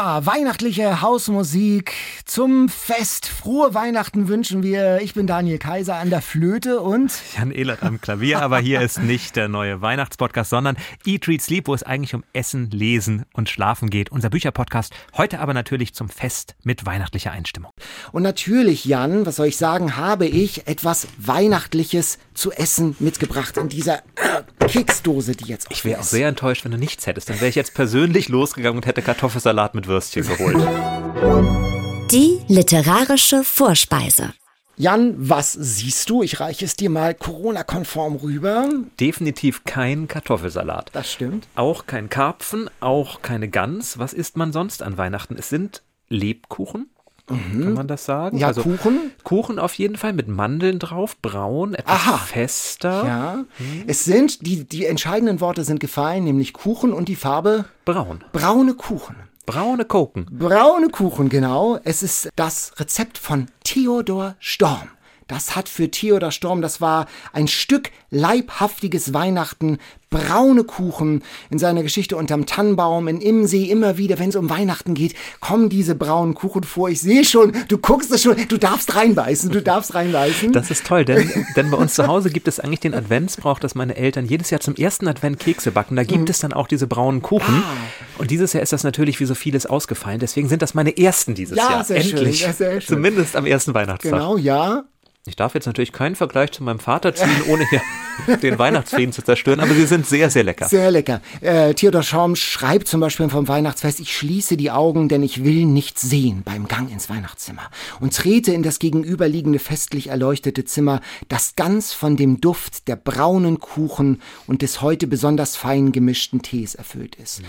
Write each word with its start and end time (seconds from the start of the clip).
Ja, 0.00 0.24
weihnachtliche 0.24 1.02
Hausmusik 1.02 1.92
zum 2.30 2.68
Fest. 2.68 3.26
Frohe 3.26 3.74
Weihnachten 3.74 4.28
wünschen 4.28 4.62
wir. 4.62 5.00
Ich 5.02 5.14
bin 5.14 5.26
Daniel 5.26 5.58
Kaiser 5.58 5.96
an 5.96 6.10
der 6.10 6.22
Flöte 6.22 6.78
und 6.80 7.10
Jan 7.36 7.50
Ehlert 7.50 7.82
am 7.82 8.00
Klavier, 8.00 8.40
aber 8.40 8.60
hier 8.60 8.80
ist 8.82 9.02
nicht 9.02 9.34
der 9.34 9.48
neue 9.48 9.80
Weihnachtspodcast, 9.80 10.50
sondern 10.50 10.76
Eat, 11.04 11.26
Read, 11.26 11.42
Sleep, 11.42 11.66
wo 11.66 11.74
es 11.74 11.82
eigentlich 11.82 12.14
um 12.14 12.22
Essen, 12.32 12.70
Lesen 12.70 13.24
und 13.32 13.48
Schlafen 13.48 13.90
geht. 13.90 14.12
Unser 14.12 14.30
Bücherpodcast, 14.30 14.94
heute 15.16 15.40
aber 15.40 15.54
natürlich 15.54 15.92
zum 15.92 16.08
Fest 16.08 16.54
mit 16.62 16.86
weihnachtlicher 16.86 17.32
Einstimmung. 17.32 17.72
Und 18.12 18.22
natürlich, 18.22 18.84
Jan, 18.84 19.26
was 19.26 19.34
soll 19.34 19.48
ich 19.48 19.56
sagen, 19.56 19.96
habe 19.96 20.26
ich 20.26 20.68
etwas 20.68 21.08
Weihnachtliches 21.18 22.20
zu 22.34 22.52
essen 22.52 22.94
mitgebracht 23.00 23.56
in 23.56 23.68
dieser 23.68 24.04
Keksdose, 24.68 25.34
die 25.34 25.46
jetzt 25.46 25.66
Ich 25.70 25.84
wäre 25.84 25.98
auch 25.98 26.04
sehr 26.04 26.28
enttäuscht, 26.28 26.64
wenn 26.64 26.70
du 26.70 26.78
nichts 26.78 27.08
hättest. 27.08 27.28
Dann 27.28 27.40
wäre 27.40 27.48
ich 27.48 27.56
jetzt 27.56 27.74
persönlich 27.74 28.28
losgegangen 28.28 28.76
und 28.76 28.86
hätte 28.86 29.02
Kartoffelsalat 29.02 29.74
mit 29.74 29.88
Würstchen 29.88 30.28
geholt. 30.28 31.80
Die 32.12 32.40
literarische 32.48 33.44
Vorspeise. 33.44 34.32
Jan, 34.76 35.14
was 35.16 35.52
siehst 35.52 36.10
du? 36.10 36.22
Ich 36.22 36.40
reiche 36.40 36.64
es 36.64 36.74
dir 36.74 36.90
mal 36.90 37.14
Corona-konform 37.14 38.16
rüber. 38.16 38.68
Definitiv 38.98 39.64
kein 39.64 40.08
Kartoffelsalat. 40.08 40.90
Das 40.92 41.12
stimmt. 41.12 41.46
Auch 41.54 41.86
kein 41.86 42.08
Karpfen, 42.08 42.68
auch 42.80 43.22
keine 43.22 43.48
Gans. 43.48 43.98
Was 43.98 44.12
isst 44.12 44.36
man 44.36 44.52
sonst 44.52 44.82
an 44.82 44.98
Weihnachten? 44.98 45.36
Es 45.38 45.50
sind 45.50 45.82
Lebkuchen. 46.08 46.90
Kann 47.28 47.74
man 47.74 47.86
das 47.86 48.06
sagen? 48.06 48.36
Mhm. 48.36 48.40
Ja, 48.42 48.52
Kuchen. 48.52 49.12
Kuchen 49.22 49.60
auf 49.60 49.74
jeden 49.74 49.96
Fall 49.96 50.12
mit 50.12 50.26
Mandeln 50.26 50.80
drauf, 50.80 51.16
braun, 51.22 51.74
etwas 51.74 51.94
Aha. 51.94 52.18
fester. 52.18 53.04
Ja. 53.06 53.44
Es 53.86 54.04
sind, 54.04 54.44
die, 54.44 54.64
die 54.64 54.84
entscheidenden 54.86 55.40
Worte 55.40 55.62
sind 55.62 55.78
gefallen, 55.78 56.24
nämlich 56.24 56.52
Kuchen 56.54 56.92
und 56.92 57.06
die 57.08 57.14
Farbe 57.14 57.66
Braun. 57.84 58.24
braune 58.32 58.74
Kuchen. 58.74 59.14
Braune 59.46 59.84
Koken. 59.84 60.26
Braune 60.30 60.88
Kuchen, 60.90 61.28
genau. 61.28 61.78
Es 61.84 62.02
ist 62.02 62.30
das 62.36 62.72
Rezept 62.78 63.18
von 63.18 63.46
Theodor 63.64 64.36
Storm. 64.38 64.88
Das 65.30 65.54
hat 65.54 65.68
für 65.68 65.88
Theodor 65.90 66.32
Storm, 66.32 66.60
das 66.60 66.80
war 66.80 67.06
ein 67.32 67.46
Stück 67.46 67.90
leibhaftiges 68.10 69.14
Weihnachten, 69.14 69.78
braune 70.10 70.64
Kuchen 70.64 71.22
in 71.50 71.60
seiner 71.60 71.84
Geschichte 71.84 72.16
unterm 72.16 72.44
Tannenbaum 72.46 73.06
in 73.06 73.20
Immensee 73.20 73.70
immer 73.70 73.96
wieder, 73.96 74.18
wenn 74.18 74.30
es 74.30 74.34
um 74.36 74.50
Weihnachten 74.50 74.94
geht, 74.94 75.14
kommen 75.38 75.68
diese 75.68 75.94
braunen 75.94 76.34
Kuchen 76.34 76.64
vor. 76.64 76.88
Ich 76.88 77.00
sehe 77.00 77.24
schon, 77.24 77.52
du 77.68 77.78
guckst 77.78 78.10
es 78.10 78.22
schon, 78.22 78.34
du 78.48 78.58
darfst 78.58 78.96
reinbeißen, 78.96 79.50
du 79.50 79.62
darfst 79.62 79.94
reinbeißen. 79.94 80.52
Das 80.52 80.72
ist 80.72 80.84
toll, 80.84 81.04
denn, 81.04 81.30
denn 81.54 81.70
bei 81.70 81.76
uns 81.76 81.94
zu 81.94 82.08
Hause 82.08 82.30
gibt 82.30 82.48
es 82.48 82.58
eigentlich 82.58 82.80
den 82.80 82.92
Adventsbrauch, 82.94 83.60
dass 83.60 83.76
meine 83.76 83.94
Eltern 83.96 84.26
jedes 84.26 84.50
Jahr 84.50 84.60
zum 84.60 84.74
ersten 84.74 85.06
Advent 85.06 85.38
Kekse 85.38 85.70
backen. 85.70 85.94
Da 85.94 86.02
Mhm. 86.02 86.06
gibt 86.08 86.30
es 86.30 86.40
dann 86.40 86.52
auch 86.52 86.66
diese 86.66 86.88
braunen 86.88 87.22
Kuchen. 87.22 87.62
Ah. 87.64 88.18
Und 88.18 88.32
dieses 88.32 88.52
Jahr 88.52 88.64
ist 88.64 88.72
das 88.72 88.82
natürlich 88.82 89.20
wie 89.20 89.26
so 89.26 89.36
vieles 89.36 89.64
ausgefallen. 89.66 90.18
Deswegen 90.18 90.48
sind 90.48 90.60
das 90.60 90.74
meine 90.74 90.96
ersten 90.98 91.36
dieses 91.36 91.56
Ja, 91.56 91.70
Jahr. 91.70 91.88
Endlich. 91.90 92.40
schön. 92.56 92.80
Zumindest 92.80 93.36
am 93.36 93.46
ersten 93.46 93.74
Weihnachtstag. 93.74 94.10
genau, 94.12 94.36
ja. 94.36 94.82
Ich 95.26 95.36
darf 95.36 95.54
jetzt 95.54 95.66
natürlich 95.66 95.92
keinen 95.92 96.16
Vergleich 96.16 96.52
zu 96.52 96.64
meinem 96.64 96.78
Vater 96.78 97.14
ziehen, 97.14 97.42
ohne 97.46 97.68
hier 97.68 97.82
den 98.42 98.58
Weihnachtsfrieden 98.58 99.12
zu 99.12 99.22
zerstören, 99.22 99.60
aber 99.60 99.74
sie 99.74 99.84
sind 99.84 100.06
sehr, 100.06 100.30
sehr 100.30 100.44
lecker. 100.44 100.66
Sehr 100.66 100.90
lecker. 100.90 101.20
Äh, 101.42 101.74
Theodor 101.74 102.02
Schaum 102.02 102.36
schreibt 102.36 102.88
zum 102.88 103.00
Beispiel 103.00 103.28
vom 103.28 103.46
Weihnachtsfest, 103.46 104.00
ich 104.00 104.16
schließe 104.16 104.56
die 104.56 104.70
Augen, 104.70 105.10
denn 105.10 105.22
ich 105.22 105.44
will 105.44 105.66
nichts 105.66 106.00
sehen 106.00 106.40
beim 106.42 106.68
Gang 106.68 106.90
ins 106.90 107.10
Weihnachtszimmer 107.10 107.70
und 108.00 108.16
trete 108.16 108.54
in 108.54 108.62
das 108.62 108.78
gegenüberliegende 108.78 109.58
festlich 109.58 110.06
erleuchtete 110.06 110.64
Zimmer, 110.64 111.02
das 111.28 111.54
ganz 111.54 111.92
von 111.92 112.16
dem 112.16 112.40
Duft 112.40 112.88
der 112.88 112.96
braunen 112.96 113.60
Kuchen 113.60 114.22
und 114.46 114.62
des 114.62 114.80
heute 114.80 115.06
besonders 115.06 115.54
fein 115.54 115.92
gemischten 115.92 116.40
Tees 116.40 116.74
erfüllt 116.74 117.16
ist. 117.16 117.42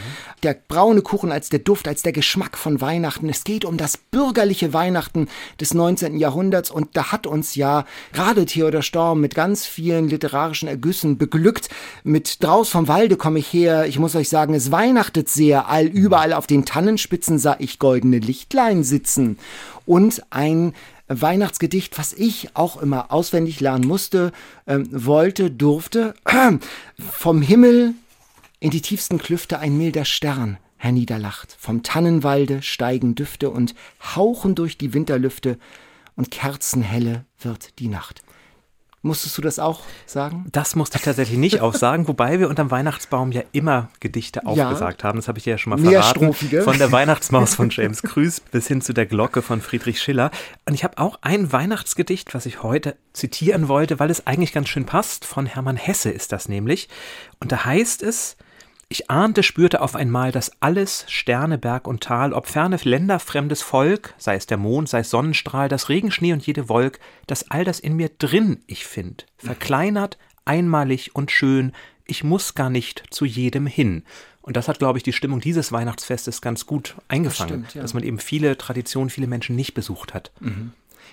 Der 0.44 0.58
braune 0.68 1.04
Kuchen 1.04 1.32
als 1.32 1.48
der 1.48 1.60
Duft, 1.60 1.88
als 1.88 2.02
der 2.02 2.12
Geschmack 2.12 2.58
von 2.58 2.82
Weihnachten. 2.82 3.30
Es 3.30 3.46
geht 3.46 3.64
um 3.64 3.78
das 3.78 3.96
bürgerliche 3.96 4.74
Weihnachten 4.74 5.30
des 5.62 5.74
19. 5.74 6.18
Jahrhunderts 6.18 6.70
und 6.70 6.98
da 6.98 7.14
hat 7.14 7.28
uns 7.28 7.56
ja 7.56 7.71
gerade 8.14 8.46
Theodor 8.46 8.82
Storm 8.82 9.22
mit 9.22 9.36
ganz 9.36 9.66
vielen 9.66 10.10
literarischen 10.10 10.68
Ergüssen 10.68 11.18
beglückt. 11.18 11.70
Mit 12.04 12.44
Draus 12.44 12.70
vom 12.70 12.88
Walde 12.88 13.18
komme 13.18 13.40
ich 13.40 13.52
her. 13.52 13.86
Ich 13.88 14.00
muss 14.00 14.16
euch 14.16 14.30
sagen, 14.30 14.54
es 14.54 14.72
weihnachtet 14.72 15.30
sehr. 15.30 15.68
All 15.68 15.86
überall 15.86 16.34
auf 16.34 16.48
den 16.48 16.66
Tannenspitzen 16.66 17.40
sah 17.40 17.56
ich 17.60 17.80
goldene 17.80 18.20
Lichtlein 18.20 18.84
sitzen. 18.84 19.38
Und 19.86 20.22
ein 20.30 20.74
Weihnachtsgedicht, 21.08 21.98
was 21.98 22.14
ich 22.14 22.56
auch 22.56 22.82
immer 22.82 23.12
auswendig 23.12 23.60
lernen 23.60 23.86
musste, 23.86 24.32
ähm, 24.68 24.88
wollte, 24.92 25.52
durfte. 25.52 26.14
Vom 27.12 27.42
Himmel 27.42 27.94
in 28.60 28.70
die 28.70 28.82
tiefsten 28.82 29.18
Klüfte 29.18 29.60
ein 29.60 29.78
milder 29.78 30.06
Stern 30.06 30.58
herniederlacht. 30.78 31.56
Vom 31.60 31.84
Tannenwalde 31.84 32.62
steigen 32.62 33.16
Düfte 33.16 33.50
und 33.50 33.76
hauchen 34.16 34.56
durch 34.56 34.78
die 34.78 34.94
Winterlüfte 34.94 35.58
und 36.16 36.32
kerzenhelle 36.32 37.26
wird 37.44 37.80
die 37.80 37.88
Nacht. 37.88 38.22
Musstest 39.04 39.36
du 39.36 39.42
das 39.42 39.58
auch 39.58 39.82
sagen? 40.06 40.46
Das 40.52 40.76
musste 40.76 41.00
ich 41.00 41.04
tatsächlich 41.04 41.40
nicht 41.40 41.60
aufsagen, 41.60 42.08
wobei 42.08 42.40
wir 42.40 42.50
unterm 42.50 42.70
Weihnachtsbaum 42.70 43.32
ja 43.32 43.42
immer 43.52 43.90
Gedichte 44.00 44.46
aufgesagt 44.46 45.04
haben. 45.04 45.18
Das 45.18 45.28
habe 45.28 45.40
ich 45.40 45.44
dir 45.44 45.52
ja 45.52 45.58
schon 45.58 45.72
mal 45.72 45.80
verraten. 45.80 46.34
Von 46.34 46.78
der 46.78 46.92
Weihnachtsmaus 46.92 47.56
von 47.56 47.70
James 47.72 48.04
Krüß 48.04 48.42
bis 48.52 48.68
hin 48.68 48.82
zu 48.82 48.94
der 48.94 49.08
Glocke 49.08 49.42
von 49.42 49.60
Friedrich 49.60 50.00
Schiller. 50.00 50.30
Und 50.68 50.76
ich 50.76 50.84
habe 50.84 51.00
auch 51.00 51.18
ein 51.24 51.52
Weihnachtsgedicht, 51.52 52.36
was 52.36 52.46
ich 52.46 52.62
heute 52.62 52.96
zitieren 53.14 53.68
wollte, 53.68 54.00
weil 54.00 54.12
es 54.12 54.28
eigentlich 54.28 54.54
ganz 54.54 54.70
schön 54.70 54.86
passt. 54.86 55.26
Von 55.26 55.48
Hermann 55.48 55.78
Hesse 55.78 56.12
ist 56.12 56.32
das 56.32 56.48
nämlich. 56.48 56.88
Und 57.40 57.52
da 57.52 57.66
heißt 57.66 58.04
es, 58.04 58.38
ich 58.92 59.10
ahnte, 59.10 59.42
spürte 59.42 59.82
auf 59.82 59.96
einmal, 59.96 60.32
dass 60.34 60.52
alles, 60.62 61.06
Sterne, 61.08 61.58
Berg 61.58 61.88
und 61.88 62.04
Tal, 62.04 62.34
ob 62.34 62.48
ferne 62.48 62.78
Länder, 62.84 63.20
fremdes 63.20 63.62
Volk, 63.62 64.14
sei 64.18 64.36
es 64.36 64.48
der 64.48 64.58
Mond, 64.58 64.90
sei 64.90 65.00
es 65.00 65.10
Sonnenstrahl, 65.10 65.70
das 65.70 65.88
Regenschnee 65.88 66.34
und 66.34 66.46
jede 66.46 66.68
Wolk, 66.68 67.00
dass 67.26 67.50
all 67.50 67.64
das 67.64 67.80
in 67.80 67.96
mir 67.96 68.10
drin 68.10 68.60
ich 68.68 68.86
find, 68.86 69.26
verkleinert, 69.38 70.18
einmalig 70.44 71.16
und 71.16 71.32
schön, 71.32 71.72
ich 72.06 72.26
muss 72.26 72.54
gar 72.54 72.70
nicht 72.70 73.04
zu 73.10 73.24
jedem 73.24 73.66
hin. 73.66 74.04
Und 74.42 74.58
das 74.58 74.68
hat, 74.68 74.80
glaube 74.80 74.98
ich, 74.98 75.04
die 75.04 75.14
Stimmung 75.14 75.40
dieses 75.40 75.72
Weihnachtsfestes 75.72 76.42
ganz 76.42 76.66
gut 76.66 76.96
eingefangen, 77.08 77.62
stimmt, 77.62 77.76
ja. 77.76 77.82
dass 77.82 77.94
man 77.94 78.04
eben 78.04 78.20
viele 78.20 78.58
Traditionen, 78.58 79.10
viele 79.10 79.28
Menschen 79.28 79.56
nicht 79.56 79.74
besucht 79.74 80.14
hat. 80.14 80.32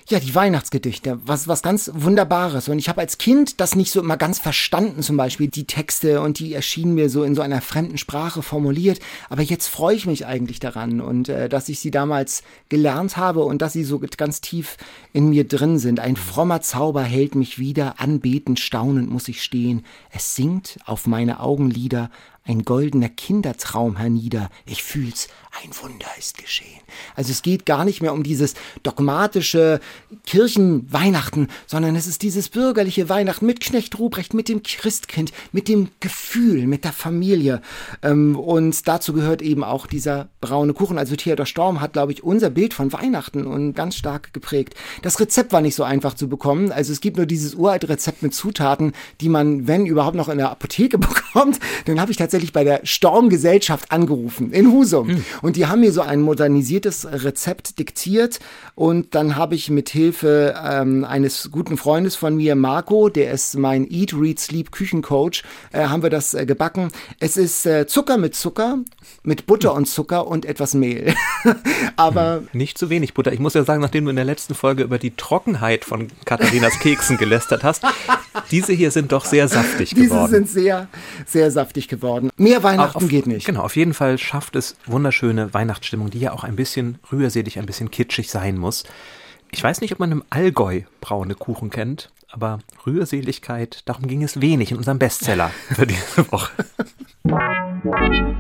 Ja, 0.09 0.21
die 0.21 0.35
Weihnachtsgedichte, 0.35 1.19
was, 1.25 1.49
was 1.49 1.63
ganz 1.63 1.91
Wunderbares. 1.95 2.69
Und 2.69 2.79
ich 2.79 2.89
habe 2.89 3.03
als 3.03 3.19
Kind 3.19 3.61
das 3.61 3.77
nicht 3.77 3.91
so 3.91 4.01
immer 4.01 4.17
ganz 4.17 4.39
verstanden, 4.39 5.03
zum 5.03 5.19
Beispiel 5.19 5.49
die 5.49 5.67
Texte 5.67 6.23
und 6.23 6.39
die 6.39 6.55
erschienen 6.55 6.95
mir 6.95 7.11
so 7.11 7.25
in 7.25 7.35
so 7.35 7.43
einer 7.43 7.61
fremden 7.61 7.99
Sprache 7.99 8.43
formuliert. 8.43 9.01
Aber 9.29 9.43
jetzt 9.43 9.69
freue 9.69 9.97
ich 9.97 10.07
mich 10.07 10.25
eigentlich 10.25 10.61
daran 10.61 11.03
und 11.03 11.29
äh, 11.29 11.51
dass 11.51 11.69
ich 11.69 11.81
sie 11.81 11.91
damals 11.91 12.43
gelernt 12.71 13.19
habe 13.19 13.45
und 13.45 13.61
dass 13.61 13.75
sie 13.75 13.85
so 13.85 13.99
ganz 13.99 14.41
tief 14.41 14.79
in 15.13 15.29
mir 15.29 15.47
drin 15.47 15.79
sind. 15.79 16.01
Ein 16.01 16.17
frommer 16.17 16.63
Zauber 16.63 17.03
hält 17.03 17.35
mich 17.35 17.59
wieder, 17.59 18.01
anbetend, 18.01 18.61
staunend 18.61 19.11
muss 19.11 19.29
ich 19.29 19.43
stehen. 19.43 19.85
Es 20.11 20.35
singt 20.35 20.79
auf 20.87 21.07
meine 21.07 21.41
Augenlider 21.41 22.11
ein 22.49 22.65
goldener 22.65 23.11
Kindertraum 23.11 23.99
hernieder. 23.99 24.49
Ich 24.65 24.83
fühl's, 24.83 25.29
ein 25.63 25.71
Wunder 25.83 26.07
ist 26.19 26.39
geschehen. 26.39 26.81
Also 27.15 27.31
es 27.31 27.43
geht 27.43 27.67
gar 27.67 27.85
nicht 27.85 28.01
mehr 28.01 28.13
um 28.13 28.23
dieses 28.23 28.55
dogmatische 28.83 29.81
Kirchenweihnachten, 30.25 31.49
sondern 31.67 31.95
es 31.97 32.07
ist 32.07 32.23
dieses 32.23 32.49
bürgerliche 32.49 33.09
Weihnachten 33.09 33.47
mit 33.47 33.61
Knecht 33.61 33.99
Ruprecht, 33.99 34.35
mit 34.35 34.49
dem 34.49 34.63
Christkind, 34.63 35.33
mit 35.53 35.69
dem 35.69 35.89
Gefühl, 36.01 36.67
mit 36.67 36.85
der 36.85 36.93
Familie. 36.93 37.61
Ähm, 38.03 38.37
und 38.37 38.89
dazu 38.89 39.13
gehört 39.13 39.43
eben 39.43 39.63
auch 39.63 39.87
dieser 39.87 40.29
braune 40.41 40.73
Kuchen. 40.73 40.99
Also 40.99 41.17
Theodor 41.17 41.47
Storm 41.47 41.81
hat, 41.81 41.93
glaube 41.93 42.13
ich, 42.13 42.23
unser 42.23 42.51
Bild 42.51 42.73
von 42.73 42.93
Weihnachten 42.93 43.47
und 43.47 43.75
ganz 43.75 43.97
stark 43.97 44.33
geprägt. 44.33 44.75
Das 45.03 45.21
Rezept 45.21 45.53
war 45.53 45.61
nicht 45.61 45.75
so 45.75 45.85
einfach 45.85 46.15
zu 46.15 46.29
bekommen. 46.29 46.73
Also 46.73 46.93
es 46.93 47.01
gibt 47.01 47.17
nur 47.17 47.27
dieses 47.27 47.55
uralte 47.55 47.89
Rezept 47.89 48.23
mit 48.23 48.35
Zutaten, 48.35 48.93
die 49.21 49.29
man, 49.29 49.67
wenn 49.67 49.85
überhaupt, 49.85 50.17
noch 50.17 50.29
in 50.29 50.39
der 50.39 50.51
Apotheke 50.51 50.99
bekommt. 50.99 51.59
Dann 51.85 52.01
habe 52.01 52.11
ich 52.11 52.17
tatsächlich 52.17 52.38
tatsächlich 52.39 52.53
bei 52.53 52.65
der 52.65 52.81
Stormgesellschaft 52.85 53.91
angerufen 53.91 54.53
in 54.53 54.71
Husum. 54.71 55.09
Mhm. 55.09 55.25
Und 55.43 55.57
die 55.57 55.67
haben 55.67 55.81
mir 55.81 55.93
so 55.93 56.03
ein 56.03 56.21
modernisiertes 56.21 57.07
Rezept 57.11 57.79
diktiert. 57.79 58.39
Und 58.77 59.15
dann 59.17 59.35
habe 59.35 59.57
ich 59.57 59.71
mit 59.71 59.89
Hilfe 59.89 60.55
ähm, 60.65 61.05
eines 61.05 61.51
guten 61.51 61.77
Freundes 61.77 62.15
von 62.15 62.37
mir, 62.37 62.55
Marco, 62.55 63.09
der 63.09 63.33
ist 63.33 63.59
mein 63.59 63.91
Eat, 63.91 64.15
Read, 64.15 64.39
Sleep 64.39 64.71
Küchencoach, 64.71 65.43
äh, 65.73 65.87
haben 65.87 66.03
wir 66.03 66.11
das 66.11 66.35
äh, 66.35 66.47
gebacken. 66.47 66.91
Es 67.19 67.37
ist 67.37 67.67
äh, 67.67 67.89
Zucker 67.89 68.19
mit 68.19 68.37
Zucker, 68.37 68.79
mit 69.25 69.47
Butter 69.47 69.75
und 69.75 69.87
Zucker 69.87 70.29
und 70.29 70.45
etwas 70.45 70.75
Mehl. 70.75 71.15
Aber 71.97 72.37
hm. 72.37 72.49
nicht 72.53 72.79
zu 72.79 72.89
wenig 72.89 73.15
Butter. 73.15 73.33
Ich 73.33 73.41
muss 73.41 73.55
ja 73.55 73.65
sagen, 73.65 73.83
nachdem 73.83 74.05
du 74.05 74.11
in 74.11 74.17
der 74.17 74.25
letzten 74.25 74.55
Folge 74.55 74.85
über 74.85 74.99
die 74.99 75.17
Trockenheit 75.17 75.85
von 75.85 76.09
Katharinas 76.25 76.79
Keksen 76.81 77.19
gelästert 77.19 77.65
hast, 77.65 77.83
diese 78.53 78.73
hier 78.73 78.93
sind 78.93 79.11
doch 79.11 79.25
sehr 79.25 79.49
saftig 79.49 79.91
geworden. 79.91 80.11
Diese 80.11 80.29
sind 80.29 80.49
sehr, 80.49 80.89
sehr 81.27 81.51
saftig 81.51 81.89
geworden. 81.89 82.28
Mehr 82.37 82.63
Weihnachten 82.63 83.05
auf, 83.05 83.09
geht 83.09 83.27
nicht. 83.27 83.47
Genau, 83.47 83.63
auf 83.63 83.77
jeden 83.77 83.95
Fall 83.95 84.19
schafft 84.19 84.57
es 84.57 84.77
wunderschöne 84.87 85.55
Weihnachtsstimmung, 85.55 86.11
die 86.11 86.21
ja 86.21 86.33
auch 86.33 86.45
ein 86.45 86.57
bisschen 86.57 86.99
rührselig, 87.11 87.59
ein 87.59 87.67
bisschen 87.67 87.91
kitschig 87.91 88.31
sein 88.31 88.57
muss. 88.57 88.85
Ich 89.51 89.63
weiß 89.63 89.81
nicht, 89.81 89.93
ob 89.93 89.99
man 89.99 90.13
im 90.13 90.25
Allgäu 90.31 90.83
braune 91.01 91.35
Kuchen 91.35 91.71
kennt, 91.71 92.11
aber 92.31 92.59
Rührseligkeit, 92.87 93.83
darum 93.87 94.07
ging 94.07 94.23
es 94.23 94.41
wenig 94.41 94.71
in 94.71 94.77
unserem 94.77 94.99
Bestseller 94.99 95.51
für 95.71 95.87
diese 95.87 96.31
Woche. 96.31 96.53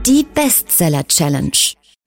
Die 0.06 0.26
Bestseller 0.34 1.06
Challenge. 1.06 1.52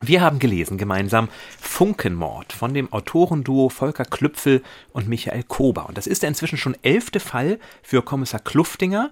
Wir 0.04 0.22
haben 0.22 0.40
gelesen 0.40 0.80
gemeinsam 0.80 1.30
Funkenmord 1.60 2.54
von 2.54 2.74
dem 2.74 2.92
Autorenduo 2.92 3.70
Volker 3.70 4.04
Klüpfel 4.04 4.64
und 4.94 5.08
Michael 5.08 5.44
Kober. 5.44 5.88
Und 5.88 5.96
das 5.96 6.08
ist 6.08 6.24
der 6.24 6.30
inzwischen 6.30 6.58
schon 6.58 6.76
elfte 6.82 7.20
Fall 7.20 7.60
für 7.84 8.02
Kommissar 8.02 8.40
Kluftinger 8.40 9.12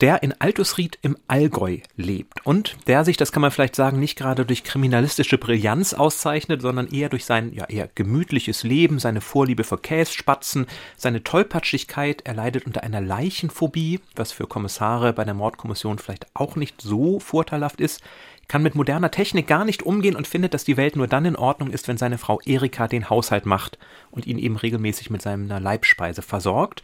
der 0.00 0.22
in 0.22 0.34
Altusried 0.40 0.98
im 1.02 1.16
Allgäu 1.28 1.78
lebt 1.96 2.44
und 2.44 2.76
der 2.86 3.04
sich, 3.04 3.16
das 3.16 3.32
kann 3.32 3.40
man 3.40 3.50
vielleicht 3.50 3.76
sagen, 3.76 3.98
nicht 3.98 4.16
gerade 4.16 4.44
durch 4.44 4.64
kriminalistische 4.64 5.38
Brillanz 5.38 5.94
auszeichnet, 5.94 6.62
sondern 6.62 6.88
eher 6.88 7.08
durch 7.08 7.24
sein 7.24 7.52
ja 7.52 7.64
eher 7.66 7.88
gemütliches 7.94 8.62
Leben, 8.62 8.98
seine 8.98 9.20
Vorliebe 9.20 9.64
für 9.64 9.78
Kässpatzen, 9.78 10.66
seine 10.96 11.22
Tollpatschigkeit. 11.22 12.22
Er 12.24 12.34
leidet 12.34 12.66
unter 12.66 12.82
einer 12.82 13.00
Leichenphobie, 13.00 14.00
was 14.14 14.32
für 14.32 14.46
Kommissare 14.46 15.12
bei 15.12 15.24
der 15.24 15.34
Mordkommission 15.34 15.98
vielleicht 15.98 16.26
auch 16.34 16.56
nicht 16.56 16.80
so 16.80 17.20
vorteilhaft 17.20 17.80
ist 17.80 18.02
kann 18.48 18.62
mit 18.62 18.74
moderner 18.74 19.10
Technik 19.10 19.46
gar 19.46 19.64
nicht 19.64 19.82
umgehen 19.82 20.16
und 20.16 20.26
findet, 20.26 20.54
dass 20.54 20.64
die 20.64 20.76
Welt 20.76 20.96
nur 20.96 21.08
dann 21.08 21.24
in 21.24 21.36
Ordnung 21.36 21.70
ist, 21.70 21.88
wenn 21.88 21.96
seine 21.96 22.18
Frau 22.18 22.40
Erika 22.44 22.86
den 22.86 23.10
Haushalt 23.10 23.46
macht 23.46 23.78
und 24.10 24.26
ihn 24.26 24.38
eben 24.38 24.56
regelmäßig 24.56 25.10
mit 25.10 25.22
seiner 25.22 25.60
Leibspeise 25.60 26.22
versorgt. 26.22 26.82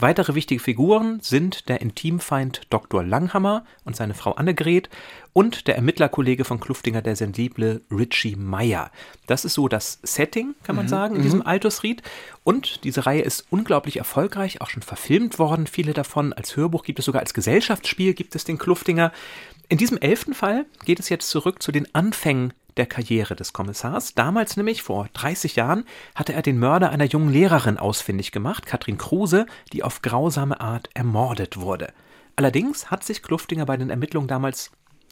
Weitere 0.00 0.36
wichtige 0.36 0.62
Figuren 0.62 1.18
sind 1.20 1.68
der 1.68 1.80
Intimfeind 1.80 2.60
Dr. 2.70 3.02
Langhammer 3.02 3.64
und 3.84 3.96
seine 3.96 4.14
Frau 4.14 4.30
Annegret 4.30 4.88
und 5.32 5.66
der 5.66 5.74
Ermittlerkollege 5.74 6.44
von 6.44 6.60
Kluftinger, 6.60 7.02
der 7.02 7.16
sensible 7.16 7.82
Richie 7.90 8.36
Meyer. 8.36 8.92
Das 9.26 9.44
ist 9.44 9.54
so 9.54 9.66
das 9.66 9.98
Setting, 10.04 10.54
kann 10.62 10.76
man 10.76 10.84
mhm. 10.84 10.90
sagen, 10.90 11.16
in 11.16 11.22
diesem 11.22 11.40
mhm. 11.40 11.46
Altusried. 11.46 12.02
Und 12.44 12.84
diese 12.84 13.06
Reihe 13.06 13.22
ist 13.22 13.46
unglaublich 13.50 13.96
erfolgreich, 13.96 14.60
auch 14.60 14.70
schon 14.70 14.82
verfilmt 14.82 15.40
worden, 15.40 15.66
viele 15.66 15.94
davon. 15.94 16.32
Als 16.32 16.54
Hörbuch 16.54 16.84
gibt 16.84 17.00
es 17.00 17.04
sogar 17.04 17.20
als 17.20 17.34
Gesellschaftsspiel 17.34 18.14
gibt 18.14 18.36
es 18.36 18.44
den 18.44 18.58
Kluftinger. 18.58 19.10
In 19.68 19.78
diesem 19.78 19.98
elften 19.98 20.32
Fall 20.32 20.66
geht 20.84 21.00
es 21.00 21.08
jetzt 21.08 21.28
zurück 21.28 21.60
zu 21.60 21.72
den 21.72 21.92
Anfängen 21.92 22.52
der 22.78 22.86
Karriere 22.86 23.36
des 23.36 23.52
Kommissars. 23.52 24.14
Damals 24.14 24.56
nämlich, 24.56 24.82
vor 24.82 25.08
30 25.12 25.56
Jahren, 25.56 25.84
hatte 26.14 26.32
er 26.32 26.42
den 26.42 26.58
Mörder 26.58 26.90
einer 26.90 27.04
jungen 27.04 27.32
Lehrerin 27.32 27.76
ausfindig 27.76 28.32
gemacht, 28.32 28.64
Katrin 28.64 28.96
Kruse, 28.96 29.46
die 29.72 29.82
auf 29.82 30.00
grausame 30.00 30.60
Art 30.60 30.88
ermordet 30.94 31.60
wurde. 31.60 31.92
Allerdings 32.36 32.90
hat 32.90 33.02
sich 33.02 33.22
Kluftinger 33.22 33.66
bei 33.66 33.76
den 33.76 33.90
Ermittlungen 33.90 34.28
damals 34.28 34.70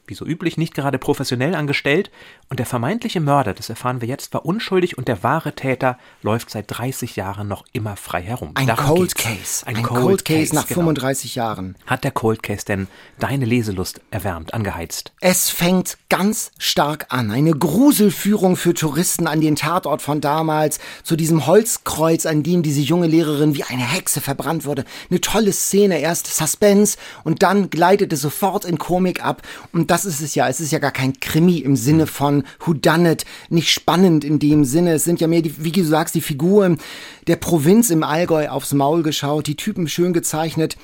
wie 0.08 0.14
so 0.14 0.24
üblich, 0.24 0.56
nicht 0.56 0.74
gerade 0.74 0.98
professionell 0.98 1.54
angestellt 1.54 2.10
und 2.48 2.58
der 2.58 2.66
vermeintliche 2.66 3.20
Mörder, 3.20 3.54
das 3.54 3.68
erfahren 3.68 4.00
wir 4.00 4.08
jetzt, 4.08 4.32
war 4.32 4.44
unschuldig 4.44 4.98
und 4.98 5.08
der 5.08 5.22
wahre 5.22 5.54
Täter 5.54 5.98
läuft 6.22 6.50
seit 6.50 6.66
30 6.68 7.16
Jahren 7.16 7.48
noch 7.48 7.64
immer 7.72 7.96
frei 7.96 8.22
herum. 8.22 8.52
Ein 8.54 8.68
Darum 8.68 8.86
Cold 8.86 9.14
geht's. 9.14 9.24
Case. 9.24 9.66
Ein, 9.66 9.76
Ein 9.76 9.82
Cold, 9.82 10.00
Cold, 10.02 10.24
Case, 10.24 10.54
nach 10.54 10.66
genau. 10.66 10.80
35 10.80 11.34
Jahren. 11.34 11.76
Hat 11.86 12.04
der 12.04 12.12
Cold 12.12 12.42
Case 12.42 12.64
denn 12.64 12.88
deine 13.18 13.44
Leselust 13.44 14.00
erwärmt, 14.10 14.54
angeheizt? 14.54 15.12
Es 15.20 15.50
fängt 15.50 15.98
ganz 16.08 16.52
stark 16.58 17.06
an. 17.08 17.30
Eine 17.30 17.52
Gruselführung 17.52 18.56
für 18.56 18.74
Touristen 18.74 19.26
an 19.26 19.40
den 19.40 19.56
Tatort 19.56 20.02
von 20.02 20.20
damals, 20.20 20.78
zu 21.02 21.16
diesem 21.16 21.46
Holzkreuz, 21.46 22.26
an 22.26 22.42
dem 22.42 22.62
diese 22.62 22.80
junge 22.80 23.06
Lehrerin 23.06 23.54
wie 23.54 23.64
eine 23.64 23.82
Hexe 23.82 24.20
verbrannt 24.20 24.64
wurde. 24.64 24.84
Eine 25.10 25.20
tolle 25.20 25.52
Szene, 25.52 25.98
erst 25.98 26.26
Suspense 26.26 26.96
und 27.24 27.42
dann 27.42 27.70
gleitet 27.70 28.12
es 28.12 28.20
sofort 28.20 28.64
in 28.64 28.78
Komik 28.78 29.24
ab 29.24 29.42
und 29.72 29.90
das 29.96 30.04
ist 30.04 30.20
es 30.20 30.34
ja. 30.34 30.46
Es 30.46 30.60
ist 30.60 30.72
ja 30.72 30.78
gar 30.78 30.90
kein 30.90 31.18
Krimi 31.20 31.58
im 31.58 31.74
Sinne 31.74 32.02
hm. 32.02 32.08
von 32.08 32.44
Who 32.60 32.74
Done 32.74 33.12
It, 33.12 33.24
nicht 33.48 33.70
spannend 33.70 34.24
in 34.24 34.38
dem 34.38 34.66
Sinne. 34.66 34.92
Es 34.92 35.04
sind 35.04 35.22
ja 35.22 35.26
mehr, 35.26 35.40
die, 35.40 35.64
wie 35.64 35.72
du 35.72 35.84
sagst, 35.84 36.14
die 36.14 36.20
Figuren 36.20 36.78
der 37.26 37.36
Provinz 37.36 37.88
im 37.88 38.02
Allgäu 38.02 38.48
aufs 38.48 38.74
Maul 38.74 39.02
geschaut, 39.02 39.46
die 39.46 39.56
Typen 39.56 39.88
schön 39.88 40.12
gezeichnet 40.12 40.76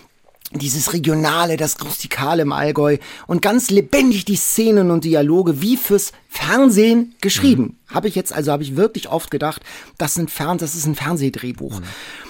dieses 0.54 0.92
Regionale, 0.92 1.56
das 1.56 1.82
Rustikale 1.82 2.42
im 2.42 2.52
Allgäu 2.52 2.98
und 3.26 3.40
ganz 3.40 3.70
lebendig 3.70 4.26
die 4.26 4.36
Szenen 4.36 4.90
und 4.90 5.04
Dialoge 5.04 5.62
wie 5.62 5.78
fürs 5.78 6.12
Fernsehen 6.34 7.14
geschrieben. 7.20 7.62
Mhm. 7.62 7.94
Habe 7.94 8.08
ich 8.08 8.14
jetzt, 8.14 8.32
also 8.32 8.52
habe 8.52 8.62
ich 8.62 8.74
wirklich 8.74 9.10
oft 9.10 9.30
gedacht, 9.30 9.60
das, 9.98 10.14
sind 10.14 10.30
Fern 10.30 10.56
das 10.56 10.74
ist 10.74 10.86
ein 10.86 10.94
Fernsehdrehbuch. 10.94 11.80
Mhm. 11.80 11.84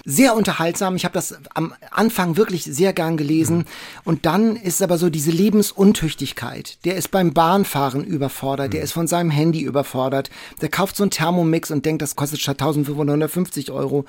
Sehr 0.04 0.34
unterhaltsam. 0.34 0.96
Ich 0.96 1.04
habe 1.04 1.14
das 1.14 1.38
am 1.54 1.72
Anfang 1.93 2.37
wirklich 2.37 2.64
sehr 2.64 2.93
gern 2.93 3.16
gelesen. 3.16 3.58
Mhm. 3.58 3.64
Und 4.02 4.26
dann 4.26 4.56
ist 4.56 4.82
aber 4.82 4.99
so 4.99 5.08
diese 5.08 5.31
Lebensuntüchtigkeit. 5.31 6.78
Der 6.84 6.96
ist 6.96 7.12
beim 7.12 7.32
Bahnfahren 7.32 8.02
überfordert. 8.02 8.72
Der 8.72 8.81
mhm. 8.81 8.84
ist 8.84 8.93
von 8.93 9.06
seinem 9.06 9.31
Handy 9.31 9.60
überfordert. 9.60 10.31
Der 10.60 10.69
kauft 10.69 10.96
so 10.96 11.04
einen 11.04 11.12
Thermomix 11.12 11.70
und 11.70 11.87
denkt, 11.87 12.02
das 12.02 12.16
kostet 12.16 12.40
statt 12.40 12.60
1550 12.60 13.70
Euro. 13.70 14.04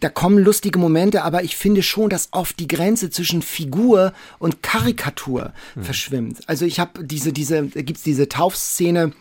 Da 0.00 0.08
kommen 0.08 0.38
lustige 0.38 0.78
Momente, 0.78 1.22
aber 1.22 1.42
ich 1.42 1.56
finde 1.56 1.82
schon, 1.82 2.08
dass 2.08 2.28
oft 2.30 2.58
die 2.60 2.68
Grenze 2.68 3.10
zwischen 3.10 3.42
Figur 3.42 4.12
und 4.38 4.62
Karikatur 4.62 5.52
verschwimmt. 5.80 6.40
Also 6.46 6.64
ich 6.64 6.78
habe 6.78 7.04
diese, 7.04 7.32
diese, 7.32 7.66
gibt's 7.66 8.02
diese 8.02 8.28
Taufszene, 8.28 9.12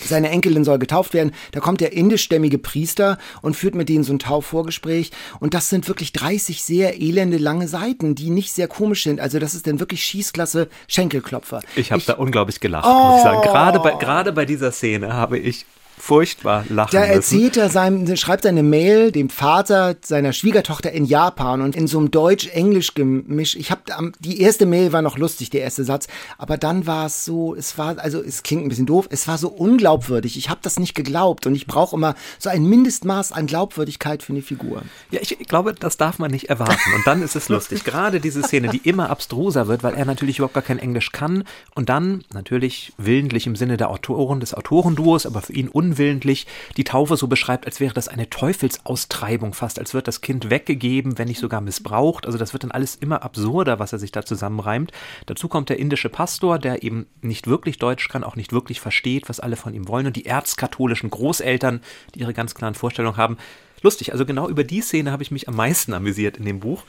seine 0.00 0.30
Enkelin 0.30 0.64
soll 0.64 0.78
getauft 0.78 1.14
werden. 1.14 1.32
Da 1.52 1.60
kommt 1.60 1.80
der 1.80 1.92
indischstämmige 1.92 2.58
Priester 2.58 3.18
und 3.42 3.54
führt 3.54 3.74
mit 3.74 3.88
denen 3.88 4.04
so 4.04 4.12
ein 4.12 4.18
Taufvorgespräch. 4.18 5.12
Und 5.40 5.54
das 5.54 5.70
sind 5.70 5.86
wirklich 5.88 6.12
30 6.12 6.62
sehr 6.62 7.00
elende 7.00 7.36
lange 7.36 7.68
Seiten, 7.68 8.14
die 8.14 8.30
nicht 8.30 8.52
sehr 8.52 8.68
komisch 8.68 9.04
sind. 9.04 9.20
Also 9.20 9.38
das 9.38 9.54
ist 9.54 9.66
dann 9.66 9.80
wirklich 9.80 10.02
Schießklasse 10.02 10.68
Schenkelklopfer. 10.88 11.60
Ich 11.76 11.92
habe 11.92 12.02
da 12.04 12.14
unglaublich 12.14 12.60
gelacht, 12.60 12.86
oh. 12.88 13.08
muss 13.08 13.18
ich 13.18 13.22
sagen. 13.22 13.42
Gerade 13.42 13.80
bei, 13.80 13.92
gerade 13.92 14.32
bei 14.32 14.44
dieser 14.44 14.72
Szene 14.72 15.12
habe 15.12 15.38
ich 15.38 15.64
furchtbar 16.04 16.66
lachen 16.68 16.90
Da 16.92 17.02
erzählt 17.02 17.56
er 17.56 17.70
seinem, 17.70 18.14
schreibt 18.16 18.44
eine 18.44 18.62
Mail 18.62 19.10
dem 19.10 19.30
Vater 19.30 19.96
seiner 20.02 20.34
Schwiegertochter 20.34 20.92
in 20.92 21.06
Japan 21.06 21.62
und 21.62 21.74
in 21.74 21.86
so 21.86 21.98
einem 21.98 22.10
Deutsch-Englisch-Gemisch. 22.10 23.56
Ich 23.56 23.70
habe 23.70 24.12
die 24.20 24.42
erste 24.42 24.66
Mail 24.66 24.92
war 24.92 25.00
noch 25.00 25.16
lustig, 25.16 25.48
der 25.48 25.62
erste 25.62 25.82
Satz, 25.82 26.06
aber 26.36 26.58
dann 26.58 26.86
war 26.86 27.06
es 27.06 27.24
so, 27.24 27.54
es 27.54 27.78
war 27.78 27.98
also 27.98 28.22
es 28.22 28.42
klingt 28.42 28.64
ein 28.64 28.68
bisschen 28.68 28.84
doof, 28.84 29.08
es 29.10 29.26
war 29.26 29.38
so 29.38 29.48
unglaubwürdig. 29.48 30.36
Ich 30.36 30.50
habe 30.50 30.60
das 30.62 30.78
nicht 30.78 30.94
geglaubt 30.94 31.46
und 31.46 31.54
ich 31.54 31.66
brauche 31.66 31.96
immer 31.96 32.14
so 32.38 32.50
ein 32.50 32.66
Mindestmaß 32.66 33.32
an 33.32 33.46
Glaubwürdigkeit 33.46 34.22
für 34.22 34.34
eine 34.34 34.42
Figur. 34.42 34.82
Ja, 35.10 35.20
ich 35.22 35.38
glaube, 35.48 35.72
das 35.72 35.96
darf 35.96 36.18
man 36.18 36.30
nicht 36.30 36.50
erwarten 36.50 36.92
und 36.96 37.06
dann 37.06 37.22
ist 37.22 37.34
es 37.34 37.48
lustig. 37.48 37.82
Gerade 37.82 38.20
diese 38.20 38.42
Szene, 38.42 38.68
die 38.68 38.82
immer 38.86 39.08
abstruser 39.08 39.68
wird, 39.68 39.82
weil 39.82 39.94
er 39.94 40.04
natürlich 40.04 40.36
überhaupt 40.36 40.54
gar 40.54 40.62
kein 40.62 40.78
Englisch 40.78 41.12
kann 41.12 41.44
und 41.74 41.88
dann 41.88 42.24
natürlich 42.34 42.92
willentlich 42.98 43.46
im 43.46 43.56
Sinne 43.56 43.78
der 43.78 43.88
Autoren 43.88 44.40
des 44.40 44.52
Autorenduos, 44.52 45.24
aber 45.24 45.40
für 45.40 45.54
ihn 45.54 45.70
un 45.72 45.93
unwillentlich 45.94 46.46
die 46.76 46.84
Taufe 46.84 47.16
so 47.16 47.28
beschreibt, 47.28 47.66
als 47.66 47.80
wäre 47.80 47.94
das 47.94 48.08
eine 48.08 48.28
Teufelsaustreibung 48.28 49.54
fast, 49.54 49.78
als 49.78 49.94
wird 49.94 50.08
das 50.08 50.20
Kind 50.20 50.50
weggegeben, 50.50 51.18
wenn 51.18 51.28
nicht 51.28 51.40
sogar 51.40 51.60
missbraucht. 51.60 52.26
Also 52.26 52.38
das 52.38 52.52
wird 52.52 52.64
dann 52.64 52.72
alles 52.72 52.96
immer 52.96 53.22
absurder, 53.22 53.78
was 53.78 53.92
er 53.92 53.98
sich 53.98 54.12
da 54.12 54.24
zusammenreimt. 54.24 54.92
Dazu 55.26 55.48
kommt 55.48 55.68
der 55.68 55.78
indische 55.78 56.08
Pastor, 56.08 56.58
der 56.58 56.82
eben 56.82 57.06
nicht 57.22 57.46
wirklich 57.46 57.78
Deutsch 57.78 58.08
kann, 58.08 58.24
auch 58.24 58.36
nicht 58.36 58.52
wirklich 58.52 58.80
versteht, 58.80 59.28
was 59.28 59.40
alle 59.40 59.56
von 59.56 59.74
ihm 59.74 59.88
wollen. 59.88 60.06
Und 60.06 60.16
die 60.16 60.26
erzkatholischen 60.26 61.10
Großeltern, 61.10 61.80
die 62.14 62.20
ihre 62.20 62.34
ganz 62.34 62.54
klaren 62.54 62.74
Vorstellungen 62.74 63.16
haben, 63.16 63.38
lustig. 63.84 64.12
Also 64.12 64.26
genau 64.26 64.48
über 64.48 64.64
die 64.64 64.80
Szene 64.80 65.12
habe 65.12 65.22
ich 65.22 65.30
mich 65.30 65.46
am 65.46 65.54
meisten 65.54 65.92
amüsiert 65.92 66.36
in 66.38 66.44
dem 66.44 66.58
Buch. 66.58 66.82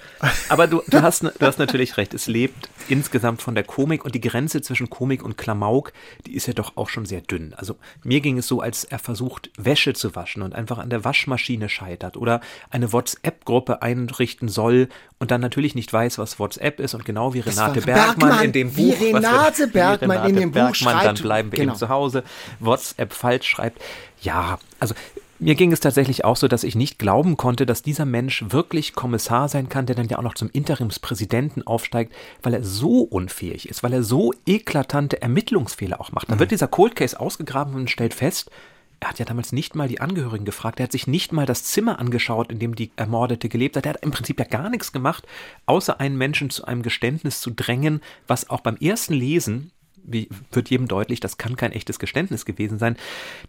Aber 0.50 0.66
du, 0.66 0.82
du, 0.88 1.02
hast, 1.02 1.24
du 1.24 1.46
hast 1.46 1.60
natürlich 1.60 1.98
recht. 1.98 2.14
Es 2.14 2.28
lebt 2.28 2.70
insgesamt 2.88 3.42
von 3.42 3.54
der 3.54 3.64
Komik 3.64 4.06
und 4.06 4.16
die 4.16 4.22
Grenze 4.22 4.62
zwischen 4.62 4.90
Komik 4.90 5.24
und 5.24 5.38
Klamauk, 5.38 5.94
die 6.26 6.36
ist 6.36 6.48
ja 6.48 6.54
doch 6.54 6.78
auch 6.78 6.90
schon 6.90 7.06
sehr 7.06 7.22
dünn. 7.22 7.54
Also 7.56 7.76
mir 8.04 8.22
ging 8.22 8.38
es 8.38 8.48
so, 8.48 8.62
als 8.62 8.86
er 8.86 9.00
versucht, 9.00 9.52
Wäsche 9.58 9.94
zu 9.94 10.16
waschen 10.16 10.42
und 10.42 10.56
einfach 10.56 10.78
an 10.78 10.90
der 10.90 11.04
Waschmaschine 11.04 11.70
scheitert 11.70 12.18
oder 12.18 12.42
eine 12.70 12.92
WhatsApp-Gruppe 12.94 13.82
einrichten 13.82 14.48
soll 14.48 14.88
und 15.20 15.32
dann 15.32 15.42
natürlich 15.42 15.76
nicht 15.76 15.92
weiß, 15.92 16.18
was 16.18 16.40
WhatsApp 16.40 16.80
ist 16.80 16.94
und 16.94 17.04
genau 17.06 17.34
wie 17.34 17.42
Renate 17.42 17.82
Bergmann, 17.82 18.30
Bergmann, 18.30 18.46
in 18.46 18.52
dem 18.54 18.72
Buch, 18.72 18.78
wie 18.78 19.06
Renate 19.08 19.60
wir, 19.60 19.68
Bergmann 19.68 20.10
wie 20.10 20.14
Renate 20.14 20.30
in 20.30 20.36
dem 20.36 20.52
Bergmann, 20.52 20.72
Buch 20.72 20.76
schreibt, 20.76 21.06
dann 21.06 21.16
bleiben 21.16 21.52
wir 21.52 21.60
genau. 21.60 21.74
eben 21.74 21.80
zu 21.80 21.90
Hause, 21.90 22.24
WhatsApp 22.60 23.14
falsch 23.14 23.48
schreibt. 23.48 23.82
Ja, 24.22 24.60
also 24.80 24.96
Mir 25.38 25.56
ging 25.56 25.74
es 25.74 25.82
tatsächlich 25.82 26.24
auch 26.24 26.38
so, 26.38 26.48
dass 26.48 26.64
ich 26.64 26.76
nicht 26.76 26.98
glauben 26.98 27.36
konnte, 27.36 27.66
dass 27.66 27.82
dieser 27.82 28.06
Mensch 28.06 28.46
wirklich 28.50 28.94
Kommissar 28.94 29.50
sein 29.50 29.68
kann, 29.68 29.86
der 29.86 29.96
dann 29.96 30.08
ja 30.08 30.18
auch 30.18 30.24
noch 30.24 30.36
zum 30.36 30.50
Interimspräsidenten 30.50 31.68
aufsteigt, 31.68 32.14
weil 32.42 32.54
er 32.54 32.64
so 32.64 33.02
unfähig 33.02 33.68
ist, 33.68 33.84
weil 33.84 33.92
er 33.92 34.04
so 34.04 34.34
eklatante 34.46 35.22
Ermittlungsfehler 35.22 36.00
auch 36.00 36.14
macht. 36.14 36.32
Dann 36.32 36.40
wird 36.40 36.52
dieser 36.52 36.70
Cold 36.70 36.96
Case 36.96 37.20
ausgegraben 37.20 37.76
und 37.76 37.90
stellt 37.90 38.14
fest, 38.14 38.50
er 39.02 39.10
hat 39.10 39.20
ja 39.20 39.26
damals 39.26 39.52
nicht 39.52 39.76
mal 39.76 39.90
die 39.90 40.00
Angehörigen 40.00 40.46
gefragt, 40.46 40.80
er 40.80 40.86
hat 40.86 40.94
sich 40.94 41.06
nicht 41.06 41.34
mal 41.34 41.46
das 41.46 41.66
Zimmer 41.66 42.00
angeschaut, 42.00 42.50
in 42.50 42.60
dem 42.60 42.76
die 42.76 42.92
Ermordete 42.96 43.50
gelebt 43.50 43.76
hat. 43.76 43.86
Er 43.86 43.96
hat 43.96 44.04
im 44.04 44.12
Prinzip 44.12 44.40
ja 44.40 44.46
gar 44.46 44.70
nichts 44.70 44.94
gemacht, 44.94 45.28
außer 45.66 46.00
einen 46.00 46.18
Menschen 46.18 46.50
zu 46.50 46.64
einem 46.64 46.82
Geständnis 46.82 47.42
zu 47.42 47.52
drängen, 47.52 48.02
was 48.26 48.50
auch 48.50 48.62
beim 48.62 48.78
ersten 48.78 49.14
Lesen 49.14 49.72
wie 50.08 50.30
wird 50.52 50.70
jedem 50.70 50.88
deutlich, 50.88 51.20
das 51.20 51.38
kann 51.38 51.56
kein 51.56 51.72
echtes 51.72 52.00
Geständnis 52.00 52.46
gewesen 52.46 52.80
sein. 52.80 52.96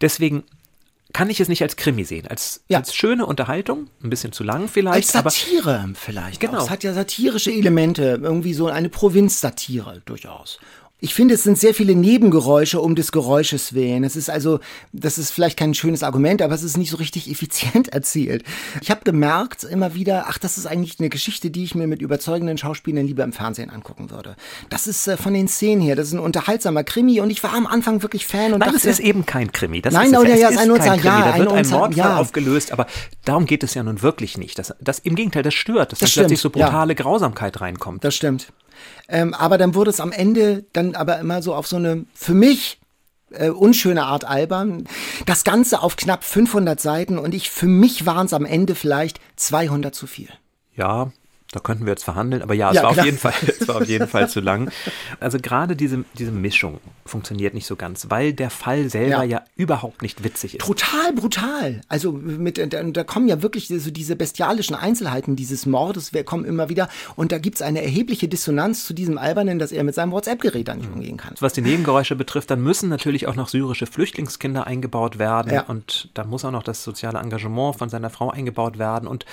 Deswegen 0.00 0.44
kann 1.12 1.30
ich 1.30 1.40
es 1.40 1.48
nicht 1.48 1.62
als 1.62 1.76
Krimi 1.76 2.04
sehen, 2.04 2.26
als, 2.26 2.62
ja. 2.68 2.78
als 2.78 2.94
schöne 2.94 3.26
Unterhaltung, 3.26 3.88
ein 4.02 4.10
bisschen 4.10 4.32
zu 4.32 4.44
lang 4.44 4.68
vielleicht. 4.68 5.14
Als 5.14 5.36
Satire 5.36 5.90
vielleicht. 5.94 6.40
Genau. 6.40 6.58
Auch. 6.58 6.64
Es 6.64 6.70
hat 6.70 6.84
ja 6.84 6.92
satirische 6.92 7.52
Elemente, 7.52 8.20
irgendwie 8.22 8.54
so 8.54 8.66
eine 8.66 8.88
Provinzsatire 8.88 10.02
durchaus. 10.04 10.58
Ich 10.98 11.12
finde, 11.12 11.34
es 11.34 11.42
sind 11.42 11.58
sehr 11.58 11.74
viele 11.74 11.94
Nebengeräusche 11.94 12.80
um 12.80 12.94
des 12.94 13.12
Geräusches 13.12 13.74
willen. 13.74 14.02
Es 14.02 14.16
ist 14.16 14.30
also, 14.30 14.60
das 14.92 15.18
ist 15.18 15.30
vielleicht 15.30 15.58
kein 15.58 15.74
schönes 15.74 16.02
Argument, 16.02 16.40
aber 16.40 16.54
es 16.54 16.62
ist 16.62 16.78
nicht 16.78 16.90
so 16.90 16.96
richtig 16.96 17.30
effizient 17.30 17.88
erzählt. 17.88 18.44
Ich 18.80 18.90
habe 18.90 19.02
gemerkt 19.04 19.62
immer 19.64 19.94
wieder, 19.94 20.24
ach, 20.28 20.38
das 20.38 20.56
ist 20.56 20.66
eigentlich 20.66 20.98
eine 20.98 21.10
Geschichte, 21.10 21.50
die 21.50 21.64
ich 21.64 21.74
mir 21.74 21.86
mit 21.86 22.00
überzeugenden 22.00 22.56
Schauspielern 22.56 23.06
lieber 23.06 23.24
im 23.24 23.34
Fernsehen 23.34 23.68
angucken 23.68 24.10
würde. 24.10 24.36
Das 24.70 24.86
ist 24.86 25.06
äh, 25.06 25.18
von 25.18 25.34
den 25.34 25.48
Szenen 25.48 25.82
her, 25.82 25.96
das 25.96 26.08
ist 26.08 26.14
ein 26.14 26.18
unterhaltsamer 26.18 26.82
Krimi 26.82 27.20
und 27.20 27.28
ich 27.28 27.42
war 27.42 27.52
am 27.52 27.66
Anfang 27.66 28.00
wirklich 28.00 28.26
Fan 28.26 28.54
und 28.54 28.60
Nein, 28.60 28.72
dachte, 28.72 28.88
es 28.88 28.98
ist 28.98 29.00
eben 29.00 29.26
kein 29.26 29.52
Krimi. 29.52 29.82
Das 29.82 29.92
Nein, 29.92 30.14
ist 30.14 30.22
es, 30.22 30.40
ja, 30.40 30.48
es 30.48 30.54
ist 30.54 30.58
ein 30.58 30.68
Nutzer, 30.68 30.94
ja, 30.94 31.32
da 31.32 31.38
wird 31.38 31.52
ein, 31.52 31.58
ein 31.58 31.68
Mordfall 31.68 31.96
ja. 31.96 32.16
aufgelöst, 32.16 32.72
aber 32.72 32.86
darum 33.26 33.44
geht 33.44 33.62
es 33.62 33.74
ja 33.74 33.82
nun 33.82 34.00
wirklich 34.00 34.38
nicht. 34.38 34.58
Das, 34.58 34.74
das 34.80 35.00
im 35.00 35.14
Gegenteil, 35.14 35.42
das 35.42 35.52
stört, 35.52 35.92
dass 35.92 35.98
das 35.98 36.14
dann 36.14 36.22
plötzlich 36.22 36.40
so 36.40 36.48
brutale 36.48 36.94
ja. 36.94 37.02
Grausamkeit 37.02 37.60
reinkommt. 37.60 38.02
Das 38.02 38.14
stimmt. 38.14 38.48
Ähm, 39.08 39.34
aber 39.34 39.58
dann 39.58 39.74
wurde 39.74 39.90
es 39.90 40.00
am 40.00 40.12
Ende 40.12 40.64
dann 40.72 40.85
aber 40.94 41.18
immer 41.18 41.42
so 41.42 41.54
auf 41.54 41.66
so 41.66 41.76
eine, 41.76 42.04
für 42.14 42.34
mich, 42.34 42.78
äh, 43.30 43.50
unschöne 43.50 44.04
Art 44.04 44.24
albern. 44.24 44.84
Das 45.26 45.44
Ganze 45.44 45.82
auf 45.82 45.96
knapp 45.96 46.24
500 46.24 46.80
Seiten 46.80 47.18
und 47.18 47.34
ich, 47.34 47.50
für 47.50 47.66
mich 47.66 48.06
waren 48.06 48.26
es 48.26 48.32
am 48.32 48.44
Ende 48.44 48.74
vielleicht 48.74 49.20
200 49.36 49.94
zu 49.94 50.06
viel. 50.06 50.28
Ja, 50.74 51.10
da 51.52 51.60
könnten 51.60 51.86
wir 51.86 51.92
jetzt 51.92 52.04
verhandeln, 52.04 52.42
aber 52.42 52.54
ja, 52.54 52.70
es, 52.70 52.76
ja, 52.76 52.82
war, 52.82 52.90
auf 52.90 53.04
jeden 53.04 53.18
Fall, 53.18 53.32
es 53.46 53.68
war 53.68 53.76
auf 53.76 53.88
jeden 53.88 54.08
Fall 54.08 54.28
zu 54.28 54.40
lang. 54.40 54.70
Also 55.20 55.38
gerade 55.38 55.76
diese, 55.76 56.04
diese 56.14 56.32
Mischung 56.32 56.80
funktioniert 57.04 57.54
nicht 57.54 57.66
so 57.66 57.76
ganz, 57.76 58.10
weil 58.10 58.32
der 58.32 58.50
Fall 58.50 58.90
selber 58.90 59.22
ja, 59.22 59.38
ja 59.38 59.44
überhaupt 59.54 60.02
nicht 60.02 60.24
witzig 60.24 60.56
ist. 60.56 60.66
Total 60.66 61.12
brutal. 61.12 61.82
Also 61.88 62.12
mit, 62.12 62.58
da, 62.58 62.82
da 62.82 63.04
kommen 63.04 63.28
ja 63.28 63.42
wirklich 63.42 63.68
so 63.68 63.90
diese 63.90 64.16
bestialischen 64.16 64.74
Einzelheiten 64.74 65.36
dieses 65.36 65.66
Mordes, 65.66 66.12
wir 66.12 66.24
kommen 66.24 66.44
immer 66.44 66.68
wieder 66.68 66.88
und 67.14 67.30
da 67.30 67.38
gibt 67.38 67.56
es 67.56 67.62
eine 67.62 67.82
erhebliche 67.82 68.26
Dissonanz 68.26 68.84
zu 68.84 68.92
diesem 68.92 69.16
Albernen, 69.16 69.60
dass 69.60 69.70
er 69.70 69.84
mit 69.84 69.94
seinem 69.94 70.10
WhatsApp-Gerät 70.10 70.66
da 70.66 70.74
nicht 70.74 70.90
umgehen 70.92 71.16
kann. 71.16 71.34
Was 71.38 71.52
die 71.52 71.62
Nebengeräusche 71.62 72.16
betrifft, 72.16 72.50
dann 72.50 72.60
müssen 72.60 72.88
natürlich 72.88 73.28
auch 73.28 73.36
noch 73.36 73.48
syrische 73.48 73.86
Flüchtlingskinder 73.86 74.66
eingebaut 74.66 75.18
werden 75.18 75.52
ja. 75.52 75.62
und 75.62 76.10
da 76.14 76.24
muss 76.24 76.44
auch 76.44 76.50
noch 76.50 76.64
das 76.64 76.82
soziale 76.82 77.20
Engagement 77.20 77.76
von 77.76 77.88
seiner 77.88 78.10
Frau 78.10 78.30
eingebaut 78.30 78.78
werden 78.78 79.06
und 79.06 79.24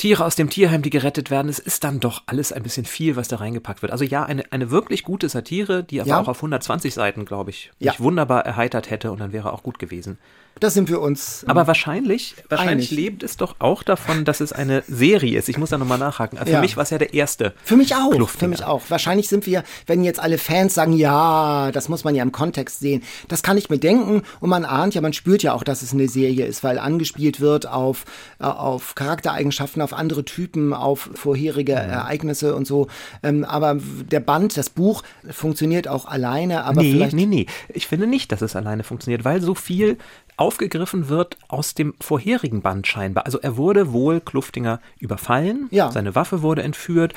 Tiere 0.00 0.24
aus 0.24 0.34
dem 0.34 0.48
Tierheim, 0.48 0.80
die 0.80 0.88
gerettet 0.88 1.30
werden. 1.30 1.50
Es 1.50 1.58
ist 1.58 1.84
dann 1.84 2.00
doch 2.00 2.22
alles 2.24 2.52
ein 2.52 2.62
bisschen 2.62 2.86
viel, 2.86 3.16
was 3.16 3.28
da 3.28 3.36
reingepackt 3.36 3.82
wird. 3.82 3.92
Also 3.92 4.02
ja, 4.02 4.24
eine, 4.24 4.50
eine 4.50 4.70
wirklich 4.70 5.04
gute 5.04 5.28
Satire, 5.28 5.84
die 5.84 6.00
aber 6.00 6.08
ja. 6.08 6.20
auch 6.20 6.28
auf 6.28 6.38
120 6.38 6.94
Seiten, 6.94 7.26
glaube 7.26 7.50
ich, 7.50 7.70
ja. 7.78 7.92
mich 7.92 8.00
wunderbar 8.00 8.46
erheitert 8.46 8.88
hätte 8.88 9.12
und 9.12 9.20
dann 9.20 9.34
wäre 9.34 9.52
auch 9.52 9.62
gut 9.62 9.78
gewesen. 9.78 10.16
Da 10.58 10.68
sind 10.68 10.90
wir 10.90 11.00
uns. 11.00 11.44
Aber 11.46 11.66
wahrscheinlich, 11.66 12.34
wahrscheinlich 12.50 12.90
lebt 12.90 13.22
es 13.22 13.38
doch 13.38 13.56
auch 13.60 13.82
davon, 13.82 14.26
dass 14.26 14.40
es 14.40 14.52
eine 14.52 14.82
Serie 14.86 15.38
ist. 15.38 15.48
Ich 15.48 15.56
muss 15.56 15.70
da 15.70 15.78
nochmal 15.78 15.98
nachhaken. 15.98 16.38
Für 16.38 16.50
ja. 16.50 16.60
mich 16.60 16.76
war 16.76 16.82
es 16.82 16.90
ja 16.90 16.98
der 16.98 17.14
erste. 17.14 17.54
Für 17.64 17.76
mich 17.76 17.94
auch. 17.94 18.28
Für 18.28 18.46
mich 18.46 18.62
auch. 18.62 18.82
Wahrscheinlich 18.88 19.28
sind 19.28 19.46
wir, 19.46 19.64
wenn 19.86 20.04
jetzt 20.04 20.20
alle 20.20 20.36
Fans 20.36 20.74
sagen, 20.74 20.92
ja, 20.92 21.70
das 21.72 21.88
muss 21.88 22.04
man 22.04 22.14
ja 22.14 22.22
im 22.22 22.30
Kontext 22.30 22.80
sehen. 22.80 23.02
Das 23.28 23.42
kann 23.42 23.56
ich 23.56 23.70
mir 23.70 23.78
denken 23.78 24.22
und 24.40 24.50
man 24.50 24.66
ahnt 24.66 24.94
ja, 24.94 25.00
man 25.00 25.14
spürt 25.14 25.42
ja 25.42 25.54
auch, 25.54 25.64
dass 25.64 25.80
es 25.80 25.94
eine 25.94 26.08
Serie 26.08 26.44
ist, 26.44 26.62
weil 26.62 26.78
angespielt 26.78 27.40
wird 27.40 27.66
auf, 27.66 28.04
äh, 28.38 28.44
auf 28.44 28.94
Charaktereigenschaften, 28.94 29.80
auf 29.80 29.94
andere 29.94 30.26
Typen, 30.26 30.74
auf 30.74 31.08
vorherige 31.14 31.72
mhm. 31.72 31.90
Ereignisse 31.90 32.54
und 32.54 32.66
so. 32.66 32.88
Ähm, 33.22 33.44
aber 33.44 33.78
der 34.10 34.20
Band, 34.20 34.58
das 34.58 34.68
Buch 34.68 35.04
funktioniert 35.30 35.88
auch 35.88 36.04
alleine, 36.04 36.64
aber 36.64 36.82
nee. 36.82 37.08
Nee, 37.12 37.26
nee, 37.26 37.46
ich 37.68 37.86
finde 37.86 38.06
nicht, 38.06 38.30
dass 38.30 38.42
es 38.42 38.56
alleine 38.56 38.82
funktioniert, 38.82 39.24
weil 39.24 39.40
so 39.40 39.54
viel 39.54 39.96
aufgegriffen 40.40 41.08
wird 41.08 41.36
aus 41.48 41.74
dem 41.74 41.94
vorherigen 42.00 42.62
Band 42.62 42.86
scheinbar. 42.86 43.26
Also 43.26 43.38
er 43.40 43.56
wurde 43.56 43.92
wohl 43.92 44.20
Kluftinger 44.20 44.80
überfallen, 44.98 45.68
ja. 45.70 45.92
seine 45.92 46.14
Waffe 46.14 46.42
wurde 46.42 46.62
entführt, 46.62 47.12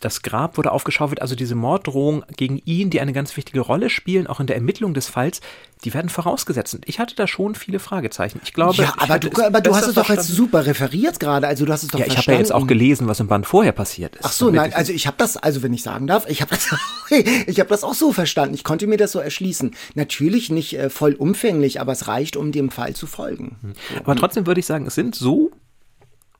das 0.00 0.22
Grab 0.22 0.56
wurde 0.58 0.72
aufgeschaufelt, 0.72 1.22
also 1.22 1.34
diese 1.34 1.54
Morddrohung 1.54 2.24
gegen 2.36 2.60
ihn, 2.64 2.90
die 2.90 3.00
eine 3.00 3.12
ganz 3.12 3.36
wichtige 3.36 3.60
Rolle 3.60 3.88
spielen, 3.90 4.26
auch 4.26 4.40
in 4.40 4.46
der 4.46 4.56
Ermittlung 4.56 4.92
des 4.92 5.08
Falls, 5.08 5.40
die 5.84 5.94
werden 5.94 6.08
vorausgesetzt. 6.08 6.74
Und 6.74 6.88
ich 6.88 6.98
hatte 6.98 7.14
da 7.14 7.26
schon 7.26 7.54
viele 7.54 7.78
Fragezeichen. 7.78 8.40
Ich 8.44 8.52
glaube, 8.52 8.82
ja, 8.82 8.94
aber 8.98 9.18
du, 9.18 9.30
aber 9.42 9.60
du 9.60 9.74
hast 9.74 9.86
es 9.86 9.94
doch 9.94 10.08
jetzt 10.08 10.26
super 10.26 10.66
referiert 10.66 11.20
gerade. 11.20 11.46
Also 11.46 11.64
du 11.64 11.72
hast 11.72 11.84
es 11.84 11.88
doch 11.90 11.98
Ja, 11.98 12.06
ich 12.06 12.16
habe 12.16 12.32
ja 12.32 12.38
jetzt 12.38 12.52
auch 12.52 12.66
gelesen, 12.66 13.06
was 13.06 13.20
im 13.20 13.28
Band 13.28 13.46
vorher 13.46 13.72
passiert 13.72 14.16
ist. 14.16 14.24
Ach 14.24 14.32
so, 14.32 14.50
nein, 14.50 14.72
also 14.74 14.92
ich 14.92 15.06
habe 15.06 15.16
das, 15.18 15.36
also 15.36 15.62
wenn 15.62 15.72
ich 15.72 15.82
sagen 15.82 16.06
darf, 16.06 16.28
ich 16.28 16.42
habe 16.42 16.50
das, 16.50 16.68
ich 17.46 17.60
habe 17.60 17.68
das 17.68 17.84
auch 17.84 17.94
so 17.94 18.12
verstanden. 18.12 18.54
Ich 18.54 18.64
konnte 18.64 18.86
mir 18.86 18.96
das 18.96 19.12
so 19.12 19.20
erschließen. 19.20 19.74
Natürlich 19.94 20.50
nicht 20.50 20.76
äh, 20.76 20.90
vollumfänglich, 20.90 21.80
aber 21.80 21.92
es 21.92 22.08
reicht, 22.08 22.36
um 22.36 22.50
dem 22.58 22.70
Fall 22.70 22.94
zu 22.94 23.06
folgen. 23.06 23.56
Mhm. 23.62 23.72
Aber 24.00 24.16
trotzdem 24.16 24.46
würde 24.46 24.60
ich 24.60 24.66
sagen, 24.66 24.86
es 24.86 24.94
sind 24.94 25.14
so 25.14 25.50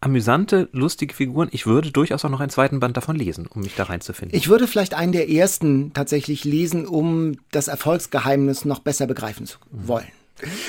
amüsante, 0.01 0.69
lustige 0.73 1.15
Figuren. 1.15 1.49
Ich 1.51 1.67
würde 1.67 1.91
durchaus 1.91 2.25
auch 2.25 2.31
noch 2.31 2.41
einen 2.41 2.51
zweiten 2.51 2.81
Band 2.81 2.97
davon 2.97 3.17
lesen, 3.17 3.47
um 3.47 3.63
mich 3.63 3.75
da 3.75 3.85
reinzufinden. 3.85 4.37
Ich 4.37 4.49
würde 4.49 4.69
vielleicht 4.69 4.95
einen 4.95 5.13
der 5.13 5.29
ersten 5.29 5.93
tatsächlich 5.93 6.45
lesen, 6.45 6.87
um 6.87 7.37
das 7.51 7.69
Erfolgsgeheimnis 7.69 8.65
noch 8.65 8.79
besser 8.79 9.07
begreifen 9.07 9.47
zu 9.47 9.59
wollen. 9.71 10.07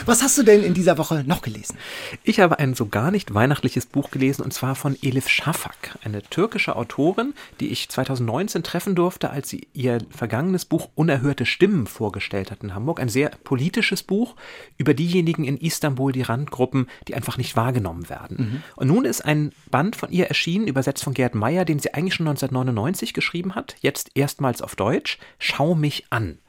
Was 0.06 0.22
hast 0.22 0.38
du 0.38 0.44
denn 0.44 0.64
in 0.64 0.74
dieser 0.74 0.98
Woche 0.98 1.24
noch 1.26 1.42
gelesen? 1.42 1.78
Ich 2.24 2.40
habe 2.40 2.60
ein 2.60 2.74
so 2.74 2.88
gar 2.88 3.12
nicht 3.12 3.34
weihnachtliches 3.34 3.86
Buch 3.86 4.12
gelesen 4.12 4.42
und 4.42 4.54
zwar 4.54 4.76
von 4.76 4.98
Elif 5.02 5.30
Shafak, 5.30 5.98
eine 6.04 6.22
türkische 6.24 6.76
Autorin, 6.76 7.34
die 7.60 7.70
ich 7.70 7.90
2019 7.90 8.64
treffen 8.64 8.96
durfte, 8.96 9.30
als 9.30 9.50
sie 9.50 9.68
ihr 9.74 10.00
vergangenes 10.10 10.66
Buch 10.66 10.90
Unerhörte 10.96 11.46
Stimmen 11.46 11.88
vorgestellt 11.88 12.52
hat 12.52 12.64
in 12.64 12.74
Hamburg. 12.74 13.00
Ein 13.00 13.10
sehr 13.10 13.30
politisches 13.44 14.04
Buch 14.04 14.36
über 14.78 14.94
diejenigen 14.94 15.44
in 15.44 15.58
Istanbul, 15.58 16.12
die 16.12 16.22
Randgruppen, 16.22 16.88
die 17.08 17.16
einfach 17.16 17.38
nicht 17.38 17.56
wahrgenommen 17.56 18.10
werden. 18.10 18.38
Mhm. 18.38 18.64
Und 18.76 18.88
nun 18.88 19.06
ist 19.06 19.22
ein 19.22 19.52
Band 19.70 19.96
von 19.96 20.12
ihr 20.12 20.28
erschienen, 20.28 20.68
übersetzt 20.68 21.04
von 21.04 21.14
Gerd 21.14 21.36
Meyer, 21.36 21.66
den 21.66 21.80
sie 21.80 21.94
eigentlich 21.94 22.16
schon 22.16 22.28
1999 22.28 23.14
geschrieben 23.14 23.56
hat, 23.56 23.76
jetzt 23.82 24.12
erstmals 24.16 24.62
auf 24.62 24.76
Deutsch. 24.76 25.20
Schau 25.38 25.76
mich 25.76 26.06
an. 26.10 26.40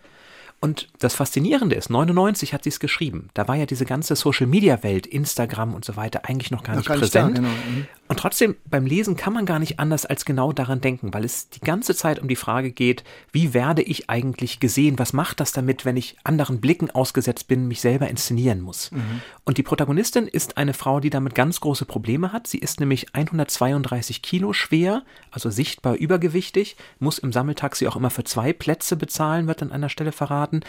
Und 0.63 0.89
das 0.99 1.15
Faszinierende 1.15 1.75
ist, 1.75 1.89
99 1.89 2.53
hat 2.53 2.65
sie 2.65 2.69
es 2.69 2.81
geschrieben. 2.81 3.31
Da 3.33 3.49
war 3.49 3.57
ja 3.57 3.65
diese 3.65 3.87
ganze 3.87 4.15
Social-Media-Welt, 4.15 5.07
Instagram 5.07 5.73
und 5.73 5.87
so 5.87 5.97
weiter, 5.97 6.27
eigentlich 6.27 6.51
noch 6.51 6.63
gar 6.63 6.75
noch 6.75 6.81
nicht 6.81 6.89
gar 6.89 6.99
präsent. 6.99 7.29
Nicht 7.29 7.39
da, 7.39 7.43
genau. 7.43 7.55
Mhm. 7.71 7.87
Und 8.09 8.19
trotzdem, 8.19 8.57
beim 8.69 8.85
Lesen 8.85 9.17
kann 9.17 9.33
man 9.33 9.47
gar 9.47 9.59
nicht 9.59 9.79
anders 9.79 10.05
als 10.05 10.27
genau 10.27 10.53
daran 10.53 10.83
denken, 10.83 11.15
weil 11.15 11.25
es 11.25 11.49
die 11.49 11.61
ganze 11.61 11.95
Zeit 11.95 12.19
um 12.19 12.29
die 12.29 12.37
Frage 12.37 12.73
geht, 12.73 13.05
wie 13.33 13.55
werde 13.55 13.81
ich 13.83 14.11
eigentlich 14.11 14.61
gesehen? 14.61 14.99
Was 14.99 15.15
macht 15.15 15.41
das 15.41 15.53
damit, 15.53 15.85
wenn 15.85 15.97
ich 15.97 16.17
anderen 16.25 16.61
Blicken 16.61 16.91
ausgesetzt 16.91 17.49
bin, 17.49 17.67
mich 17.67 17.81
selber 17.81 18.09
inszenieren 18.09 18.61
muss? 18.61 18.91
Mhm. 18.91 19.23
Und 19.45 19.57
die 19.57 19.63
Protagonistin 19.63 20.27
ist 20.27 20.59
eine 20.59 20.75
Frau, 20.75 21.01
die 21.01 21.09
damit 21.09 21.35
ganz 21.35 21.61
große 21.61 21.87
Probleme 21.87 22.33
hat. 22.33 22.49
Sie 22.49 22.59
ist 22.59 22.81
nämlich 22.81 23.15
132 23.15 24.21
Kilo 24.21 24.53
schwer, 24.53 25.05
also 25.31 25.49
sichtbar 25.49 25.95
übergewichtig, 25.95 26.77
muss 26.99 27.19
im 27.19 27.33
Sammeltaxi 27.33 27.87
auch 27.87 27.97
immer 27.97 28.11
für 28.11 28.25
zwei 28.25 28.53
Plätze 28.53 28.97
bezahlen, 28.97 29.47
wird 29.47 29.63
an 29.63 29.73
einer 29.73 29.89
Stelle 29.89 30.13
verraten 30.13 30.50
Monaten 30.51 30.61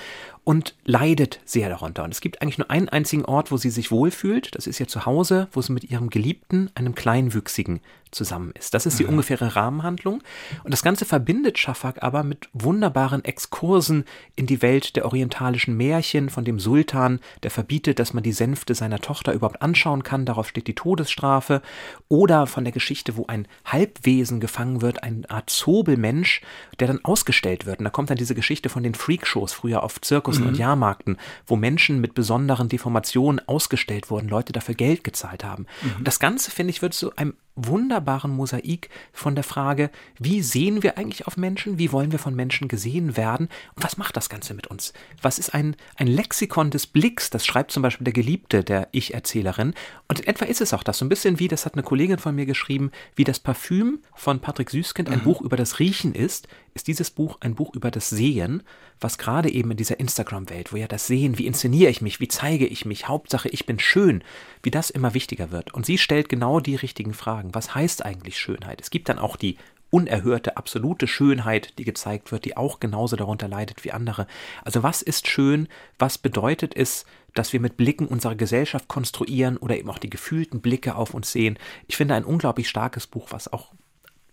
und 0.44 0.76
leidet 0.86 1.40
sehr 1.46 1.70
darunter. 1.70 2.04
Und 2.04 2.14
es 2.14 2.22
gibt 2.22 2.42
eigentlich 2.42 2.58
nur 2.58 2.72
einen 2.72 2.90
einzigen 2.90 3.26
Ort, 3.26 3.52
wo 3.52 3.58
sie 3.58 3.70
sich 3.70 3.92
wohlfühlt. 3.92 4.56
Das 4.56 4.68
ist 4.68 4.80
ihr 4.80 4.88
Zuhause, 4.88 5.48
wo 5.52 5.62
sie 5.62 5.72
mit 5.72 5.84
ihrem 5.86 6.10
Geliebten, 6.10 6.72
einem 6.74 6.96
Kleinwüchsigen, 6.96 7.80
zusammen 8.12 8.51
ist. 8.58 8.74
Das 8.74 8.86
ist 8.86 9.00
die 9.00 9.03
mhm. 9.03 9.12
ungefähre 9.12 9.56
Rahmenhandlung. 9.56 10.22
Und 10.63 10.72
das 10.72 10.84
Ganze 10.84 11.06
verbindet 11.06 11.58
Schafak 11.58 12.03
aber 12.03 12.24
mit 12.24 12.50
wunderbaren 12.53 13.24
Exkursen 13.25 14.06
in 14.36 14.46
die 14.46 14.62
Welt 14.62 14.96
der 14.96 15.06
orientalischen 15.06 15.75
Märchen 15.75 16.30
von 16.30 16.44
dem 16.44 16.60
Sultan, 16.60 17.20
der 17.44 17.51
verbietet, 17.51 18.00
dass 18.00 18.13
man 18.13 18.24
die 18.24 18.32
Sänfte 18.32 18.75
seiner 18.75 19.00
Tochter 19.00 19.34
überhaupt 19.34 19.62
anschauen 19.62 20.03
kann. 20.03 20.25
Darauf 20.25 20.48
steht 20.48 20.68
die 20.68 20.75
Todesstrafe. 20.75 21.62
Oder 22.08 22.48
von 22.48 22.63
der 22.63 22.74
Geschichte, 22.74 23.15
wo 23.15 23.25
ein 23.27 23.48
Halbwesen 23.65 24.39
gefangen 24.39 24.82
wird, 24.82 25.03
eine 25.03 25.30
Art 25.30 25.50
Zobelmensch, 25.50 26.41
der 26.80 26.88
dann 26.88 27.03
ausgestellt 27.03 27.65
wird. 27.65 27.80
Und 27.80 27.86
da 27.86 27.89
kommt 27.89 28.10
dann 28.10 28.18
diese 28.18 28.36
Geschichte 28.36 28.70
von 28.70 28.84
den 28.84 28.96
Freakshows. 28.96 29.53
Früher 29.53 29.84
auf 29.84 30.01
Zirkussen 30.01 30.44
mhm. 30.44 30.50
und 30.50 30.58
Jahrmarkten, 30.58 31.18
wo 31.46 31.56
Menschen 31.56 32.01
mit 32.01 32.13
besonderen 32.13 32.70
Deformationen 32.70 33.48
ausgestellt 33.48 34.10
wurden, 34.10 34.27
Leute 34.27 34.53
dafür 34.53 34.75
Geld 34.75 35.03
gezahlt 35.03 35.44
haben. 35.44 35.65
Mhm. 35.82 35.96
Und 36.00 36.08
das 36.08 36.20
Ganze, 36.20 36.51
finde 36.51 36.72
ich, 36.72 36.82
wird 36.82 36.94
zu 36.94 37.15
einem 37.15 37.36
wunderbaren 37.56 38.00
Mosaik 38.31 38.89
von 39.13 39.36
der 39.36 39.43
Frage, 39.43 39.89
wie 40.20 40.41
sehen 40.41 40.84
wir 40.84 40.98
eigentlich 40.98 41.27
auf 41.27 41.38
Menschen, 41.38 41.77
wie 41.77 41.91
wollen 41.91 42.12
wir 42.12 42.20
von 42.20 42.36
Menschen 42.36 42.67
gesehen 42.67 43.17
werden 43.17 43.50
und 43.75 43.84
was 43.84 43.98
macht 43.98 44.17
das 44.17 44.29
Ganze 44.29 44.53
mit 44.53 44.67
uns? 44.67 44.93
Was 45.22 45.39
ist 45.39 45.53
ein, 45.53 45.75
ein 45.96 46.08
Lexikon 46.08 46.70
des 46.70 46.88
Blicks, 46.88 47.29
das 47.29 47.46
schreibt 47.46 47.72
zum 47.72 47.84
Beispiel 47.84 48.05
der 48.05 48.13
Geliebte 48.13 48.63
der 48.63 48.88
Ich-Erzählerin 48.91 49.74
und 50.08 50.20
in 50.20 50.27
etwa 50.27 50.46
ist 50.46 50.62
es 50.62 50.74
auch 50.74 50.84
das, 50.84 50.98
so 50.98 51.05
ein 51.05 51.10
bisschen 51.10 51.39
wie, 51.39 51.48
das 51.48 51.65
hat 51.65 51.74
eine 51.74 51.84
Kollegin 51.84 52.20
von 52.20 52.36
mir 52.36 52.46
geschrieben, 52.46 52.91
wie 53.15 53.24
das 53.24 53.39
Parfüm 53.39 54.00
von 54.15 54.39
Patrick 54.39 54.70
Süßkind 54.70 55.10
ein 55.10 55.20
mhm. 55.20 55.24
Buch 55.24 55.41
über 55.41 55.58
das 55.58 55.79
Riechen 55.79 56.13
ist, 56.13 56.48
ist 56.74 56.88
dieses 56.88 57.12
Buch 57.12 57.38
ein 57.42 57.56
Buch 57.56 57.75
über 57.75 57.92
das 57.92 58.10
Sehen, 58.10 58.63
was 59.00 59.18
gerade 59.18 59.51
eben 59.51 59.72
in 59.72 59.78
dieser 59.78 60.00
Instagram-Welt, 60.00 60.72
wo 60.72 60.78
ja 60.78 60.88
das 60.88 61.08
Sehen, 61.08 61.38
wie 61.38 61.48
inszeniere 61.48 61.90
ich 61.90 62.01
mich, 62.01 62.20
wie 62.20 62.28
zeige 62.28 62.66
ich 62.68 62.86
mich, 62.86 63.08
Hauptsache 63.08 63.50
ich 63.50 63.66
bin 63.66 63.80
schön, 63.80 64.24
wie 64.63 64.72
das 64.72 64.90
immer 64.90 65.13
wichtiger 65.13 65.51
wird. 65.51 65.74
Und 65.74 65.86
sie 65.86 65.98
stellt 65.98 66.30
genau 66.30 66.60
die 66.60 66.75
richtigen 66.75 67.13
Fragen. 67.13 67.54
Was 67.54 67.75
heißt 67.75 68.06
eigentlich 68.06 68.38
Schönheit? 68.38 68.82
Es 68.82 68.90
gibt 68.90 69.10
dann 69.10 69.20
auch 69.20 69.36
die 69.36 69.58
unerhörte, 69.92 70.58
absolute 70.58 71.06
Schönheit, 71.06 71.78
die 71.78 71.84
gezeigt 71.84 72.32
wird, 72.32 72.46
die 72.46 72.58
auch 72.58 72.80
genauso 72.80 73.16
darunter 73.18 73.48
leidet 73.48 73.84
wie 73.84 73.92
andere. 73.92 74.25
Also 74.63 74.84
was 74.84 75.01
ist 75.01 75.28
schön? 75.28 75.68
Was 76.00 76.18
bedeutet 76.18 76.75
es, 76.75 77.06
dass 77.36 77.54
wir 77.54 77.60
mit 77.60 77.78
Blicken 77.78 78.08
unsere 78.08 78.36
Gesellschaft 78.36 78.88
konstruieren 78.88 79.58
oder 79.58 79.78
eben 79.78 79.90
auch 79.90 80.00
die 80.00 80.10
gefühlten 80.10 80.62
Blicke 80.62 80.96
auf 80.96 81.13
uns 81.13 81.32
sehen? 81.32 81.60
Ich 81.88 81.98
finde 81.98 82.16
ein 82.16 82.25
unglaublich 82.25 82.70
starkes 82.70 83.06
Buch, 83.06 83.28
was 83.32 83.51
auch 83.51 83.74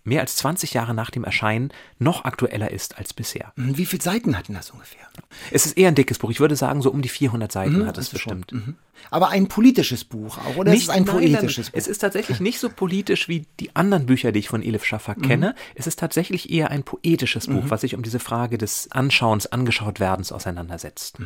mehr 0.04 0.20
als 0.20 0.36
20 0.36 0.74
Jahre 0.74 0.94
nach 0.94 1.10
dem 1.10 1.24
Erscheinen 1.24 1.70
noch 1.98 2.24
aktueller 2.24 2.70
ist 2.70 2.98
als 2.98 3.12
bisher. 3.12 3.52
Wie 3.56 3.86
viele 3.86 4.02
Seiten 4.02 4.36
hat 4.36 4.48
denn 4.48 4.54
das 4.54 4.70
ungefähr? 4.70 5.06
Es 5.50 5.66
ist 5.66 5.76
eher 5.76 5.88
ein 5.88 5.94
dickes 5.94 6.18
Buch. 6.18 6.30
Ich 6.30 6.40
würde 6.40 6.56
sagen, 6.56 6.82
so 6.82 6.90
um 6.90 7.02
die 7.02 7.08
400 7.08 7.50
Seiten 7.52 7.80
mhm, 7.80 7.86
hat 7.86 7.98
es 7.98 8.08
bestimmt. 8.08 8.52
Mhm. 8.52 8.76
Aber 9.10 9.28
ein 9.28 9.48
politisches 9.48 10.04
Buch 10.04 10.38
auch, 10.38 10.56
oder 10.56 10.72
nicht, 10.72 10.82
ist 10.82 10.88
es 10.88 10.94
ein 10.94 11.04
nein, 11.04 11.14
poetisches 11.14 11.66
nein, 11.66 11.72
Buch? 11.72 11.78
Es 11.78 11.86
ist 11.86 11.98
tatsächlich 11.98 12.40
nicht 12.40 12.58
so 12.58 12.68
politisch 12.68 13.28
wie 13.28 13.46
die 13.60 13.76
anderen 13.76 14.06
Bücher, 14.06 14.32
die 14.32 14.40
ich 14.40 14.48
von 14.48 14.62
Elif 14.62 14.84
Shafak 14.84 15.18
mhm. 15.18 15.22
kenne. 15.22 15.54
Es 15.74 15.86
ist 15.86 15.98
tatsächlich 15.98 16.50
eher 16.50 16.70
ein 16.70 16.82
poetisches 16.82 17.46
Buch, 17.46 17.64
mhm. 17.64 17.70
was 17.70 17.82
sich 17.82 17.94
um 17.94 18.02
diese 18.02 18.18
Frage 18.18 18.58
des 18.58 18.90
Anschauens, 18.90 19.46
Angeschautwerdens 19.46 20.32
auseinandersetzt. 20.32 21.18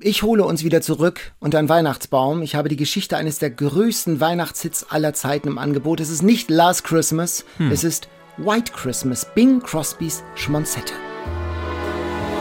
Ich 0.00 0.22
hole 0.22 0.44
uns 0.44 0.62
wieder 0.62 0.82
zurück 0.82 1.32
unter 1.38 1.58
einen 1.58 1.70
Weihnachtsbaum. 1.70 2.42
Ich 2.42 2.54
habe 2.54 2.68
die 2.68 2.76
Geschichte 2.76 3.16
eines 3.16 3.38
der 3.38 3.48
größten 3.48 4.20
Weihnachtshits 4.20 4.90
aller 4.90 5.14
Zeiten 5.14 5.48
im 5.48 5.56
Angebot. 5.56 6.00
Es 6.00 6.10
ist 6.10 6.22
nicht 6.22 6.50
Last 6.50 6.84
Christmas, 6.84 7.46
hm. 7.56 7.70
es 7.70 7.82
ist 7.82 8.08
White 8.36 8.72
Christmas, 8.72 9.26
Bing 9.34 9.60
Crosbys 9.60 10.22
Schmonzette. 10.34 10.92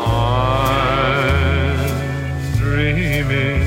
I'm 0.06 1.78
dreaming 2.60 3.62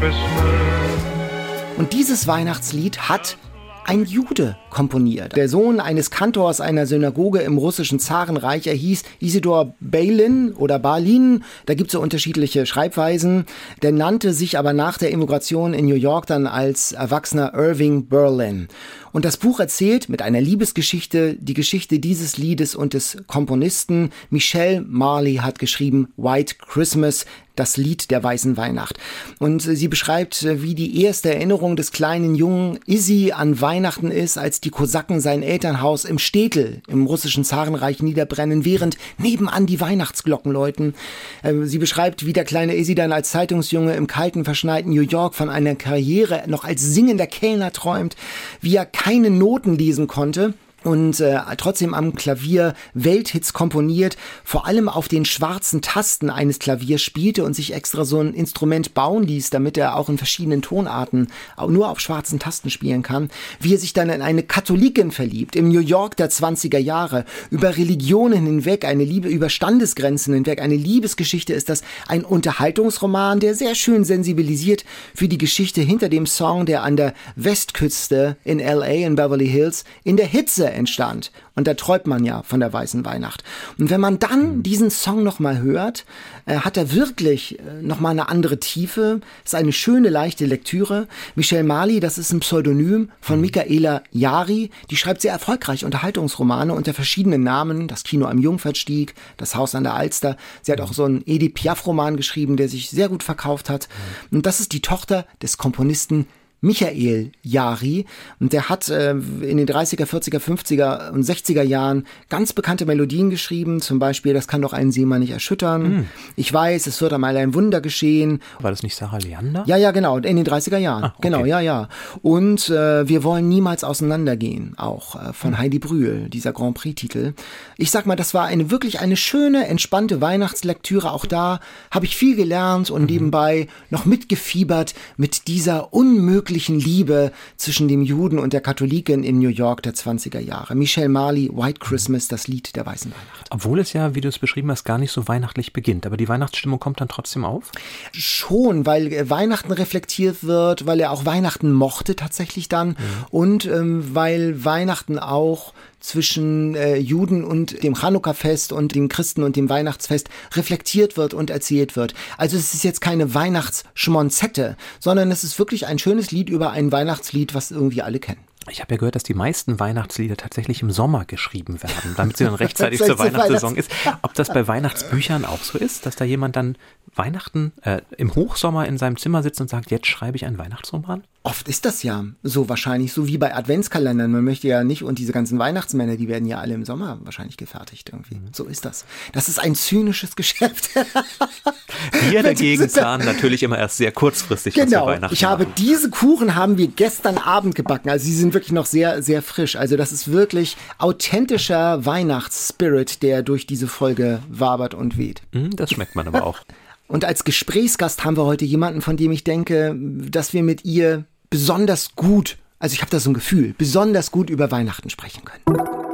Christmas. 0.00 1.76
Und 1.78 1.92
dieses 1.92 2.26
Weihnachtslied 2.26 3.08
hat 3.08 3.38
ein 3.84 4.04
Jude 4.04 4.56
komponiert. 4.76 5.34
Der 5.36 5.48
Sohn 5.48 5.80
eines 5.80 6.10
Kantors 6.10 6.60
einer 6.60 6.84
Synagoge 6.84 7.38
im 7.38 7.56
russischen 7.56 7.98
Zarenreich, 7.98 8.66
er 8.66 8.74
hieß 8.74 9.04
Isidor 9.20 9.74
Balin 9.80 10.52
oder 10.52 10.78
Balin, 10.78 11.44
da 11.64 11.72
gibt 11.72 11.88
es 11.88 11.92
so 11.92 12.00
unterschiedliche 12.02 12.66
Schreibweisen. 12.66 13.46
Der 13.80 13.92
nannte 13.92 14.34
sich 14.34 14.58
aber 14.58 14.74
nach 14.74 14.98
der 14.98 15.12
Immigration 15.12 15.72
in 15.72 15.86
New 15.86 15.94
York 15.94 16.26
dann 16.26 16.46
als 16.46 16.92
Erwachsener 16.92 17.54
Irving 17.54 18.08
Berlin. 18.08 18.68
Und 19.16 19.24
das 19.24 19.38
Buch 19.38 19.60
erzählt 19.60 20.10
mit 20.10 20.20
einer 20.20 20.42
Liebesgeschichte 20.42 21.38
die 21.40 21.54
Geschichte 21.54 21.98
dieses 21.98 22.36
Liedes 22.36 22.74
und 22.74 22.92
des 22.92 23.16
Komponisten. 23.26 24.10
Michelle 24.28 24.82
Marley 24.86 25.36
hat 25.36 25.58
geschrieben 25.58 26.08
White 26.18 26.56
Christmas, 26.58 27.24
das 27.54 27.78
Lied 27.78 28.10
der 28.10 28.22
weißen 28.22 28.58
Weihnacht. 28.58 28.98
Und 29.38 29.62
sie 29.62 29.88
beschreibt, 29.88 30.46
wie 30.60 30.74
die 30.74 31.02
erste 31.02 31.34
Erinnerung 31.34 31.76
des 31.76 31.90
kleinen 31.90 32.34
Jungen 32.34 32.78
Izzy 32.86 33.32
an 33.34 33.58
Weihnachten 33.60 34.10
ist, 34.10 34.36
als 34.36 34.60
die 34.60 34.65
Kosaken 34.70 35.20
sein 35.20 35.42
Elternhaus 35.42 36.04
im 36.04 36.18
Städtel 36.18 36.82
im 36.88 37.06
russischen 37.06 37.44
Zarenreich 37.44 38.02
niederbrennen, 38.02 38.64
während 38.64 38.96
nebenan 39.18 39.66
die 39.66 39.80
Weihnachtsglocken 39.80 40.52
läuten. 40.52 40.94
Ähm, 41.42 41.66
sie 41.66 41.78
beschreibt, 41.78 42.26
wie 42.26 42.32
der 42.32 42.44
kleine 42.44 42.76
dann 42.94 43.12
als 43.12 43.30
Zeitungsjunge 43.30 43.94
im 43.94 44.06
kalten, 44.06 44.44
verschneiten 44.44 44.92
New 44.92 45.02
York 45.02 45.34
von 45.34 45.50
einer 45.50 45.74
Karriere 45.74 46.44
noch 46.46 46.64
als 46.64 46.82
singender 46.82 47.26
Kellner 47.26 47.72
träumt, 47.72 48.16
wie 48.60 48.76
er 48.76 48.86
keine 48.86 49.30
Noten 49.30 49.76
lesen 49.76 50.06
konnte 50.06 50.54
und 50.86 51.18
äh, 51.18 51.40
trotzdem 51.56 51.94
am 51.94 52.14
Klavier 52.14 52.74
Welthits 52.94 53.52
komponiert, 53.52 54.16
vor 54.44 54.66
allem 54.66 54.88
auf 54.88 55.08
den 55.08 55.24
schwarzen 55.24 55.82
Tasten 55.82 56.30
eines 56.30 56.60
Klaviers 56.60 57.02
spielte 57.02 57.42
und 57.44 57.54
sich 57.54 57.74
extra 57.74 58.04
so 58.04 58.20
ein 58.20 58.34
Instrument 58.34 58.94
bauen 58.94 59.24
ließ, 59.24 59.50
damit 59.50 59.76
er 59.76 59.96
auch 59.96 60.08
in 60.08 60.16
verschiedenen 60.16 60.62
Tonarten 60.62 61.26
nur 61.68 61.90
auf 61.90 61.98
schwarzen 61.98 62.38
Tasten 62.38 62.70
spielen 62.70 63.02
kann, 63.02 63.30
wie 63.58 63.74
er 63.74 63.78
sich 63.78 63.94
dann 63.94 64.10
in 64.10 64.22
eine 64.22 64.44
Katholikin 64.44 65.10
verliebt, 65.10 65.56
im 65.56 65.68
New 65.68 65.80
York 65.80 66.16
der 66.16 66.30
20er 66.30 66.78
Jahre, 66.78 67.24
über 67.50 67.76
Religionen 67.76 68.46
hinweg, 68.46 68.84
eine 68.84 69.04
Liebe 69.04 69.28
über 69.28 69.50
Standesgrenzen 69.50 70.34
hinweg, 70.34 70.62
eine 70.62 70.76
Liebesgeschichte 70.76 71.52
ist 71.52 71.68
das, 71.68 71.82
ein 72.06 72.24
Unterhaltungsroman, 72.24 73.40
der 73.40 73.56
sehr 73.56 73.74
schön 73.74 74.04
sensibilisiert 74.04 74.84
für 75.14 75.26
die 75.26 75.38
Geschichte 75.38 75.80
hinter 75.80 76.08
dem 76.08 76.26
Song, 76.26 76.64
der 76.64 76.84
an 76.84 76.96
der 76.96 77.12
Westküste 77.34 78.36
in 78.44 78.60
LA 78.60 78.86
in 78.86 79.16
Beverly 79.16 79.48
Hills 79.48 79.84
in 80.04 80.16
der 80.16 80.26
Hitze 80.26 80.75
entstand. 80.76 81.32
Und 81.54 81.66
da 81.66 81.74
träumt 81.74 82.06
man 82.06 82.24
ja 82.24 82.42
von 82.42 82.60
der 82.60 82.72
weißen 82.72 83.04
Weihnacht. 83.04 83.42
Und 83.78 83.90
wenn 83.90 84.00
man 84.00 84.18
dann 84.18 84.58
mhm. 84.58 84.62
diesen 84.62 84.90
Song 84.90 85.22
nochmal 85.22 85.58
hört, 85.60 86.04
äh, 86.44 86.56
hat 86.58 86.76
er 86.76 86.92
wirklich 86.92 87.58
äh, 87.58 87.82
nochmal 87.82 88.12
eine 88.12 88.28
andere 88.28 88.60
Tiefe. 88.60 89.20
Ist 89.44 89.54
eine 89.54 89.72
schöne, 89.72 90.10
leichte 90.10 90.44
Lektüre. 90.44 91.08
Michelle 91.34 91.64
Mali, 91.64 91.98
das 91.98 92.18
ist 92.18 92.32
ein 92.32 92.40
Pseudonym 92.40 93.10
von 93.20 93.36
mhm. 93.36 93.42
Michaela 93.42 94.02
Jari. 94.12 94.70
Die 94.90 94.96
schreibt 94.96 95.22
sehr 95.22 95.32
erfolgreich 95.32 95.84
Unterhaltungsromane 95.84 96.74
unter 96.74 96.94
verschiedenen 96.94 97.42
Namen. 97.42 97.88
Das 97.88 98.04
Kino 98.04 98.26
am 98.26 98.38
Jungfertstieg, 98.38 99.14
das 99.38 99.54
Haus 99.54 99.74
an 99.74 99.84
der 99.84 99.94
Alster. 99.94 100.36
Sie 100.62 100.72
hat 100.72 100.80
auch 100.80 100.92
so 100.92 101.04
einen 101.04 101.22
Edith 101.26 101.54
Piaf-Roman 101.54 102.16
geschrieben, 102.16 102.56
der 102.56 102.68
sich 102.68 102.90
sehr 102.90 103.08
gut 103.08 103.22
verkauft 103.22 103.70
hat. 103.70 103.88
Mhm. 104.30 104.38
Und 104.38 104.46
das 104.46 104.60
ist 104.60 104.72
die 104.72 104.80
Tochter 104.80 105.26
des 105.40 105.56
Komponisten 105.56 106.26
Michael 106.66 107.30
Jari. 107.42 108.06
Und 108.40 108.52
der 108.52 108.68
hat 108.68 108.88
äh, 108.88 109.12
in 109.12 109.56
den 109.56 109.66
30er, 109.66 110.04
40er, 110.04 110.40
50er 110.40 111.10
und 111.12 111.24
60er 111.24 111.62
Jahren 111.62 112.06
ganz 112.28 112.52
bekannte 112.52 112.86
Melodien 112.86 113.30
geschrieben. 113.30 113.80
Zum 113.80 114.00
Beispiel, 114.00 114.34
das 114.34 114.48
kann 114.48 114.62
doch 114.62 114.72
einen 114.72 114.90
Seemann 114.90 115.20
nicht 115.20 115.30
erschüttern. 115.30 115.82
Mm. 115.82 116.08
Ich 116.34 116.52
weiß, 116.52 116.88
es 116.88 117.00
wird 117.00 117.12
einmal 117.12 117.36
ein 117.36 117.54
Wunder 117.54 117.80
geschehen. 117.80 118.40
War 118.58 118.72
das 118.72 118.82
nicht 118.82 118.96
Sarah 118.96 119.18
Leander? 119.18 119.62
Ja, 119.66 119.76
ja, 119.76 119.92
genau. 119.92 120.18
In 120.18 120.36
den 120.36 120.44
30er 120.44 120.78
Jahren. 120.78 121.04
Ah, 121.04 121.14
okay. 121.16 121.28
Genau, 121.28 121.44
ja, 121.44 121.60
ja. 121.60 121.88
Und 122.22 122.68
äh, 122.68 123.08
wir 123.08 123.22
wollen 123.22 123.48
niemals 123.48 123.84
auseinandergehen. 123.84 124.74
Auch 124.76 125.14
äh, 125.14 125.32
von 125.32 125.52
mm. 125.52 125.58
Heidi 125.58 125.78
Brühl, 125.78 126.28
dieser 126.28 126.52
Grand 126.52 126.76
Prix-Titel. 126.76 127.34
Ich 127.76 127.92
sag 127.92 128.06
mal, 128.06 128.16
das 128.16 128.34
war 128.34 128.46
eine 128.46 128.72
wirklich 128.72 128.98
eine 128.98 129.16
schöne, 129.16 129.68
entspannte 129.68 130.20
Weihnachtslektüre. 130.20 131.12
Auch 131.12 131.26
da 131.26 131.60
habe 131.92 132.06
ich 132.06 132.16
viel 132.16 132.34
gelernt 132.34 132.90
und 132.90 133.02
mm. 133.02 133.06
nebenbei 133.06 133.68
noch 133.90 134.04
mitgefiebert 134.04 134.94
mit 135.16 135.46
dieser 135.46 135.92
unmöglichen 135.92 136.55
wirklichen 136.56 136.80
Liebe 136.80 137.32
zwischen 137.58 137.86
dem 137.86 138.00
Juden 138.00 138.38
und 138.38 138.54
der 138.54 138.62
Katholikin 138.62 139.22
in 139.24 139.38
New 139.38 139.50
York 139.50 139.82
der 139.82 139.92
20er 139.92 140.40
Jahre. 140.40 140.74
Michelle 140.74 141.10
Marley, 141.10 141.50
White 141.52 141.80
Christmas, 141.80 142.28
das 142.28 142.48
Lied 142.48 142.74
der 142.76 142.86
weißen 142.86 143.12
Weihnacht. 143.12 143.46
Obwohl 143.50 143.78
es 143.78 143.92
ja, 143.92 144.14
wie 144.14 144.22
du 144.22 144.28
es 144.28 144.38
beschrieben 144.38 144.70
hast, 144.70 144.84
gar 144.84 144.96
nicht 144.96 145.12
so 145.12 145.28
weihnachtlich 145.28 145.74
beginnt, 145.74 146.06
aber 146.06 146.16
die 146.16 146.30
Weihnachtsstimmung 146.30 146.80
kommt 146.80 147.02
dann 147.02 147.08
trotzdem 147.08 147.44
auf? 147.44 147.72
Schon, 148.12 148.86
weil 148.86 149.12
äh, 149.12 149.28
Weihnachten 149.28 149.70
reflektiert 149.70 150.44
wird, 150.44 150.86
weil 150.86 150.98
er 151.00 151.10
auch 151.10 151.26
Weihnachten 151.26 151.72
mochte 151.72 152.16
tatsächlich 152.16 152.70
dann 152.70 152.88
mhm. 152.88 152.94
und 153.28 153.66
ähm, 153.66 154.14
weil 154.14 154.64
Weihnachten 154.64 155.18
auch 155.18 155.74
zwischen 156.00 156.74
äh, 156.74 156.96
Juden 156.96 157.44
und 157.44 157.82
dem 157.82 157.94
Chanukka-Fest 157.94 158.72
und 158.72 158.94
den 158.94 159.08
Christen 159.08 159.42
und 159.42 159.56
dem 159.56 159.68
Weihnachtsfest 159.68 160.28
reflektiert 160.54 161.16
wird 161.16 161.34
und 161.34 161.50
erzählt 161.50 161.96
wird. 161.96 162.14
Also 162.36 162.56
es 162.56 162.74
ist 162.74 162.84
jetzt 162.84 163.00
keine 163.00 163.34
Weihnachtsschmonzette, 163.34 164.76
sondern 165.00 165.30
es 165.30 165.44
ist 165.44 165.58
wirklich 165.58 165.86
ein 165.86 165.98
schönes 165.98 166.30
Lied 166.30 166.48
über 166.48 166.70
ein 166.70 166.92
Weihnachtslied, 166.92 167.54
was 167.54 167.70
irgendwie 167.70 168.02
alle 168.02 168.18
kennen. 168.18 168.40
Ich 168.68 168.80
habe 168.80 168.94
ja 168.94 168.98
gehört, 168.98 169.14
dass 169.14 169.22
die 169.22 169.34
meisten 169.34 169.78
Weihnachtslieder 169.78 170.36
tatsächlich 170.36 170.82
im 170.82 170.90
Sommer 170.90 171.24
geschrieben 171.24 171.82
werden, 171.82 172.14
damit 172.16 172.36
sie 172.36 172.44
dann 172.44 172.54
rechtzeitig 172.56 173.00
zur 173.00 173.18
Weihnachtssaison 173.18 173.76
ist. 173.76 173.90
Ob 174.22 174.34
das 174.34 174.48
bei 174.48 174.66
Weihnachtsbüchern 174.66 175.44
auch 175.44 175.62
so 175.62 175.78
ist, 175.78 176.06
dass 176.06 176.16
da 176.16 176.24
jemand 176.24 176.56
dann 176.56 176.76
Weihnachten 177.14 177.72
äh, 177.82 178.02
im 178.16 178.34
Hochsommer 178.34 178.86
in 178.86 178.98
seinem 178.98 179.16
Zimmer 179.16 179.42
sitzt 179.42 179.60
und 179.60 179.70
sagt, 179.70 179.90
jetzt 179.90 180.06
schreibe 180.06 180.36
ich 180.36 180.44
einen 180.44 180.58
Weihnachtsroman? 180.58 181.22
Oft 181.42 181.68
ist 181.68 181.84
das 181.84 182.02
ja 182.02 182.24
so 182.42 182.68
wahrscheinlich, 182.68 183.12
so 183.12 183.28
wie 183.28 183.38
bei 183.38 183.54
Adventskalendern. 183.54 184.32
Man 184.32 184.42
möchte 184.42 184.66
ja 184.66 184.82
nicht, 184.82 185.04
und 185.04 185.20
diese 185.20 185.32
ganzen 185.32 185.60
Weihnachtsmänner, 185.60 186.16
die 186.16 186.26
werden 186.26 186.46
ja 186.46 186.58
alle 186.58 186.74
im 186.74 186.84
Sommer 186.84 187.18
wahrscheinlich 187.22 187.56
gefertigt 187.56 188.10
irgendwie. 188.12 188.40
So 188.52 188.64
ist 188.64 188.84
das. 188.84 189.04
Das 189.32 189.48
ist 189.48 189.60
ein 189.60 189.76
zynisches 189.76 190.34
Geschäft. 190.34 190.90
Wir 192.30 192.42
dagegen 192.42 192.88
planen 192.88 193.24
natürlich 193.24 193.62
immer 193.62 193.78
erst 193.78 193.98
sehr 193.98 194.10
kurzfristig, 194.10 194.74
genau. 194.74 195.12
Ich 195.30 195.44
habe 195.44 195.64
machen. 195.64 195.74
diese 195.78 196.10
Kuchen 196.10 196.56
haben 196.56 196.78
wir 196.78 196.88
gestern 196.88 197.38
Abend 197.38 197.74
gebacken. 197.74 198.10
Also 198.10 198.26
sie 198.26 198.34
sind 198.34 198.52
wirklich 198.52 198.72
noch 198.72 198.86
sehr, 198.86 199.22
sehr 199.22 199.42
frisch. 199.42 199.76
Also 199.76 199.96
das 199.96 200.12
ist 200.12 200.32
wirklich 200.32 200.76
authentischer 200.98 202.04
Weihnachtsspirit, 202.04 203.22
der 203.22 203.42
durch 203.42 203.66
diese 203.66 203.86
Folge 203.86 204.40
wabert 204.48 204.94
und 204.94 205.16
weht. 205.16 205.42
Hm, 205.52 205.74
das 205.76 205.90
schmeckt 205.90 206.16
man 206.16 206.26
aber 206.26 206.44
auch. 206.44 206.58
Und 207.08 207.24
als 207.24 207.44
Gesprächsgast 207.44 208.24
haben 208.24 208.36
wir 208.36 208.44
heute 208.44 208.64
jemanden, 208.64 209.00
von 209.00 209.16
dem 209.16 209.32
ich 209.32 209.44
denke, 209.44 209.96
dass 209.96 210.52
wir 210.52 210.62
mit 210.62 210.84
ihr 210.84 211.24
besonders 211.50 212.16
gut, 212.16 212.56
also 212.78 212.94
ich 212.94 213.00
habe 213.00 213.10
da 213.10 213.20
so 213.20 213.30
ein 213.30 213.34
Gefühl, 213.34 213.74
besonders 213.78 214.30
gut 214.30 214.50
über 214.50 214.70
Weihnachten 214.70 215.10
sprechen 215.10 215.42
können. 215.44 216.05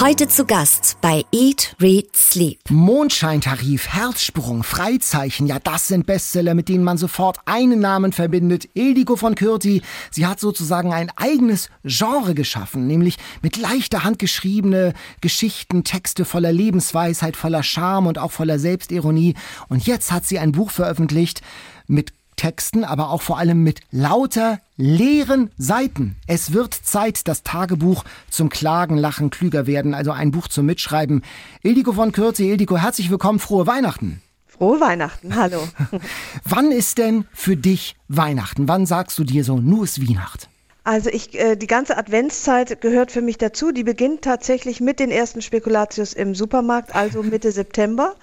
Heute 0.00 0.28
zu 0.28 0.44
Gast 0.44 0.98
bei 1.00 1.24
Eat, 1.32 1.76
Read, 1.80 2.14
Sleep. 2.14 2.58
Mondscheintarif, 2.68 3.88
Herzsprung, 3.88 4.62
Freizeichen, 4.62 5.46
ja, 5.46 5.58
das 5.58 5.88
sind 5.88 6.06
Bestseller, 6.06 6.54
mit 6.54 6.68
denen 6.68 6.82
man 6.82 6.98
sofort 6.98 7.38
einen 7.46 7.80
Namen 7.80 8.12
verbindet. 8.12 8.68
Ildiko 8.74 9.16
von 9.16 9.34
Kürti. 9.34 9.80
Sie 10.10 10.26
hat 10.26 10.40
sozusagen 10.40 10.92
ein 10.92 11.10
eigenes 11.16 11.70
Genre 11.84 12.34
geschaffen, 12.34 12.86
nämlich 12.86 13.16
mit 13.42 13.56
leichter 13.56 14.04
Hand 14.04 14.18
geschriebene 14.18 14.92
Geschichten, 15.20 15.84
Texte 15.84 16.24
voller 16.24 16.52
Lebensweisheit, 16.52 17.36
voller 17.36 17.62
Charme 17.62 18.08
und 18.08 18.18
auch 18.18 18.32
voller 18.32 18.58
Selbstironie. 18.58 19.34
Und 19.68 19.86
jetzt 19.86 20.12
hat 20.12 20.26
sie 20.26 20.38
ein 20.38 20.52
Buch 20.52 20.70
veröffentlicht 20.70 21.42
mit 21.86 22.12
Texten, 22.42 22.82
aber 22.82 23.10
auch 23.10 23.22
vor 23.22 23.38
allem 23.38 23.62
mit 23.62 23.82
lauter 23.92 24.58
leeren 24.76 25.52
Seiten. 25.58 26.16
Es 26.26 26.52
wird 26.52 26.74
Zeit, 26.74 27.28
das 27.28 27.44
Tagebuch 27.44 28.02
zum 28.30 28.48
Klagen, 28.48 28.96
Lachen, 28.96 29.30
Klüger 29.30 29.68
werden, 29.68 29.94
also 29.94 30.10
ein 30.10 30.32
Buch 30.32 30.48
zum 30.48 30.66
Mitschreiben. 30.66 31.22
Ildiko 31.62 31.92
von 31.92 32.10
Kürze, 32.10 32.42
Ildiko, 32.42 32.76
herzlich 32.76 33.10
willkommen, 33.10 33.38
frohe 33.38 33.68
Weihnachten. 33.68 34.22
Frohe 34.48 34.80
Weihnachten, 34.80 35.36
hallo. 35.36 35.68
Wann 36.44 36.72
ist 36.72 36.98
denn 36.98 37.26
für 37.32 37.56
dich 37.56 37.94
Weihnachten? 38.08 38.66
Wann 38.66 38.86
sagst 38.86 39.16
du 39.20 39.22
dir 39.22 39.44
so, 39.44 39.58
nur 39.58 39.84
ist 39.84 40.04
Weihnacht? 40.04 40.48
Also 40.84 41.10
ich, 41.10 41.38
äh, 41.38 41.54
die 41.54 41.68
ganze 41.68 41.96
Adventszeit 41.96 42.80
gehört 42.80 43.12
für 43.12 43.22
mich 43.22 43.38
dazu. 43.38 43.70
Die 43.70 43.84
beginnt 43.84 44.22
tatsächlich 44.22 44.80
mit 44.80 44.98
den 44.98 45.12
ersten 45.12 45.40
Spekulatius 45.40 46.12
im 46.12 46.34
Supermarkt, 46.34 46.94
also 46.94 47.22
Mitte 47.22 47.52
September. 47.52 48.16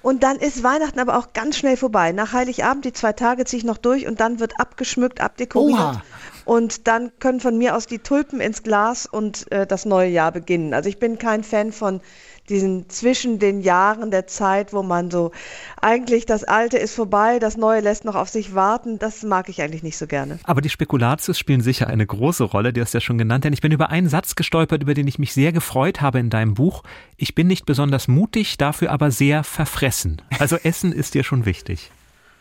Und 0.00 0.22
dann 0.22 0.36
ist 0.36 0.62
Weihnachten 0.62 1.00
aber 1.00 1.18
auch 1.18 1.34
ganz 1.34 1.58
schnell 1.58 1.76
vorbei. 1.76 2.12
Nach 2.12 2.32
Heiligabend, 2.32 2.86
die 2.86 2.94
zwei 2.94 3.12
Tage 3.12 3.44
ziehe 3.44 3.58
ich 3.58 3.64
noch 3.64 3.76
durch 3.76 4.06
und 4.06 4.20
dann 4.20 4.40
wird 4.40 4.58
abgeschmückt, 4.58 5.20
abdekoriert. 5.20 5.78
Oha. 5.78 6.02
Und 6.46 6.88
dann 6.88 7.12
können 7.18 7.40
von 7.40 7.58
mir 7.58 7.76
aus 7.76 7.86
die 7.86 7.98
Tulpen 7.98 8.40
ins 8.40 8.62
Glas 8.62 9.04
und 9.04 9.52
äh, 9.52 9.66
das 9.66 9.84
neue 9.84 10.08
Jahr 10.08 10.32
beginnen. 10.32 10.72
Also 10.72 10.88
ich 10.88 10.98
bin 10.98 11.18
kein 11.18 11.44
Fan 11.44 11.72
von 11.72 12.00
diesen 12.48 12.88
zwischen 12.88 13.38
den 13.38 13.60
Jahren 13.60 14.10
der 14.10 14.26
Zeit, 14.26 14.72
wo 14.72 14.82
man 14.82 15.10
so 15.10 15.32
eigentlich 15.80 16.26
das 16.26 16.44
Alte 16.44 16.78
ist 16.78 16.94
vorbei, 16.94 17.38
das 17.38 17.56
Neue 17.56 17.80
lässt 17.80 18.04
noch 18.04 18.14
auf 18.14 18.28
sich 18.28 18.54
warten, 18.54 18.98
das 18.98 19.22
mag 19.22 19.48
ich 19.48 19.62
eigentlich 19.62 19.82
nicht 19.82 19.96
so 19.96 20.06
gerne. 20.06 20.38
Aber 20.44 20.60
die 20.60 20.68
Spekulatius 20.68 21.38
spielen 21.38 21.60
sicher 21.60 21.86
eine 21.86 22.06
große 22.06 22.44
Rolle, 22.44 22.72
die 22.72 22.80
hast 22.80 22.94
du 22.94 22.98
ja 22.98 23.02
schon 23.02 23.18
genannt, 23.18 23.44
denn 23.44 23.52
ich 23.52 23.60
bin 23.60 23.72
über 23.72 23.90
einen 23.90 24.08
Satz 24.08 24.34
gestolpert, 24.34 24.82
über 24.82 24.94
den 24.94 25.06
ich 25.06 25.18
mich 25.18 25.32
sehr 25.32 25.52
gefreut 25.52 26.00
habe 26.00 26.18
in 26.18 26.30
deinem 26.30 26.54
Buch. 26.54 26.82
Ich 27.16 27.34
bin 27.34 27.46
nicht 27.46 27.66
besonders 27.66 28.08
mutig, 28.08 28.58
dafür 28.58 28.90
aber 28.90 29.10
sehr 29.10 29.44
verfressen. 29.44 30.22
Also 30.38 30.56
Essen 30.56 30.92
ist 30.92 31.14
dir 31.14 31.24
schon 31.24 31.44
wichtig. 31.44 31.90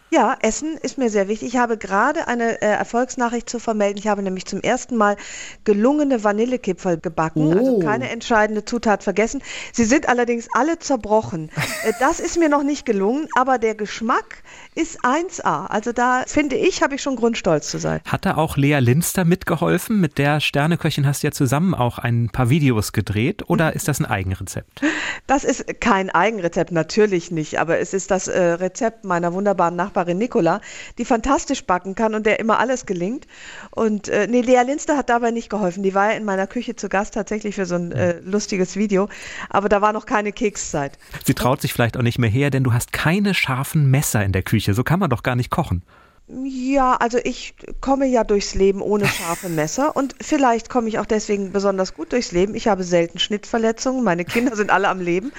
Ja, 0.10 0.38
Essen 0.42 0.78
ist 0.78 0.98
mir 0.98 1.10
sehr 1.10 1.28
wichtig. 1.28 1.50
Ich 1.50 1.58
habe 1.58 1.78
gerade 1.78 2.30
eine 2.30 2.62
äh, 2.62 2.66
Erfolgsnachricht 2.66 3.50
zu 3.50 3.60
vermelden. 3.60 3.98
Ich 3.98 4.08
habe 4.08 4.24
nämlich 4.24 4.46
zum 4.46 4.62
ersten 4.62 4.96
Mal 4.96 5.18
gelungene 5.66 6.24
Vanillekipferl 6.24 6.98
gebacken, 6.98 7.52
also 7.52 7.60
oh. 7.60 7.76
also 7.76 7.80
keine 7.86 8.10
entscheidende 8.10 8.64
Zutat 8.64 9.04
vergessen. 9.04 9.44
Sie 9.74 9.84
sind 9.84 10.08
allerdings 10.08 10.48
alle 10.54 10.80
zerbrochen. 10.80 11.50
Äh, 11.84 11.92
das 12.00 12.22
ist 12.22 12.40
mir 12.40 12.48
noch 12.48 12.64
nicht 12.64 12.86
gelungen, 12.86 13.28
aber 13.36 13.58
der 13.58 13.76
Geschmack 13.76 14.44
ist 14.76 15.04
1A. 15.04 15.68
Also 15.68 15.92
da 15.92 16.24
finde 16.26 16.56
ich, 16.56 16.82
habe 16.82 16.96
ich 16.96 17.02
schon 17.02 17.18
Grund 17.18 17.38
stolz 17.38 17.70
zu 17.70 17.78
sein. 17.78 18.00
Hat 18.06 18.26
da 18.26 18.38
auch 18.38 18.56
Lea 18.56 18.80
Linster 18.80 19.26
mitgeholfen? 19.26 20.00
Mit 20.00 20.18
der 20.18 20.40
Sterneköchin 20.40 21.06
hast 21.06 21.24
du 21.24 21.28
ja 21.28 21.32
zusammen 21.32 21.74
auch 21.74 22.00
ein 22.00 22.30
paar 22.32 22.50
Videos 22.50 22.94
gedreht 22.94 23.50
oder 23.50 23.76
ist 23.76 23.90
das 23.90 24.00
ein 24.00 24.06
Eigenrezept? 24.06 24.82
Das 25.26 25.44
ist 25.44 25.82
kein 25.82 26.10
Eigenrezept, 26.10 26.72
natürlich 26.72 27.30
nicht, 27.30 27.60
aber 27.60 27.80
es 27.80 27.94
ist 27.94 28.10
das 28.10 28.30
äh, 28.30 28.42
Rezept 28.42 29.04
meiner 29.04 29.34
wunderbaren 29.34 29.76
Nachbarin 29.76 29.97
Nachbarin 29.98 30.18
Nicola, 30.18 30.62
die 30.98 31.06
fantastisch 31.06 31.66
backen 31.66 31.96
kann 31.96 32.14
und 32.14 32.26
der 32.26 32.40
immer 32.40 32.60
alles 32.60 32.86
gelingt. 32.86 33.26
Und 33.72 34.08
äh, 34.10 34.28
nee, 34.28 34.42
Lea 34.42 34.62
Linster 34.64 34.96
hat 34.96 35.10
dabei 35.10 35.32
nicht 35.32 35.50
geholfen. 35.50 35.82
Die 35.82 35.96
war 35.96 36.12
ja 36.12 36.18
in 36.18 36.24
meiner 36.24 36.46
Küche 36.46 36.76
zu 36.76 36.88
Gast 36.88 37.16
tatsächlich 37.16 37.56
für 37.56 37.66
so 37.66 37.76
ein 37.76 37.92
äh, 37.92 38.20
lustiges 38.20 38.76
Video, 38.76 39.10
aber 39.50 39.70
da 39.70 39.82
war 39.82 39.94
noch 39.94 40.06
keine 40.06 40.32
Kekszeit. 40.32 41.00
Sie 41.26 41.34
traut 41.34 41.62
sich 41.62 41.74
vielleicht 41.74 41.98
auch 41.98 42.04
nicht 42.04 42.20
mehr 42.20 42.30
her, 42.30 42.52
denn 42.52 42.64
du 42.64 42.74
hast 42.74 42.94
keine 42.94 43.34
scharfen 43.34 43.90
Messer 43.90 44.24
in 44.24 44.32
der 44.32 44.44
Küche. 44.44 44.74
So 44.74 44.84
kann 44.84 45.00
man 45.00 45.10
doch 45.10 45.24
gar 45.24 45.36
nicht 45.36 45.50
kochen. 45.50 45.82
Ja, 46.30 46.96
also 46.96 47.20
ich 47.24 47.56
komme 47.80 48.06
ja 48.06 48.26
durchs 48.26 48.54
Leben 48.54 48.82
ohne 48.82 49.08
scharfe 49.08 49.48
Messer 49.48 49.96
und 49.96 50.14
vielleicht 50.20 50.70
komme 50.70 50.90
ich 50.90 51.00
auch 51.00 51.06
deswegen 51.06 51.54
besonders 51.54 51.94
gut 51.94 52.12
durchs 52.12 52.34
Leben. 52.34 52.54
Ich 52.54 52.68
habe 52.68 52.84
selten 52.84 53.18
Schnittverletzungen, 53.18 54.04
meine 54.04 54.26
Kinder 54.26 54.58
sind 54.58 54.70
alle 54.70 54.90
am 54.90 55.00
Leben. 55.00 55.32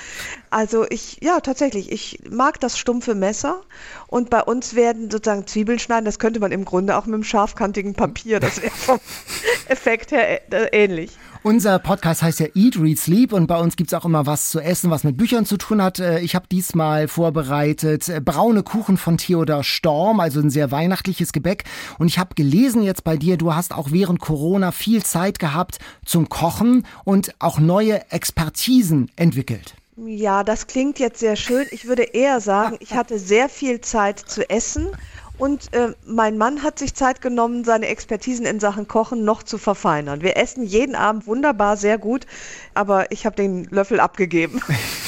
Also 0.49 0.87
ich, 0.89 1.19
ja, 1.21 1.41
tatsächlich, 1.41 1.93
ich 1.93 2.21
mag 2.31 2.59
das 2.61 2.79
stumpfe 2.79 3.15
Messer 3.15 3.61
und 4.07 4.31
bei 4.31 4.43
uns 4.43 4.75
werden 4.75 5.11
sozusagen 5.11 5.47
Zwiebeln 5.47 5.79
schneiden, 5.79 6.07
das 6.07 6.19
könnte 6.19 6.41
man 6.41 6.53
im 6.53 6.65
Grunde 6.65 6.97
auch 6.97 7.05
mit 7.05 7.15
einem 7.15 7.25
scharfkantigen 7.25 7.93
Papier, 7.93 8.41
das 8.41 8.63
wäre 8.63 8.75
vom 8.75 8.99
Effekt 9.69 10.11
her 10.11 10.51
äh, 10.53 10.69
ähnlich. 10.73 11.19
Unser 11.45 11.79
Podcast 11.79 12.23
heißt 12.23 12.41
ja 12.41 12.47
Eat, 12.55 12.81
Read, 12.81 12.99
Sleep 12.99 13.33
und 13.33 13.47
bei 13.47 13.59
uns 13.59 13.77
gibt's 13.77 13.95
auch 13.95 14.05
immer 14.05 14.27
was 14.27 14.51
zu 14.51 14.61
essen, 14.61 14.91
was 14.91 15.05
mit 15.05 15.17
Büchern 15.17 15.47
zu 15.47 15.57
tun 15.57 15.81
hat. 15.81 16.01
Äh, 16.01 16.19
ich 16.21 16.35
habe 16.35 16.47
diesmal 16.51 17.07
vorbereitet 17.07 18.09
äh, 18.09 18.21
braune 18.21 18.65
Kuchen 18.65 18.97
von 18.97 19.19
Theodor 19.19 19.63
Storm, 19.63 20.19
also 20.19 20.41
ein 20.41 20.51
sehr 20.51 20.73
weihnachtliches 20.73 21.33
Gebäck. 21.33 21.65
Und 21.99 22.09
ich 22.09 22.19
habe 22.19 22.35
gelesen 22.35 22.83
jetzt 22.83 23.05
bei 23.05 23.17
dir, 23.17 23.37
du 23.37 23.55
hast 23.55 23.73
auch 23.73 23.93
während 23.93 24.19
Corona 24.19 24.73
viel 24.73 25.05
Zeit 25.05 25.39
gehabt 25.39 25.79
zum 26.05 26.29
Kochen 26.29 26.85
und 27.05 27.35
auch 27.39 27.61
neue 27.61 28.11
Expertisen 28.11 29.11
entwickelt. 29.15 29.75
Ja, 30.07 30.45
das 30.45 30.69
klingt 30.69 31.01
jetzt 31.01 31.19
sehr 31.19 31.35
schön. 31.35 31.67
Ich 31.73 31.87
würde 31.87 32.03
eher 32.03 32.41
sagen, 32.41 32.77
ich 32.79 32.95
hatte 32.95 33.19
sehr 33.19 33.49
viel 33.49 33.81
Zeit 33.81 34.21
zu 34.21 34.49
essen 34.49 34.89
und 35.39 35.73
äh, 35.73 35.93
mein 36.05 36.37
Mann 36.37 36.63
hat 36.63 36.79
sich 36.79 36.95
Zeit 36.95 37.21
genommen, 37.21 37.65
seine 37.65 37.87
Expertisen 37.87 38.45
in 38.45 38.61
Sachen 38.61 38.89
Kochen 38.89 39.25
noch 39.25 39.43
zu 39.43 39.57
verfeinern. 39.57 40.21
Wir 40.21 40.37
essen 40.37 40.65
jeden 40.65 40.95
Abend 40.95 41.27
wunderbar, 41.27 41.77
sehr 41.77 41.99
gut, 41.99 42.27
aber 42.75 43.11
ich 43.13 43.25
habe 43.25 43.37
den 43.37 43.65
Löffel 43.65 44.01
abgegeben. 44.01 44.61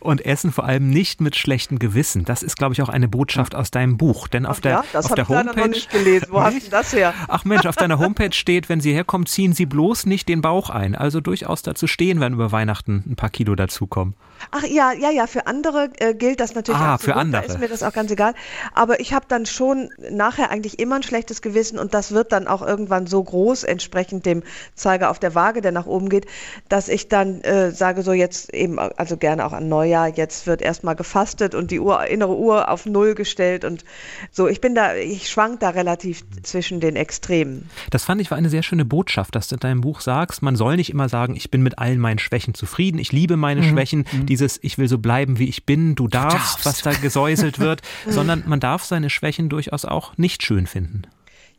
Und 0.00 0.24
essen 0.24 0.52
vor 0.52 0.64
allem 0.64 0.90
nicht 0.90 1.20
mit 1.20 1.36
schlechtem 1.36 1.78
Gewissen. 1.78 2.24
Das 2.24 2.42
ist, 2.42 2.56
glaube 2.56 2.74
ich, 2.74 2.82
auch 2.82 2.88
eine 2.88 3.08
Botschaft 3.08 3.54
aus 3.54 3.70
deinem 3.70 3.96
Buch. 3.96 4.28
Denn 4.28 4.46
auf 4.46 4.58
Ach 4.58 4.62
der, 4.62 4.72
ja, 4.72 4.84
das 4.92 5.06
auf 5.06 5.14
der 5.14 5.24
ich 5.24 5.28
Homepage. 5.28 5.60
Noch 5.60 5.68
nicht 5.68 5.90
gelesen. 5.90 6.26
Wo 6.30 6.42
hast 6.42 6.66
du 6.66 6.70
das 6.70 6.92
her? 6.92 7.14
Ach 7.28 7.44
Mensch, 7.44 7.66
auf 7.66 7.76
deiner 7.76 7.98
Homepage 7.98 8.32
steht, 8.32 8.68
wenn 8.68 8.80
Sie 8.80 8.92
herkommen, 8.92 9.26
ziehen 9.26 9.52
Sie 9.52 9.66
bloß 9.66 10.06
nicht 10.06 10.28
den 10.28 10.40
Bauch 10.40 10.70
ein. 10.70 10.94
Also 10.94 11.20
durchaus 11.20 11.62
dazu 11.62 11.86
stehen, 11.86 12.20
wenn 12.20 12.32
über 12.32 12.52
Weihnachten 12.52 13.04
ein 13.08 13.16
paar 13.16 13.30
Kilo 13.30 13.54
dazukommen. 13.54 14.14
Ach 14.52 14.64
ja, 14.64 14.92
ja, 14.92 15.10
ja, 15.10 15.26
für 15.26 15.46
andere 15.46 15.90
äh, 15.98 16.14
gilt 16.14 16.40
das 16.40 16.54
natürlich. 16.54 16.80
Ah, 16.80 16.98
für 16.98 17.14
andere. 17.14 17.42
Da 17.42 17.52
ist 17.52 17.60
mir 17.60 17.68
das 17.68 17.82
auch 17.82 17.92
ganz 17.92 18.10
egal. 18.10 18.34
Aber 18.74 19.00
ich 19.00 19.12
habe 19.12 19.26
dann 19.28 19.46
schon 19.46 19.90
nachher 20.10 20.50
eigentlich 20.50 20.78
immer 20.78 20.96
ein 20.96 21.02
schlechtes 21.02 21.42
Gewissen 21.42 21.78
und 21.78 21.94
das 21.94 22.12
wird 22.12 22.32
dann 22.32 22.48
auch 22.48 22.62
irgendwann 22.62 23.06
so 23.06 23.22
groß, 23.22 23.64
entsprechend 23.64 24.26
dem 24.26 24.42
Zeiger 24.74 25.10
auf 25.10 25.18
der 25.18 25.34
Waage, 25.34 25.60
der 25.60 25.72
nach 25.72 25.86
oben 25.86 26.08
geht, 26.08 26.26
dass 26.68 26.88
ich 26.88 27.08
dann 27.08 27.42
äh, 27.42 27.70
sage, 27.72 28.02
so 28.02 28.12
jetzt 28.12 28.52
eben, 28.54 28.78
also 28.78 29.16
gerne 29.16 29.44
auch 29.44 29.49
an 29.52 29.68
Neujahr, 29.68 30.08
jetzt 30.08 30.46
wird 30.46 30.62
erstmal 30.62 30.96
gefastet 30.96 31.54
und 31.54 31.70
die 31.70 31.80
Uhr, 31.80 32.04
innere 32.06 32.36
Uhr 32.36 32.70
auf 32.70 32.86
Null 32.86 33.14
gestellt 33.14 33.64
und 33.64 33.84
so. 34.30 34.48
Ich 34.48 34.60
bin 34.60 34.74
da, 34.74 34.94
ich 34.94 35.28
schwank 35.28 35.60
da 35.60 35.70
relativ 35.70 36.24
zwischen 36.42 36.80
den 36.80 36.96
Extremen. 36.96 37.68
Das 37.90 38.04
fand 38.04 38.20
ich 38.20 38.30
war 38.30 38.38
eine 38.38 38.48
sehr 38.48 38.62
schöne 38.62 38.84
Botschaft, 38.84 39.34
dass 39.34 39.48
du 39.48 39.56
in 39.56 39.60
deinem 39.60 39.80
Buch 39.82 40.00
sagst, 40.00 40.40
man 40.42 40.56
soll 40.56 40.76
nicht 40.76 40.90
immer 40.90 41.08
sagen, 41.08 41.36
ich 41.36 41.50
bin 41.50 41.62
mit 41.62 41.78
allen 41.78 41.98
meinen 41.98 42.18
Schwächen 42.18 42.54
zufrieden, 42.54 42.98
ich 42.98 43.12
liebe 43.12 43.36
meine 43.36 43.60
mhm. 43.60 43.70
Schwächen. 43.70 44.06
Mhm 44.10 44.30
dieses 44.30 44.58
Ich 44.62 44.78
will 44.78 44.88
so 44.88 44.98
bleiben, 44.98 45.38
wie 45.38 45.48
ich 45.48 45.66
bin, 45.66 45.96
du 45.96 46.06
darfst, 46.06 46.60
du 46.60 46.62
darfst. 46.62 46.66
was 46.66 46.82
da 46.82 46.92
gesäuselt 46.92 47.58
wird, 47.58 47.82
sondern 48.08 48.44
man 48.46 48.60
darf 48.60 48.84
seine 48.84 49.10
Schwächen 49.10 49.48
durchaus 49.48 49.84
auch 49.84 50.16
nicht 50.16 50.42
schön 50.44 50.66
finden. 50.66 51.02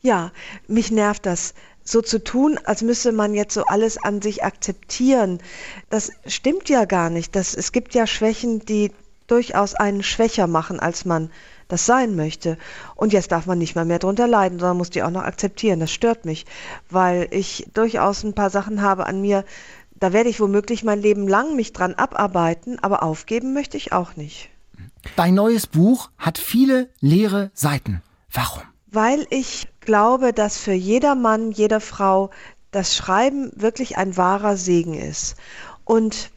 Ja, 0.02 0.32
mich 0.68 0.90
nervt 0.90 1.26
das 1.26 1.54
so 1.84 2.02
zu 2.02 2.24
tun, 2.24 2.60
als 2.64 2.82
müsse 2.82 3.12
man 3.12 3.34
jetzt 3.34 3.54
so 3.54 3.66
alles 3.66 3.98
an 3.98 4.22
sich 4.22 4.44
akzeptieren. 4.44 5.40
Das 5.90 6.12
stimmt 6.26 6.70
ja 6.70 6.86
gar 6.86 7.10
nicht. 7.10 7.36
Das, 7.36 7.56
es 7.56 7.72
gibt 7.72 7.94
ja 7.94 8.08
Schwächen, 8.08 8.66
die 8.66 8.92
durchaus 9.28 9.76
einen 9.76 10.04
schwächer 10.04 10.48
machen, 10.48 10.80
als 10.80 11.06
man 11.06 11.32
das 11.68 11.86
sein 11.86 12.16
möchte. 12.16 12.58
Und 12.96 13.14
jetzt 13.14 13.32
darf 13.32 13.46
man 13.46 13.58
nicht 13.58 13.76
mal 13.76 13.86
mehr 13.86 14.00
drunter 14.00 14.28
leiden, 14.28 14.60
sondern 14.60 14.78
muss 14.78 14.90
die 14.90 15.04
auch 15.04 15.10
noch 15.10 15.24
akzeptieren. 15.24 15.80
Das 15.80 15.92
stört 15.92 16.26
mich, 16.26 16.46
weil 16.90 17.28
ich 17.32 17.68
durchaus 17.74 18.24
ein 18.24 18.34
paar 18.34 18.50
Sachen 18.50 18.82
habe 18.82 19.06
an 19.06 19.22
mir, 19.22 19.46
da 19.96 20.14
werde 20.14 20.30
ich 20.30 20.40
womöglich 20.40 20.84
mein 20.84 21.02
Leben 21.02 21.28
lang 21.28 21.56
mich 21.56 21.74
dran 21.74 21.94
abarbeiten, 21.94 22.80
aber 22.80 23.04
aufgeben 23.04 23.54
möchte 23.54 23.78
ich 23.78 23.94
auch 23.94 24.16
nicht. 24.16 24.50
Dein 25.16 25.36
neues 25.36 25.68
Buch 25.68 26.10
hat 26.18 26.38
viele 26.38 26.90
leere 27.00 27.52
Seiten. 27.54 28.02
Warum? 28.32 28.64
Weil 28.88 29.26
ich 29.30 29.68
glaube, 29.82 30.34
dass 30.34 30.58
für 30.58 30.74
jeder 30.74 31.16
Mann, 31.16 31.52
jede 31.52 31.80
Frau 31.80 32.30
das 32.72 32.96
Schreiben 32.96 33.52
wirklich 33.56 33.98
ein 33.98 34.16
wahrer 34.16 34.56
Segen 34.56 34.94
ist. 34.94 35.36
Und 35.84 36.32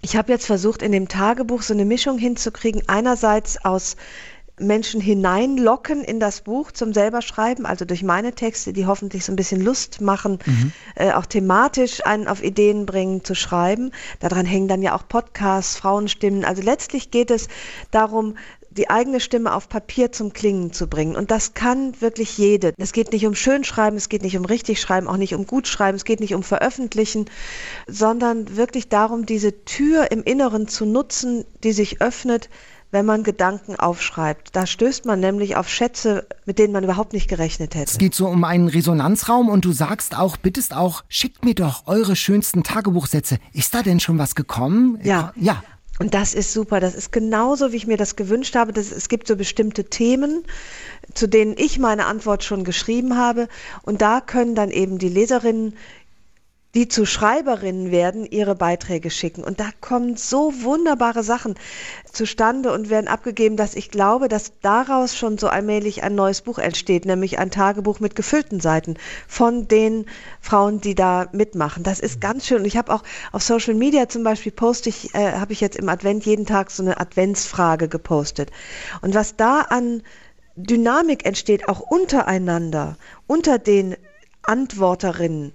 ich 0.00 0.16
habe 0.16 0.32
jetzt 0.32 0.46
versucht, 0.46 0.82
in 0.82 0.92
dem 0.92 1.08
Tagebuch 1.08 1.62
so 1.62 1.74
eine 1.74 1.84
Mischung 1.84 2.18
hinzukriegen. 2.18 2.82
Einerseits 2.88 3.64
aus 3.64 3.96
Menschen 4.58 5.00
hineinlocken 5.00 6.04
in 6.04 6.20
das 6.20 6.42
Buch 6.42 6.72
zum 6.72 6.92
selber 6.92 7.22
schreiben, 7.22 7.66
also 7.66 7.84
durch 7.84 8.02
meine 8.02 8.34
Texte, 8.34 8.72
die 8.72 8.86
hoffentlich 8.86 9.24
so 9.24 9.32
ein 9.32 9.36
bisschen 9.36 9.60
Lust 9.60 10.00
machen, 10.00 10.38
mhm. 10.44 10.72
äh, 10.94 11.12
auch 11.12 11.26
thematisch 11.26 12.04
einen 12.04 12.28
auf 12.28 12.42
Ideen 12.42 12.86
bringen 12.86 13.24
zu 13.24 13.34
schreiben. 13.34 13.92
Daran 14.20 14.46
hängen 14.46 14.68
dann 14.68 14.82
ja 14.82 14.94
auch 14.94 15.08
Podcasts, 15.08 15.76
Frauenstimmen. 15.76 16.44
Also 16.44 16.62
letztlich 16.62 17.10
geht 17.10 17.30
es 17.30 17.48
darum, 17.90 18.36
die 18.76 18.90
eigene 18.90 19.20
Stimme 19.20 19.54
auf 19.54 19.68
Papier 19.68 20.12
zum 20.12 20.32
Klingen 20.32 20.72
zu 20.72 20.86
bringen. 20.86 21.16
Und 21.16 21.30
das 21.30 21.54
kann 21.54 22.00
wirklich 22.00 22.38
jede. 22.38 22.72
Es 22.78 22.92
geht 22.92 23.12
nicht 23.12 23.26
um 23.26 23.34
Schönschreiben, 23.34 23.96
es 23.96 24.08
geht 24.08 24.22
nicht 24.22 24.36
um 24.36 24.44
Richtigschreiben, 24.44 25.08
auch 25.08 25.16
nicht 25.16 25.34
um 25.34 25.46
Gutschreiben, 25.46 25.96
es 25.96 26.04
geht 26.04 26.20
nicht 26.20 26.34
um 26.34 26.42
Veröffentlichen, 26.42 27.26
sondern 27.86 28.56
wirklich 28.56 28.88
darum, 28.88 29.26
diese 29.26 29.64
Tür 29.64 30.10
im 30.10 30.22
Inneren 30.22 30.68
zu 30.68 30.86
nutzen, 30.86 31.44
die 31.62 31.72
sich 31.72 32.00
öffnet, 32.00 32.48
wenn 32.92 33.06
man 33.06 33.22
Gedanken 33.24 33.74
aufschreibt. 33.76 34.54
Da 34.54 34.66
stößt 34.66 35.06
man 35.06 35.18
nämlich 35.18 35.56
auf 35.56 35.68
Schätze, 35.68 36.26
mit 36.44 36.58
denen 36.58 36.72
man 36.72 36.84
überhaupt 36.84 37.14
nicht 37.14 37.26
gerechnet 37.26 37.74
hätte. 37.74 37.90
Es 37.90 37.98
geht 37.98 38.14
so 38.14 38.28
um 38.28 38.44
einen 38.44 38.68
Resonanzraum 38.68 39.48
und 39.48 39.64
du 39.64 39.72
sagst 39.72 40.16
auch, 40.16 40.36
bittest 40.36 40.74
auch, 40.74 41.02
schickt 41.08 41.44
mir 41.44 41.54
doch 41.54 41.86
eure 41.86 42.14
schönsten 42.14 42.62
Tagebuchsätze. 42.62 43.38
Ist 43.52 43.74
da 43.74 43.82
denn 43.82 43.98
schon 43.98 44.18
was 44.18 44.34
gekommen? 44.34 45.00
Ja. 45.02 45.32
Ja. 45.36 45.62
Und 45.98 46.14
das 46.14 46.34
ist 46.34 46.52
super. 46.52 46.80
Das 46.80 46.94
ist 46.94 47.12
genauso, 47.12 47.72
wie 47.72 47.76
ich 47.76 47.86
mir 47.86 47.96
das 47.96 48.16
gewünscht 48.16 48.56
habe. 48.56 48.72
Das, 48.72 48.90
es 48.90 49.08
gibt 49.08 49.26
so 49.26 49.36
bestimmte 49.36 49.84
Themen, 49.84 50.44
zu 51.14 51.28
denen 51.28 51.54
ich 51.56 51.78
meine 51.78 52.06
Antwort 52.06 52.44
schon 52.44 52.64
geschrieben 52.64 53.16
habe. 53.16 53.48
Und 53.82 54.02
da 54.02 54.20
können 54.20 54.54
dann 54.54 54.70
eben 54.70 54.98
die 54.98 55.10
Leserinnen 55.10 55.76
die 56.74 56.88
zu 56.88 57.04
Schreiberinnen 57.04 57.90
werden, 57.90 58.24
ihre 58.24 58.54
Beiträge 58.54 59.10
schicken. 59.10 59.44
Und 59.44 59.60
da 59.60 59.68
kommen 59.82 60.16
so 60.16 60.62
wunderbare 60.62 61.22
Sachen 61.22 61.54
zustande 62.10 62.72
und 62.72 62.88
werden 62.88 63.08
abgegeben, 63.08 63.58
dass 63.58 63.74
ich 63.74 63.90
glaube, 63.90 64.28
dass 64.28 64.52
daraus 64.62 65.14
schon 65.14 65.36
so 65.36 65.48
allmählich 65.48 66.02
ein 66.02 66.14
neues 66.14 66.40
Buch 66.40 66.58
entsteht, 66.58 67.04
nämlich 67.04 67.38
ein 67.38 67.50
Tagebuch 67.50 68.00
mit 68.00 68.16
gefüllten 68.16 68.58
Seiten 68.60 68.96
von 69.28 69.68
den 69.68 70.06
Frauen, 70.40 70.80
die 70.80 70.94
da 70.94 71.28
mitmachen. 71.32 71.82
Das 71.82 72.00
ist 72.00 72.22
ganz 72.22 72.46
schön. 72.46 72.60
Und 72.60 72.66
ich 72.66 72.78
habe 72.78 72.94
auch 72.94 73.02
auf 73.32 73.42
Social 73.42 73.74
Media 73.74 74.08
zum 74.08 74.24
Beispiel 74.24 74.52
poste 74.52 74.88
ich, 74.88 75.14
äh, 75.14 75.32
habe 75.32 75.52
ich 75.52 75.60
jetzt 75.60 75.76
im 75.76 75.90
Advent 75.90 76.24
jeden 76.24 76.46
Tag 76.46 76.70
so 76.70 76.82
eine 76.82 76.98
Adventsfrage 76.98 77.88
gepostet. 77.88 78.50
Und 79.02 79.14
was 79.14 79.36
da 79.36 79.60
an 79.60 80.02
Dynamik 80.56 81.26
entsteht, 81.26 81.68
auch 81.68 81.80
untereinander, 81.80 82.96
unter 83.26 83.58
den 83.58 83.96
Antworterinnen, 84.42 85.52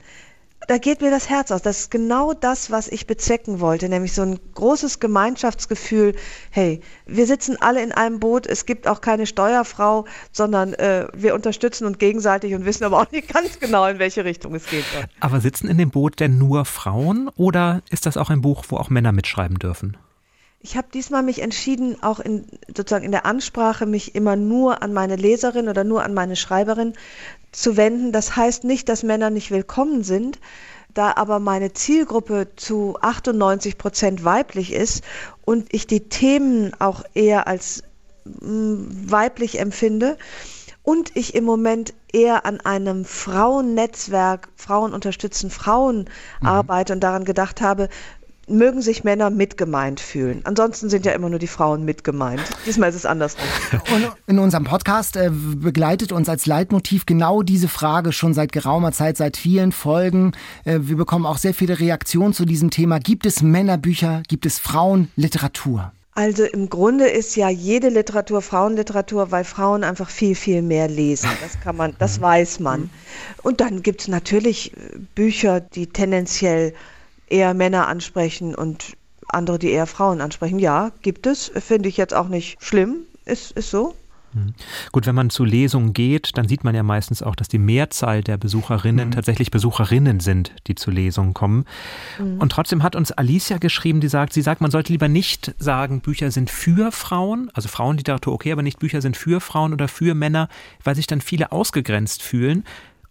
da 0.67 0.77
geht 0.77 1.01
mir 1.01 1.11
das 1.11 1.29
Herz 1.29 1.51
aus. 1.51 1.61
Das 1.61 1.79
ist 1.79 1.91
genau 1.91 2.33
das, 2.33 2.71
was 2.71 2.89
ich 2.89 3.07
bezwecken 3.07 3.59
wollte, 3.59 3.87
nämlich 3.89 4.13
so 4.13 4.21
ein 4.21 4.39
großes 4.53 4.99
Gemeinschaftsgefühl. 4.99 6.15
Hey, 6.51 6.81
wir 7.05 7.25
sitzen 7.25 7.57
alle 7.59 7.81
in 7.81 7.93
einem 7.93 8.19
Boot. 8.19 8.45
Es 8.45 8.65
gibt 8.65 8.87
auch 8.87 8.99
keine 8.99 9.25
Steuerfrau, 9.25 10.05
sondern 10.31 10.73
äh, 10.73 11.07
wir 11.13 11.33
unterstützen 11.35 11.87
uns 11.87 11.97
gegenseitig 11.97 12.53
und 12.53 12.65
wissen 12.65 12.83
aber 12.83 13.01
auch 13.01 13.11
nicht 13.11 13.33
ganz 13.33 13.59
genau, 13.59 13.87
in 13.87 13.97
welche 13.99 14.25
Richtung 14.25 14.55
es 14.55 14.65
geht. 14.65 14.83
Aber 15.21 15.39
sitzen 15.39 15.67
in 15.69 15.77
dem 15.77 15.89
Boot 15.89 16.19
denn 16.19 16.37
nur 16.37 16.65
Frauen 16.65 17.29
oder 17.35 17.81
ist 17.89 18.05
das 18.05 18.17
auch 18.17 18.29
ein 18.29 18.41
Buch, 18.41 18.65
wo 18.67 18.77
auch 18.77 18.89
Männer 18.89 19.13
mitschreiben 19.13 19.57
dürfen? 19.59 19.97
Ich 20.59 20.75
habe 20.75 20.87
diesmal 20.93 21.21
mich 21.21 21.41
entschieden, 21.41 22.01
auch 22.01 22.19
in, 22.19 22.45
sozusagen 22.67 23.05
in 23.05 23.11
der 23.11 23.25
Ansprache 23.25 23.85
mich 23.85 24.15
immer 24.15 24.35
nur 24.35 24.81
an 24.81 24.91
meine 24.91 25.15
Leserin 25.15 25.69
oder 25.69 25.83
nur 25.83 26.03
an 26.03 26.13
meine 26.13 26.35
Schreiberin 26.35 26.93
zu 27.51 27.77
wenden. 27.77 28.11
Das 28.11 28.35
heißt 28.35 28.63
nicht, 28.63 28.89
dass 28.89 29.03
Männer 29.03 29.29
nicht 29.29 29.51
willkommen 29.51 30.03
sind, 30.03 30.39
da 30.93 31.13
aber 31.15 31.39
meine 31.39 31.73
Zielgruppe 31.73 32.49
zu 32.55 32.97
98 33.01 33.77
Prozent 33.77 34.23
weiblich 34.23 34.73
ist 34.73 35.03
und 35.45 35.73
ich 35.73 35.87
die 35.87 36.09
Themen 36.09 36.73
auch 36.79 37.03
eher 37.13 37.47
als 37.47 37.83
mm, 38.25 38.85
weiblich 39.05 39.59
empfinde 39.59 40.17
und 40.87 41.15
ich 41.15 41.35
im 41.35 41.43
Moment 41.43 41.93
eher 42.13 42.45
an 42.45 42.61
einem 42.61 43.03
Frauennetzwerk, 43.03 44.47
Frauen 44.55 44.93
unterstützen 44.93 45.51
Frauen 45.51 46.09
mhm. 46.39 46.47
arbeite 46.47 46.93
und 46.93 47.01
daran 47.01 47.25
gedacht 47.25 47.59
habe, 47.59 47.89
mögen 48.47 48.81
sich 48.81 49.03
Männer 49.03 49.29
mitgemeint 49.29 49.99
fühlen. 49.99 50.41
Ansonsten 50.45 50.89
sind 50.89 51.05
ja 51.05 51.11
immer 51.11 51.29
nur 51.29 51.39
die 51.39 51.47
Frauen 51.47 51.83
mitgemeint. 51.83 52.41
Diesmal 52.65 52.89
ist 52.89 52.95
es 52.95 53.05
andersrum. 53.05 53.45
Und 53.93 54.11
in 54.25 54.39
unserem 54.39 54.63
Podcast 54.63 55.17
äh, 55.17 55.29
begleitet 55.31 56.11
uns 56.11 56.29
als 56.29 56.45
Leitmotiv 56.45 57.05
genau 57.05 57.43
diese 57.43 57.67
Frage 57.67 58.13
schon 58.13 58.33
seit 58.33 58.51
geraumer 58.51 58.93
Zeit, 58.93 59.17
seit 59.17 59.35
vielen 59.37 59.71
Folgen. 59.71 60.31
Äh, 60.63 60.79
wir 60.83 60.95
bekommen 60.95 61.25
auch 61.25 61.37
sehr 61.37 61.53
viele 61.53 61.79
Reaktionen 61.79 62.33
zu 62.33 62.45
diesem 62.45 62.69
Thema. 62.69 62.99
Gibt 62.99 63.25
es 63.25 63.41
Männerbücher? 63.41 64.23
Gibt 64.27 64.45
es 64.45 64.59
Frauenliteratur? 64.59 65.91
Also 66.17 66.45
im 66.45 66.67
Grunde 66.67 67.07
ist 67.07 67.35
ja 67.35 67.49
jede 67.49 67.89
Literatur 67.89 68.41
Frauenliteratur, 68.41 69.29
weil 69.29 69.43
Frauen 69.43 69.83
einfach 69.83 70.09
viel, 70.09 70.33
viel 70.33 70.63
mehr 70.63 70.87
lesen. 70.87 71.29
Das 71.43 71.59
kann 71.59 71.75
man, 71.75 71.95
das 71.99 72.19
weiß 72.21 72.59
man. 72.59 72.89
Und 73.43 73.61
dann 73.61 73.83
gibt 73.83 74.01
es 74.01 74.07
natürlich 74.07 74.71
Bücher, 75.13 75.59
die 75.59 75.85
tendenziell 75.85 76.73
eher 77.27 77.53
Männer 77.53 77.87
ansprechen 77.87 78.55
und 78.55 78.97
andere, 79.29 79.59
die 79.59 79.71
eher 79.71 79.87
Frauen 79.87 80.21
ansprechen. 80.21 80.59
Ja, 80.59 80.91
gibt 81.01 81.27
es. 81.27 81.51
Finde 81.55 81.89
ich 81.89 81.97
jetzt 81.97 82.13
auch 82.13 82.27
nicht 82.27 82.63
schlimm. 82.63 82.99
Ist, 83.25 83.51
ist 83.51 83.69
so. 83.69 83.93
Mhm. 84.33 84.53
Gut, 84.91 85.05
wenn 85.05 85.15
man 85.15 85.29
zu 85.29 85.43
Lesungen 85.43 85.93
geht, 85.93 86.37
dann 86.37 86.47
sieht 86.47 86.63
man 86.63 86.75
ja 86.75 86.83
meistens 86.83 87.21
auch, 87.21 87.35
dass 87.35 87.47
die 87.47 87.59
Mehrzahl 87.59 88.23
der 88.23 88.37
Besucherinnen 88.37 89.07
mhm. 89.07 89.11
tatsächlich 89.11 89.51
Besucherinnen 89.51 90.19
sind, 90.19 90.53
die 90.67 90.75
zu 90.75 90.91
Lesungen 90.91 91.33
kommen. 91.33 91.65
Mhm. 92.19 92.39
Und 92.39 92.51
trotzdem 92.51 92.83
hat 92.83 92.95
uns 92.95 93.11
Alicia 93.11 93.57
geschrieben, 93.57 94.01
die 94.01 94.07
sagt, 94.07 94.33
sie 94.33 94.41
sagt, 94.41 94.61
man 94.61 94.71
sollte 94.71 94.91
lieber 94.91 95.07
nicht 95.07 95.53
sagen, 95.59 96.01
Bücher 96.01 96.31
sind 96.31 96.49
für 96.49 96.91
Frauen, 96.91 97.49
also 97.53 97.69
Frauenliteratur 97.69 98.33
okay, 98.33 98.51
aber 98.51 98.63
nicht 98.63 98.79
Bücher 98.79 99.01
sind 99.01 99.17
für 99.17 99.39
Frauen 99.39 99.73
oder 99.73 99.87
für 99.87 100.15
Männer, 100.15 100.49
weil 100.83 100.95
sich 100.95 101.07
dann 101.07 101.21
viele 101.21 101.51
ausgegrenzt 101.51 102.21
fühlen. 102.21 102.63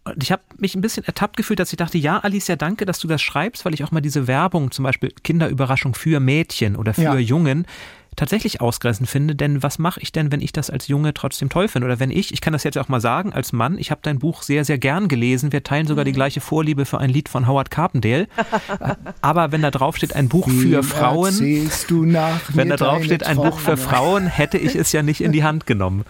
Und 0.07 0.23
ich 0.23 0.31
habe 0.31 0.43
mich 0.59 0.75
ein 0.75 0.81
bisschen 0.81 1.05
ertappt 1.05 1.37
gefühlt, 1.37 1.59
dass 1.59 1.73
ich 1.73 1.77
dachte, 1.77 1.99
ja, 1.99 2.21
Alicia, 2.21 2.55
danke, 2.55 2.87
dass 2.87 3.01
du 3.01 3.09
das 3.09 3.21
schreibst, 3.21 3.65
weil 3.65 3.75
ich 3.75 3.83
auch 3.83 3.91
mal 3.91 4.01
diese 4.01 4.27
Werbung, 4.29 4.71
zum 4.71 4.85
Beispiel 4.85 5.13
Kinderüberraschung 5.25 5.95
für 5.95 6.21
Mädchen 6.21 6.77
oder 6.77 6.95
für 6.95 7.03
ja. 7.03 7.17
Jungen, 7.17 7.67
tatsächlich 8.15 8.61
ausgrenzen 8.61 9.07
finde. 9.07 9.35
Denn 9.35 9.65
was 9.65 9.79
mache 9.81 10.01
ich 10.01 10.13
denn, 10.13 10.31
wenn 10.31 10.41
ich 10.41 10.53
das 10.53 10.71
als 10.71 10.87
Junge 10.87 11.13
trotzdem 11.13 11.49
toll 11.49 11.67
finde? 11.67 11.87
Oder 11.87 11.99
wenn 11.99 12.11
ich, 12.11 12.33
ich 12.33 12.41
kann 12.41 12.53
das 12.53 12.63
jetzt 12.63 12.79
auch 12.79 12.89
mal 12.89 13.01
sagen, 13.01 13.33
als 13.33 13.53
Mann, 13.53 13.79
ich 13.79 13.91
habe 13.91 14.01
dein 14.03 14.21
Buch 14.21 14.43
sehr, 14.43 14.65
sehr 14.65 14.79
gern 14.79 15.09
gelesen. 15.09 15.53
Wir 15.53 15.65
teilen 15.65 15.89
sogar 15.89 16.05
die 16.05 16.13
mhm. 16.13 16.17
gleiche 16.17 16.41
Vorliebe 16.41 16.85
für 16.85 16.99
ein 16.99 17.11
Lied 17.11 17.29
von 17.29 17.49
Howard 17.49 17.71
Carpendale. 17.71 18.29
Aber 19.21 19.51
wenn 19.51 19.63
da 19.63 19.73
drauf 19.73 19.97
steht, 19.97 20.15
ein 20.15 20.29
Buch 20.29 20.49
für 20.49 20.83
Frauen, 20.83 21.37
wenn 21.39 22.69
da 22.69 22.77
drauf 22.77 23.05
steht, 23.05 23.27
ein 23.27 23.37
Buch 23.37 23.59
für 23.59 23.77
Frauen, 23.77 24.27
hätte 24.27 24.57
ich 24.57 24.77
es 24.77 24.93
ja 24.93 25.03
nicht 25.03 25.21
in 25.21 25.33
die 25.33 25.45
Hand 25.45 25.67
genommen. 25.67 26.05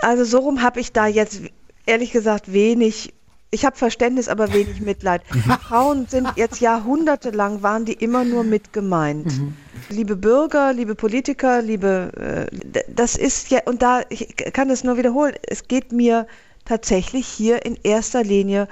Also 0.00 0.24
so 0.24 0.38
rum 0.38 0.62
habe 0.62 0.80
ich 0.80 0.92
da 0.92 1.06
jetzt 1.06 1.42
ehrlich 1.86 2.12
gesagt 2.12 2.52
wenig 2.52 3.12
ich 3.52 3.66
habe 3.66 3.76
Verständnis, 3.76 4.28
aber 4.28 4.52
wenig 4.54 4.80
Mitleid. 4.80 5.22
Mhm. 5.32 5.40
Frauen 5.60 6.06
sind 6.08 6.26
jetzt 6.36 6.60
jahrhundertelang, 6.60 7.62
waren 7.62 7.84
die 7.84 7.92
immer 7.92 8.24
nur 8.24 8.44
mit 8.44 8.72
gemeint. 8.72 9.26
Mhm. 9.26 9.54
Liebe 9.90 10.16
Bürger, 10.16 10.72
liebe 10.72 10.94
Politiker, 10.94 11.60
liebe, 11.60 12.48
äh, 12.50 12.82
das 12.88 13.14
ist 13.14 13.50
ja, 13.50 13.60
und 13.66 13.82
da, 13.82 14.00
ich 14.08 14.34
kann 14.54 14.70
es 14.70 14.84
nur 14.84 14.96
wiederholen, 14.96 15.34
es 15.46 15.68
geht 15.68 15.92
mir 15.92 16.26
tatsächlich 16.64 17.28
hier 17.28 17.66
in 17.66 17.78
erster 17.82 18.24
Linie 18.24 18.68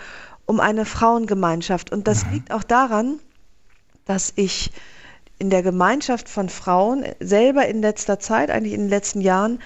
um 0.47 0.61
eine 0.61 0.87
Frauengemeinschaft. 0.87 1.93
Und 1.93 2.09
das 2.09 2.25
mhm. 2.25 2.33
liegt 2.33 2.51
auch 2.51 2.64
daran, 2.64 3.21
dass 4.07 4.33
ich 4.35 4.73
in 5.38 5.51
der 5.51 5.62
Gemeinschaft 5.62 6.31
von 6.31 6.49
Frauen 6.49 7.05
selber 7.21 7.66
in 7.66 7.83
letzter 7.83 8.19
Zeit, 8.19 8.51
eigentlich 8.51 8.73
in 8.73 8.81
den 8.81 8.88
letzten 8.88 9.21
Jahren, 9.21 9.61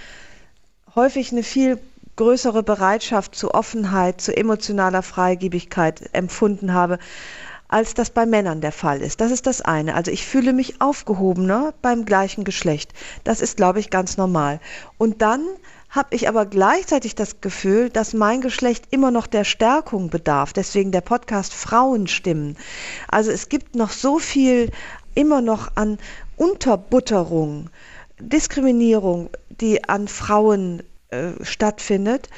häufig 0.96 1.30
eine 1.30 1.44
viel 1.44 1.78
größere 2.16 2.62
Bereitschaft 2.62 3.34
zu 3.34 3.52
Offenheit, 3.52 4.20
zu 4.20 4.36
emotionaler 4.36 5.02
Freigebigkeit 5.02 6.10
empfunden 6.12 6.72
habe, 6.72 6.98
als 7.68 7.94
das 7.94 8.10
bei 8.10 8.26
Männern 8.26 8.60
der 8.60 8.72
Fall 8.72 9.00
ist. 9.00 9.20
Das 9.20 9.32
ist 9.32 9.46
das 9.46 9.60
eine. 9.60 9.94
Also 9.94 10.10
ich 10.10 10.24
fühle 10.24 10.52
mich 10.52 10.80
aufgehobener 10.80 11.74
beim 11.82 12.04
gleichen 12.04 12.44
Geschlecht. 12.44 12.92
Das 13.24 13.40
ist, 13.40 13.56
glaube 13.56 13.80
ich, 13.80 13.90
ganz 13.90 14.16
normal. 14.16 14.60
Und 14.98 15.22
dann 15.22 15.44
habe 15.90 16.14
ich 16.14 16.28
aber 16.28 16.44
gleichzeitig 16.44 17.14
das 17.14 17.40
Gefühl, 17.40 17.88
dass 17.88 18.14
mein 18.14 18.40
Geschlecht 18.40 18.86
immer 18.90 19.10
noch 19.10 19.26
der 19.26 19.44
Stärkung 19.44 20.10
bedarf. 20.10 20.52
Deswegen 20.52 20.92
der 20.92 21.00
Podcast 21.00 21.54
Frauenstimmen. 21.54 22.56
Also 23.08 23.30
es 23.30 23.48
gibt 23.48 23.76
noch 23.76 23.90
so 23.90 24.18
viel 24.18 24.70
immer 25.14 25.40
noch 25.40 25.72
an 25.76 25.98
Unterbutterung, 26.36 27.70
Diskriminierung, 28.18 29.30
die 29.48 29.88
an 29.88 30.08
Frauen 30.08 30.82
stattfindet, 31.42 32.28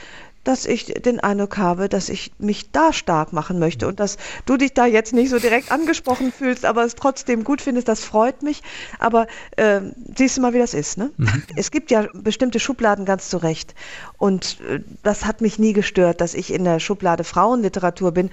dass 0.47 0.65
ich 0.65 0.85
den 0.87 1.19
Eindruck 1.19 1.59
habe, 1.59 1.89
dass 1.89 2.09
ich 2.09 2.31
mich 2.39 2.71
da 2.71 2.93
stark 2.93 3.33
machen 3.33 3.59
möchte 3.59 3.89
und 3.89 3.99
dass 3.99 4.17
du 4.45 4.57
dich 4.57 4.73
da 4.73 4.87
jetzt 4.87 5.13
nicht 5.13 5.29
so 5.29 5.41
direkt 5.41 5.73
angesprochen 5.73 6.31
fühlst, 6.31 6.65
aber 6.65 6.85
es 6.85 6.95
trotzdem 6.95 7.43
gut 7.43 7.61
findest, 7.61 7.89
das 7.89 8.05
freut 8.05 8.43
mich. 8.43 8.63
Aber 9.01 9.27
äh, 9.57 9.81
siehst 10.17 10.37
du 10.37 10.43
mal, 10.43 10.55
wie 10.55 10.59
das 10.59 10.73
ist. 10.73 10.99
Ne? 10.99 11.11
Mhm. 11.17 11.43
Es 11.57 11.73
gibt 11.73 11.91
ja 11.91 12.07
bestimmte 12.15 12.61
Schubladen 12.61 13.05
ganz 13.05 13.29
zu 13.29 13.39
Recht. 13.39 13.75
Und 14.19 14.61
äh, 14.61 14.81
das 15.03 15.25
hat 15.25 15.41
mich 15.41 15.59
nie 15.59 15.73
gestört, 15.73 16.21
dass 16.21 16.35
ich 16.35 16.53
in 16.53 16.65
der 16.65 16.81
Schublade 16.81 17.25
Frauenliteratur 17.25 18.13
bin. 18.13 18.31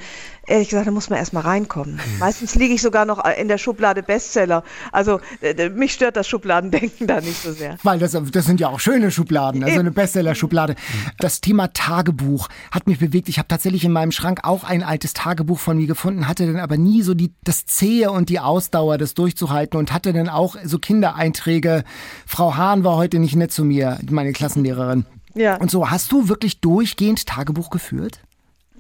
Ehrlich 0.48 0.70
gesagt, 0.70 0.88
da 0.88 0.92
muss 0.92 1.10
man 1.10 1.20
erstmal 1.20 1.44
reinkommen. 1.44 1.96
Mhm. 1.96 2.20
Meistens 2.20 2.56
liege 2.56 2.74
ich 2.74 2.82
sogar 2.82 3.06
noch 3.06 3.24
in 3.26 3.48
der 3.48 3.58
Schublade 3.58 4.04
Bestseller. 4.04 4.64
Also 4.92 5.20
äh, 5.42 5.70
mich 5.70 5.94
stört 5.94 6.16
das 6.16 6.28
Schubladendenken 6.28 7.08
da 7.08 7.22
nicht 7.22 7.42
so 7.42 7.52
sehr. 7.52 7.78
Weil 7.84 8.00
das, 8.00 8.12
das 8.12 8.46
sind 8.46 8.60
ja 8.60 8.70
auch 8.70 8.80
schöne 8.80 9.12
Schubladen, 9.12 9.64
also 9.64 9.80
eine 9.80 9.92
Bestseller-Schublade. 9.92 10.76
Das 11.20 11.42
Thema 11.42 11.74
Tagebuch 11.74 12.50
hat 12.72 12.88
mich 12.88 13.00
bewegt. 13.00 13.30
Ich 13.30 13.38
habe 13.38 13.48
tatsächlich 13.48 13.84
in 13.84 13.92
meinem 13.92 14.12
Schrank 14.12 14.42
auch 14.44 14.64
ein 14.64 14.84
altes 14.84 15.14
Tagebuch 15.14 15.60
von 15.60 15.78
mir 15.78 15.88
gefunden, 15.88 16.28
hatte 16.28 16.46
dann 16.46 16.60
aber 16.60 16.78
nie 16.78 17.02
so 17.02 17.14
die, 17.14 17.34
das 17.44 17.66
Zähe 17.66 18.12
und 18.12 18.30
die 18.30 18.40
Ausdauer, 18.40 18.98
das 18.98 19.14
durchzuhalten 19.14 19.78
und 19.78 19.92
hatte 19.94 20.14
dann 20.14 20.30
auch 20.30 20.56
so 20.64 20.80
Kindereinträge. 20.80 21.84
Frau 22.26 22.56
Hahn 22.56 22.84
war 22.84 22.96
heute 22.96 23.20
nicht 23.20 23.36
nett 23.36 23.52
zu 23.52 23.64
mir, 23.64 24.00
meine 24.10 24.34
Klassenlehrerin. 24.34 25.06
Ja. 25.36 25.58
Und 25.58 25.72
so, 25.72 25.90
hast 25.90 26.12
du 26.12 26.30
wirklich 26.30 26.62
durchgehend 26.62 27.26
Tagebuch 27.26 27.70
geführt? 27.70 28.20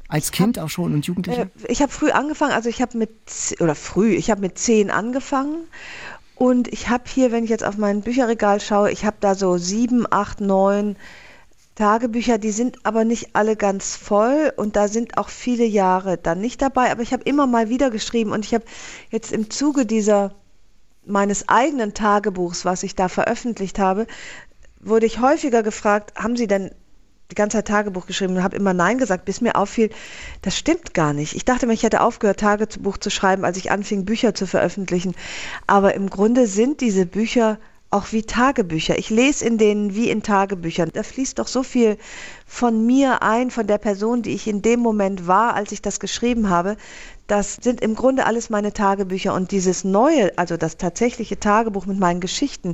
Als 0.07 0.31
Kind 0.31 0.57
hab, 0.57 0.65
auch 0.65 0.69
schon 0.69 0.93
und 0.93 1.05
Jugendliche? 1.05 1.41
Äh, 1.41 1.71
ich 1.71 1.81
habe 1.81 1.91
früh 1.91 2.11
angefangen, 2.11 2.51
also 2.51 2.69
ich 2.69 2.81
habe 2.81 2.97
mit, 2.97 3.11
oder 3.59 3.75
früh, 3.75 4.13
ich 4.13 4.29
habe 4.29 4.41
mit 4.41 4.59
zehn 4.59 4.91
angefangen 4.91 5.63
und 6.35 6.67
ich 6.67 6.89
habe 6.89 7.03
hier, 7.07 7.31
wenn 7.31 7.43
ich 7.43 7.49
jetzt 7.49 7.63
auf 7.63 7.77
mein 7.77 8.01
Bücherregal 8.01 8.59
schaue, 8.59 8.91
ich 8.91 9.05
habe 9.05 9.17
da 9.19 9.33
so 9.33 9.57
sieben, 9.57 10.05
acht, 10.09 10.41
neun 10.41 10.95
Tagebücher, 11.75 12.37
die 12.37 12.51
sind 12.51 12.85
aber 12.85 13.03
nicht 13.03 13.35
alle 13.35 13.55
ganz 13.55 13.95
voll 13.95 14.53
und 14.55 14.75
da 14.75 14.87
sind 14.87 15.17
auch 15.17 15.29
viele 15.29 15.65
Jahre 15.65 16.17
dann 16.17 16.39
nicht 16.39 16.61
dabei, 16.61 16.91
aber 16.91 17.01
ich 17.01 17.13
habe 17.13 17.23
immer 17.23 17.47
mal 17.47 17.69
wieder 17.69 17.89
geschrieben 17.89 18.31
und 18.31 18.45
ich 18.45 18.53
habe 18.53 18.65
jetzt 19.09 19.31
im 19.31 19.49
Zuge 19.49 19.87
dieser 19.87 20.35
meines 21.05 21.49
eigenen 21.49 21.93
Tagebuchs, 21.93 22.65
was 22.65 22.83
ich 22.83 22.95
da 22.95 23.09
veröffentlicht 23.09 23.79
habe, 23.79 24.05
wurde 24.85 25.05
ich 25.05 25.19
häufiger 25.19 25.63
gefragt, 25.63 26.13
haben 26.15 26.35
Sie 26.35 26.47
denn 26.47 26.71
die 27.31 27.35
ganze 27.35 27.57
Zeit 27.57 27.67
Tagebuch 27.67 28.05
geschrieben 28.05 28.35
und 28.35 28.43
habe 28.43 28.55
immer 28.55 28.73
Nein 28.73 28.97
gesagt, 28.97 29.25
bis 29.25 29.41
mir 29.41 29.55
auffiel, 29.55 29.89
das 30.41 30.57
stimmt 30.57 30.93
gar 30.93 31.13
nicht. 31.13 31.35
Ich 31.35 31.45
dachte 31.45 31.65
mir, 31.65 31.73
ich 31.73 31.83
hätte 31.83 32.01
aufgehört, 32.01 32.39
Tagebuch 32.39 32.97
zu 32.97 33.09
schreiben, 33.09 33.43
als 33.43 33.57
ich 33.57 33.71
anfing, 33.71 34.05
Bücher 34.05 34.35
zu 34.35 34.45
veröffentlichen. 34.45 35.15
Aber 35.65 35.95
im 35.95 36.09
Grunde 36.09 36.47
sind 36.47 36.81
diese 36.81 37.05
Bücher 37.05 37.57
auch 37.89 38.11
wie 38.11 38.23
Tagebücher. 38.23 38.97
Ich 38.97 39.09
lese 39.09 39.45
in 39.45 39.57
denen 39.57 39.95
wie 39.95 40.09
in 40.09 40.23
Tagebüchern. 40.23 40.89
Da 40.93 41.03
fließt 41.03 41.37
doch 41.37 41.47
so 41.47 41.61
viel 41.61 41.97
von 42.47 42.85
mir 42.85 43.21
ein, 43.21 43.51
von 43.51 43.67
der 43.67 43.77
Person, 43.77 44.23
die 44.23 44.33
ich 44.33 44.47
in 44.47 44.63
dem 44.63 44.79
Moment 44.79 45.27
war, 45.27 45.53
als 45.53 45.71
ich 45.71 45.81
das 45.81 45.99
geschrieben 45.99 46.49
habe. 46.49 46.75
Das 47.27 47.57
sind 47.61 47.81
im 47.81 47.93
Grunde 47.93 48.25
alles 48.25 48.49
meine 48.49 48.73
Tagebücher 48.73 49.33
und 49.33 49.51
dieses 49.51 49.83
neue, 49.83 50.35
also 50.37 50.57
das 50.57 50.77
tatsächliche 50.77 51.39
Tagebuch 51.39 51.85
mit 51.85 51.99
meinen 51.99 52.19
Geschichten, 52.19 52.73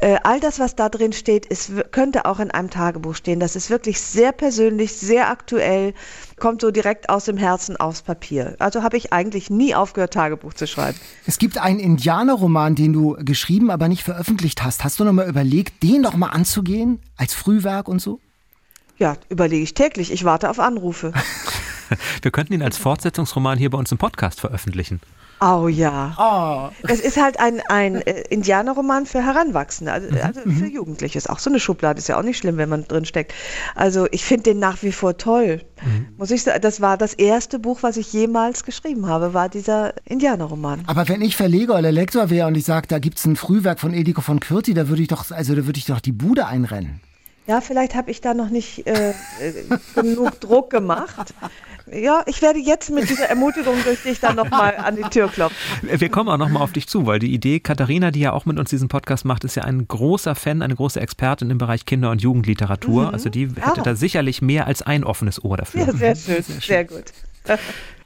äh, 0.00 0.16
all 0.22 0.40
das, 0.40 0.58
was 0.58 0.76
da 0.76 0.88
drin 0.88 1.12
steht, 1.12 1.46
ist, 1.46 1.72
könnte 1.90 2.24
auch 2.24 2.40
in 2.40 2.50
einem 2.50 2.70
Tagebuch 2.70 3.14
stehen. 3.14 3.38
Das 3.38 3.54
ist 3.54 3.70
wirklich 3.70 4.00
sehr 4.00 4.32
persönlich, 4.32 4.92
sehr 4.92 5.30
aktuell, 5.30 5.94
kommt 6.38 6.62
so 6.62 6.70
direkt 6.70 7.10
aus 7.10 7.26
dem 7.26 7.36
Herzen 7.36 7.76
aufs 7.76 8.02
Papier. 8.02 8.56
Also 8.58 8.82
habe 8.82 8.96
ich 8.96 9.12
eigentlich 9.12 9.50
nie 9.50 9.74
aufgehört, 9.74 10.14
Tagebuch 10.14 10.54
zu 10.54 10.66
schreiben. 10.66 10.98
Es 11.26 11.38
gibt 11.38 11.58
einen 11.58 11.78
Indianerroman, 11.78 12.74
den 12.74 12.92
du 12.92 13.16
geschrieben, 13.20 13.70
aber 13.70 13.88
nicht 13.88 14.02
veröffentlicht 14.02 14.64
hast. 14.64 14.84
Hast 14.84 14.98
du 15.00 15.04
noch 15.04 15.12
mal 15.12 15.28
überlegt, 15.28 15.82
den 15.82 16.00
noch 16.00 16.16
mal 16.16 16.28
anzugehen 16.28 17.00
als 17.16 17.34
Frühwerk 17.34 17.86
und 17.86 18.00
so? 18.00 18.20
Ja, 18.98 19.16
überlege 19.28 19.62
ich 19.62 19.74
täglich. 19.74 20.12
Ich 20.12 20.24
warte 20.24 20.50
auf 20.50 20.58
Anrufe. 20.58 21.12
Wir 22.22 22.30
könnten 22.30 22.52
ihn 22.52 22.62
als 22.62 22.78
Fortsetzungsroman 22.78 23.58
hier 23.58 23.70
bei 23.70 23.78
uns 23.78 23.92
im 23.92 23.98
Podcast 23.98 24.40
veröffentlichen. 24.40 25.00
Oh 25.42 25.68
ja. 25.68 26.14
Oh. 26.18 26.86
Es 26.86 27.00
ist 27.00 27.16
halt 27.16 27.40
ein, 27.40 27.62
ein 27.68 28.02
äh, 28.02 28.24
Indianerroman 28.28 29.06
für 29.06 29.24
Heranwachsende, 29.24 29.90
also, 29.90 30.10
mhm. 30.10 30.18
also 30.22 30.40
für 30.42 30.48
mhm. 30.48 30.70
Jugendliche. 30.70 31.16
Ist 31.16 31.30
auch 31.30 31.38
so 31.38 31.48
eine 31.48 31.58
Schublade, 31.58 31.98
ist 31.98 32.08
ja 32.08 32.18
auch 32.18 32.22
nicht 32.22 32.36
schlimm, 32.36 32.58
wenn 32.58 32.68
man 32.68 32.84
drin 32.84 33.06
steckt. 33.06 33.32
Also 33.74 34.06
ich 34.10 34.24
finde 34.24 34.44
den 34.44 34.58
nach 34.58 34.82
wie 34.82 34.92
vor 34.92 35.16
toll. 35.16 35.62
Mhm. 35.82 36.08
Muss 36.18 36.30
ich 36.30 36.42
sagen, 36.42 36.60
das 36.60 36.82
war 36.82 36.98
das 36.98 37.14
erste 37.14 37.58
Buch, 37.58 37.82
was 37.82 37.96
ich 37.96 38.12
jemals 38.12 38.64
geschrieben 38.64 39.06
habe, 39.06 39.32
war 39.32 39.48
dieser 39.48 39.94
Indianerroman. 40.04 40.82
Aber 40.86 41.08
wenn 41.08 41.22
ich 41.22 41.36
Verleger 41.36 41.78
oder 41.78 41.90
Lektor 41.90 42.28
wäre 42.28 42.46
und 42.46 42.56
ich 42.56 42.64
sage, 42.64 42.86
da 42.88 42.98
gibt 42.98 43.18
es 43.18 43.24
ein 43.24 43.36
Frühwerk 43.36 43.80
von 43.80 43.94
Ediko 43.94 44.20
von 44.20 44.40
Kürti, 44.40 44.74
da 44.74 44.88
würde 44.88 45.00
ich 45.00 45.08
doch, 45.08 45.30
also 45.30 45.54
da 45.54 45.64
würde 45.64 45.78
ich 45.78 45.86
doch 45.86 46.00
die 46.00 46.12
Bude 46.12 46.46
einrennen. 46.46 47.00
Ja, 47.46 47.60
vielleicht 47.60 47.94
habe 47.94 48.10
ich 48.10 48.20
da 48.20 48.34
noch 48.34 48.50
nicht 48.50 48.86
äh, 48.86 49.10
äh 49.10 49.14
genug 49.94 50.38
Druck 50.40 50.70
gemacht. 50.70 51.34
Ja, 51.92 52.22
ich 52.26 52.40
werde 52.40 52.58
jetzt 52.58 52.90
mit 52.90 53.08
dieser 53.08 53.28
Ermutigung 53.28 53.74
durch 53.84 54.02
dich 54.02 54.20
dann 54.20 54.36
nochmal 54.36 54.76
an 54.76 54.96
die 54.96 55.02
Tür 55.02 55.28
klopfen. 55.28 55.56
Wir 55.82 56.08
kommen 56.08 56.28
auch 56.28 56.36
nochmal 56.36 56.62
auf 56.62 56.72
dich 56.72 56.86
zu, 56.86 57.06
weil 57.06 57.18
die 57.18 57.32
Idee, 57.32 57.60
Katharina, 57.60 58.10
die 58.10 58.20
ja 58.20 58.32
auch 58.32 58.46
mit 58.46 58.58
uns 58.58 58.70
diesen 58.70 58.88
Podcast 58.88 59.24
macht, 59.24 59.44
ist 59.44 59.56
ja 59.56 59.64
ein 59.64 59.88
großer 59.88 60.34
Fan, 60.34 60.62
eine 60.62 60.74
große 60.74 61.00
Expertin 61.00 61.50
im 61.50 61.58
Bereich 61.58 61.86
Kinder- 61.86 62.10
und 62.10 62.22
Jugendliteratur. 62.22 63.08
Mhm. 63.08 63.14
Also 63.14 63.28
die 63.28 63.48
hätte 63.48 63.80
ah. 63.80 63.82
da 63.82 63.94
sicherlich 63.96 64.40
mehr 64.40 64.66
als 64.66 64.82
ein 64.82 65.04
offenes 65.04 65.42
Ohr 65.44 65.56
dafür. 65.56 65.86
Ja, 65.86 65.92
sehr 65.92 66.16
schön, 66.16 66.42
sehr, 66.42 66.42
schön. 66.42 66.60
sehr 66.60 66.84
gut. 66.84 67.04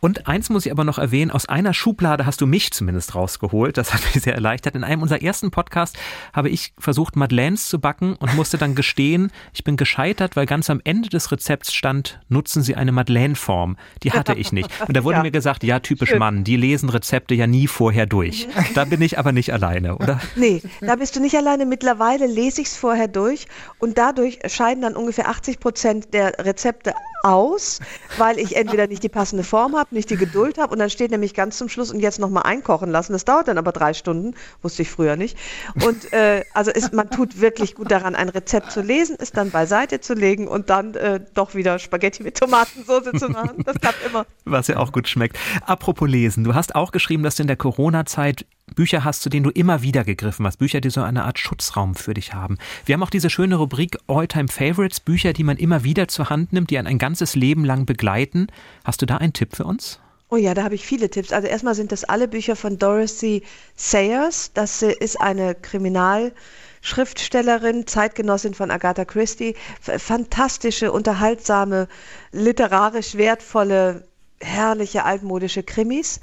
Und 0.00 0.26
eins 0.26 0.50
muss 0.50 0.66
ich 0.66 0.72
aber 0.72 0.85
noch 0.85 0.98
erwähnen, 0.98 1.30
aus 1.30 1.48
einer 1.48 1.74
Schublade 1.74 2.26
hast 2.26 2.40
du 2.40 2.46
mich 2.46 2.72
zumindest 2.72 3.14
rausgeholt. 3.14 3.76
Das 3.76 3.94
hat 3.94 4.02
mich 4.14 4.22
sehr 4.22 4.35
erleichtert. 4.35 4.74
In 4.74 4.85
einem 4.85 5.02
unserer 5.02 5.22
ersten 5.22 5.50
Podcasts 5.50 5.98
habe 6.33 6.48
ich 6.48 6.74
versucht, 6.78 7.16
Madeleines 7.16 7.68
zu 7.68 7.80
backen 7.80 8.14
und 8.16 8.35
musste 8.35 8.59
dann 8.59 8.74
gestehen, 8.74 9.30
ich 9.52 9.64
bin 9.64 9.76
gescheitert, 9.76 10.37
weil 10.37 10.46
ganz 10.46 10.70
am 10.70 10.80
Ende 10.85 11.09
des 11.09 11.30
Rezepts 11.33 11.72
stand, 11.72 12.20
nutzen 12.28 12.62
Sie 12.62 12.74
eine 12.74 12.92
Madeleine-Form. 12.92 13.76
Die 14.02 14.12
hatte 14.12 14.35
ich 14.35 14.52
nicht. 14.52 14.70
Und 14.87 14.96
da 14.96 15.04
wurde 15.04 15.18
ja. 15.18 15.22
mir 15.22 15.30
gesagt, 15.30 15.64
ja, 15.64 15.80
typisch 15.80 16.11
Schön. 16.11 16.18
Mann, 16.18 16.44
die 16.44 16.57
lesen 16.57 16.88
Rezepte 16.88 17.35
ja 17.35 17.46
nie 17.46 17.66
vorher 17.66 18.07
durch. 18.07 18.48
Da 18.74 18.85
bin 18.85 19.00
ich 19.02 19.18
aber 19.18 19.33
nicht 19.33 19.52
alleine, 19.52 19.96
oder? 19.96 20.20
Nee, 20.37 20.62
da 20.80 20.96
bist 20.96 21.16
du 21.16 21.20
nicht 21.20 21.37
alleine. 21.37 21.66
Mittlerweile 21.66 22.26
lese 22.26 22.61
ich 22.61 22.68
es 22.68 22.76
vorher 22.76 23.09
durch 23.09 23.46
und 23.78 23.98
dadurch 23.98 24.40
scheiden 24.46 24.83
dann 24.83 24.96
ungefähr 24.96 25.28
80 25.28 25.61
Prozent 25.61 26.14
der 26.14 26.33
Rezepte 26.38 26.94
aus, 27.22 27.80
weil 28.18 28.38
ich 28.38 28.57
entweder 28.57 28.87
nicht 28.87 29.02
die 29.02 29.09
passende 29.09 29.44
Form 29.44 29.76
habe, 29.76 29.93
nicht 29.94 30.11
die 30.11 30.16
Geduld 30.16 30.59
habe 30.59 30.72
und 30.72 30.78
dann 30.78 30.90
steht 30.90 31.11
nämlich 31.11 31.35
ganz 31.35 31.59
zum 31.59 31.68
Schluss 31.68 31.90
und 31.90 32.00
jetzt 32.00 32.18
nochmal 32.18 32.42
einkochen 32.42 32.90
lassen. 32.90 33.12
Das 33.12 33.24
dauert 33.24 33.48
dann 33.48 33.59
aber 33.59 33.72
drei 33.72 33.94
Stunden, 33.94 34.35
wusste 34.62 34.83
ich 34.83 34.90
früher 34.90 35.16
nicht. 35.16 35.38
Und 35.87 36.12
äh, 36.12 36.44
also 36.52 36.70
ist, 36.70 36.92
man 36.92 37.11
tut 37.11 37.40
wirklich 37.40 37.74
gut 37.74 37.90
daran, 37.90 38.14
ein 38.14 38.28
Rezept 38.28 38.70
zu 38.70 38.83
lesen, 38.83 39.16
es 39.18 39.33
dann 39.33 39.50
beiseite 39.50 40.00
zu 40.00 40.14
legen 40.14 40.48
und 40.48 40.70
dann 40.70 40.94
äh, 40.94 41.20
doch 41.35 41.54
wieder 41.54 41.78
Spaghetti 41.78 42.22
mit 42.22 42.38
Tomatensauce 42.38 43.12
zu 43.18 43.28
machen. 43.28 43.62
Das 43.64 43.80
klappt 43.80 44.07
immer. 44.07 44.26
Was 44.44 44.68
ja 44.68 44.76
auch 44.76 44.92
gut 44.92 45.09
schmeckt. 45.09 45.38
Apropos 45.64 46.09
Lesen, 46.09 46.44
du 46.44 46.54
hast 46.54 46.74
auch 46.74 46.92
geschrieben, 46.92 47.22
dass 47.22 47.37
du 47.37 47.42
in 47.42 47.46
der 47.46 47.57
Corona-Zeit 47.57 48.46
Bücher 48.74 49.04
hast, 49.04 49.22
zu 49.22 49.28
denen 49.28 49.44
du 49.44 49.50
immer 49.50 49.82
wieder 49.82 50.02
gegriffen 50.04 50.46
hast. 50.46 50.58
Bücher, 50.58 50.80
die 50.80 50.90
so 50.90 51.02
eine 51.02 51.24
Art 51.24 51.38
Schutzraum 51.38 51.94
für 51.94 52.14
dich 52.14 52.34
haben. 52.34 52.58
Wir 52.84 52.94
haben 52.94 53.02
auch 53.02 53.10
diese 53.10 53.30
schöne 53.30 53.56
Rubrik 53.56 53.98
All-Time 54.06 54.48
Favorites, 54.48 55.00
Bücher, 55.00 55.32
die 55.32 55.44
man 55.44 55.56
immer 55.56 55.84
wieder 55.84 56.08
zur 56.08 56.28
Hand 56.30 56.52
nimmt, 56.52 56.70
die 56.70 56.78
einen 56.78 56.88
ein 56.88 56.98
ganzes 56.98 57.34
Leben 57.34 57.64
lang 57.64 57.87
begleiten. 57.87 58.48
Hast 58.84 59.00
du 59.02 59.06
da 59.06 59.18
einen 59.18 59.32
Tipp 59.32 59.56
für 59.56 59.64
uns? 59.64 60.00
Oh 60.30 60.37
ja, 60.37 60.54
da 60.54 60.64
habe 60.64 60.74
ich 60.74 60.84
viele 60.84 61.08
Tipps. 61.10 61.32
Also 61.32 61.46
erstmal 61.46 61.76
sind 61.76 61.92
das 61.92 62.02
alle 62.04 62.26
Bücher 62.26 62.56
von 62.56 62.78
Dorothy 62.78 63.42
Sayers. 63.76 64.52
Das 64.52 64.82
ist 64.82 65.20
eine 65.20 65.54
Kriminalschriftstellerin, 65.54 67.87
Zeitgenossin 67.87 68.54
von 68.54 68.70
Agatha 68.70 69.04
Christie. 69.04 69.54
Fantastische, 69.80 70.90
unterhaltsame, 70.90 71.88
literarisch 72.32 73.16
wertvolle, 73.16 74.08
herrliche, 74.40 75.04
altmodische 75.04 75.62
Krimis. 75.62 76.20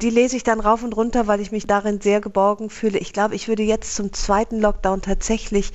Die 0.00 0.10
lese 0.10 0.36
ich 0.36 0.44
dann 0.44 0.60
rauf 0.60 0.82
und 0.82 0.96
runter, 0.96 1.26
weil 1.26 1.40
ich 1.40 1.50
mich 1.50 1.66
darin 1.66 2.00
sehr 2.00 2.20
geborgen 2.20 2.70
fühle. 2.70 2.98
Ich 2.98 3.12
glaube, 3.12 3.34
ich 3.34 3.48
würde 3.48 3.62
jetzt 3.62 3.96
zum 3.96 4.12
zweiten 4.12 4.60
Lockdown 4.60 5.02
tatsächlich 5.02 5.72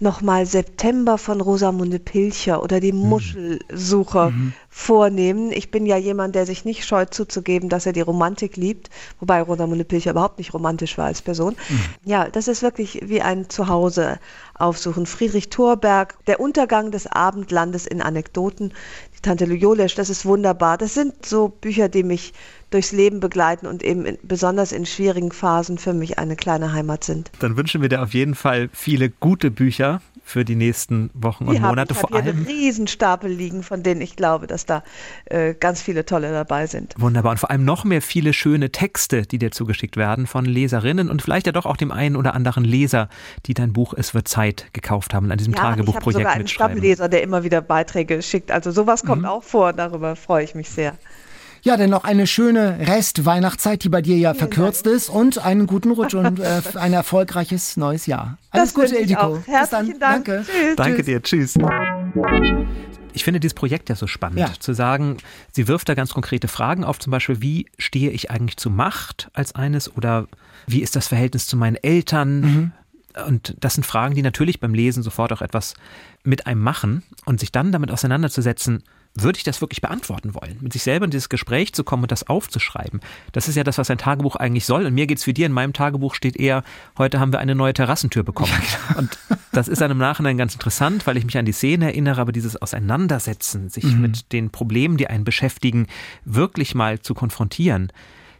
nochmal 0.00 0.46
September 0.46 1.18
von 1.18 1.40
Rosamunde 1.40 1.98
Pilcher 1.98 2.62
oder 2.62 2.80
die 2.80 2.92
mhm. 2.92 3.08
Muschelsucher 3.08 4.30
mhm. 4.30 4.52
vornehmen. 4.68 5.52
Ich 5.52 5.70
bin 5.70 5.86
ja 5.86 5.96
jemand, 5.96 6.34
der 6.34 6.46
sich 6.46 6.64
nicht 6.64 6.84
scheut 6.84 7.14
zuzugeben, 7.14 7.68
dass 7.68 7.86
er 7.86 7.92
die 7.92 8.00
Romantik 8.00 8.56
liebt, 8.56 8.90
wobei 9.20 9.40
Rosamunde 9.40 9.84
Pilcher 9.84 10.10
überhaupt 10.12 10.38
nicht 10.38 10.52
romantisch 10.52 10.98
war 10.98 11.06
als 11.06 11.22
Person. 11.22 11.54
Mhm. 11.68 11.80
Ja, 12.04 12.28
das 12.28 12.48
ist 12.48 12.62
wirklich 12.62 13.00
wie 13.04 13.22
ein 13.22 13.48
Zuhause 13.50 14.18
aufsuchen. 14.54 15.06
Friedrich 15.06 15.48
Thorberg, 15.48 16.16
Der 16.26 16.40
Untergang 16.40 16.90
des 16.90 17.06
Abendlandes 17.06 17.86
in 17.86 18.02
Anekdoten, 18.02 18.72
die 19.16 19.20
Tante 19.22 19.44
Lujolesch, 19.44 19.94
das 19.94 20.10
ist 20.10 20.24
wunderbar. 20.24 20.76
Das 20.76 20.94
sind 20.94 21.24
so 21.24 21.48
Bücher, 21.48 21.88
die 21.88 22.02
mich 22.02 22.32
durchs 22.70 22.92
Leben 22.92 23.20
begleiten 23.20 23.66
und 23.66 23.82
eben 23.82 24.04
in, 24.06 24.18
besonders 24.22 24.72
in 24.72 24.86
schwierigen 24.86 25.32
Phasen 25.32 25.78
für 25.78 25.92
mich 25.92 26.18
eine 26.18 26.36
kleine 26.36 26.72
Heimat 26.72 27.04
sind. 27.04 27.30
Dann 27.40 27.56
wünschen 27.56 27.82
wir 27.82 27.88
dir 27.88 28.02
auf 28.02 28.14
jeden 28.14 28.34
Fall 28.34 28.70
viele 28.72 29.10
gute 29.10 29.50
Bücher 29.50 30.00
für 30.22 30.44
die 30.44 30.54
nächsten 30.54 31.10
Wochen 31.12 31.46
und 31.48 31.54
die 31.54 31.60
Monate. 31.60 31.92
Ich 31.92 31.98
Vor 31.98 32.14
allem 32.14 32.28
einen 32.28 32.46
Riesenstapel 32.46 33.30
liegen, 33.30 33.62
von 33.62 33.82
denen 33.82 34.00
ich 34.00 34.14
glaube, 34.14 34.46
dass 34.46 34.64
da 34.64 34.84
äh, 35.24 35.54
ganz 35.54 35.82
viele 35.82 36.06
tolle 36.06 36.30
dabei 36.30 36.66
sind. 36.66 36.94
Wunderbar. 36.98 37.32
Und 37.32 37.38
vor 37.38 37.50
allem 37.50 37.64
noch 37.64 37.84
mehr 37.84 38.00
viele 38.00 38.32
schöne 38.32 38.70
Texte, 38.70 39.22
die 39.22 39.38
dir 39.38 39.50
zugeschickt 39.50 39.96
werden 39.96 40.26
von 40.26 40.44
Leserinnen 40.44 41.10
und 41.10 41.22
vielleicht 41.22 41.46
ja 41.46 41.52
doch 41.52 41.66
auch 41.66 41.76
dem 41.76 41.90
einen 41.90 42.14
oder 42.14 42.34
anderen 42.34 42.64
Leser, 42.64 43.08
die 43.46 43.54
dein 43.54 43.72
Buch 43.72 43.92
Es 43.96 44.14
wird 44.14 44.28
Zeit 44.28 44.66
gekauft 44.72 45.14
haben 45.14 45.30
an 45.32 45.38
diesem 45.38 45.54
ja, 45.54 45.60
Tagebuchprojekt 45.60 46.06
ich 46.06 46.22
sogar 46.22 46.32
einen. 46.32 46.48
Stammleser, 46.48 47.08
der 47.08 47.22
immer 47.22 47.42
wieder 47.42 47.60
Beiträge 47.60 48.22
schickt. 48.22 48.52
Also 48.52 48.70
sowas 48.70 49.04
kommt 49.04 49.22
mhm. 49.22 49.28
auch 49.28 49.42
vor. 49.42 49.72
Darüber 49.72 50.14
freue 50.14 50.44
ich 50.44 50.54
mich 50.54 50.68
sehr. 50.68 50.96
Ja, 51.62 51.76
dann 51.76 51.90
noch 51.90 52.04
eine 52.04 52.26
schöne 52.26 52.78
Rest-Weihnachtszeit, 52.80 53.84
die 53.84 53.88
bei 53.88 54.00
dir 54.02 54.16
ja 54.16 54.34
verkürzt 54.34 54.86
ist 54.86 55.08
und 55.10 55.44
einen 55.44 55.66
guten 55.66 55.90
Rutsch 55.90 56.14
und 56.14 56.40
äh, 56.40 56.62
ein 56.74 56.92
erfolgreiches 56.92 57.76
neues 57.76 58.06
Jahr. 58.06 58.38
Alles 58.50 58.72
das 58.72 58.74
Gute, 58.74 58.98
Eldiko. 58.98 59.42
Herzlichen 59.46 59.98
Dank. 59.98 60.24
Danke. 60.24 60.44
Tschüss. 60.44 60.76
Danke 60.76 61.02
dir. 61.02 61.22
Tschüss. 61.22 61.54
Ich 63.12 63.24
finde 63.24 63.40
dieses 63.40 63.54
Projekt 63.54 63.88
ja 63.88 63.96
so 63.96 64.06
spannend, 64.06 64.38
ja. 64.38 64.52
zu 64.58 64.72
sagen, 64.72 65.18
sie 65.52 65.68
wirft 65.68 65.88
da 65.88 65.94
ganz 65.94 66.14
konkrete 66.14 66.48
Fragen 66.48 66.84
auf, 66.84 66.98
zum 66.98 67.10
Beispiel, 67.10 67.42
wie 67.42 67.66
stehe 67.78 68.10
ich 68.10 68.30
eigentlich 68.30 68.56
zu 68.56 68.70
Macht 68.70 69.30
als 69.32 69.54
eines 69.54 69.94
oder 69.94 70.28
wie 70.66 70.80
ist 70.80 70.96
das 70.96 71.08
Verhältnis 71.08 71.46
zu 71.46 71.56
meinen 71.56 71.76
Eltern? 71.76 72.40
Mhm. 72.40 72.72
Und 73.26 73.56
das 73.60 73.74
sind 73.74 73.84
Fragen, 73.84 74.14
die 74.14 74.22
natürlich 74.22 74.60
beim 74.60 74.72
Lesen 74.72 75.02
sofort 75.02 75.32
auch 75.32 75.42
etwas 75.42 75.74
mit 76.22 76.46
einem 76.46 76.60
machen 76.60 77.02
und 77.24 77.40
sich 77.40 77.50
dann 77.50 77.72
damit 77.72 77.90
auseinanderzusetzen, 77.90 78.84
würde 79.14 79.38
ich 79.38 79.44
das 79.44 79.60
wirklich 79.60 79.80
beantworten 79.80 80.34
wollen? 80.34 80.58
Mit 80.60 80.72
sich 80.72 80.82
selber 80.82 81.04
in 81.04 81.10
dieses 81.10 81.28
Gespräch 81.28 81.72
zu 81.72 81.82
kommen 81.82 82.04
und 82.04 82.12
das 82.12 82.28
aufzuschreiben. 82.28 83.00
Das 83.32 83.48
ist 83.48 83.56
ja 83.56 83.64
das, 83.64 83.78
was 83.78 83.90
ein 83.90 83.98
Tagebuch 83.98 84.36
eigentlich 84.36 84.66
soll. 84.66 84.86
Und 84.86 84.94
mir 84.94 85.06
geht 85.06 85.18
es 85.18 85.26
wie 85.26 85.34
dir. 85.34 85.46
In 85.46 85.52
meinem 85.52 85.72
Tagebuch 85.72 86.14
steht 86.14 86.36
eher, 86.36 86.62
heute 86.96 87.18
haben 87.18 87.32
wir 87.32 87.40
eine 87.40 87.54
neue 87.54 87.74
Terrassentür 87.74 88.22
bekommen. 88.22 88.52
Ja, 88.90 88.96
und 88.96 89.18
das 89.52 89.68
ist 89.68 89.80
dann 89.80 89.90
im 89.90 89.98
Nachhinein 89.98 90.38
ganz 90.38 90.54
interessant, 90.54 91.06
weil 91.06 91.16
ich 91.16 91.24
mich 91.24 91.36
an 91.36 91.44
die 91.44 91.52
Szene 91.52 91.86
erinnere, 91.86 92.20
aber 92.20 92.32
dieses 92.32 92.60
Auseinandersetzen, 92.60 93.68
sich 93.68 93.84
mhm. 93.84 94.00
mit 94.00 94.32
den 94.32 94.50
Problemen, 94.50 94.96
die 94.96 95.08
einen 95.08 95.24
beschäftigen, 95.24 95.86
wirklich 96.24 96.74
mal 96.74 97.00
zu 97.00 97.14
konfrontieren, 97.14 97.92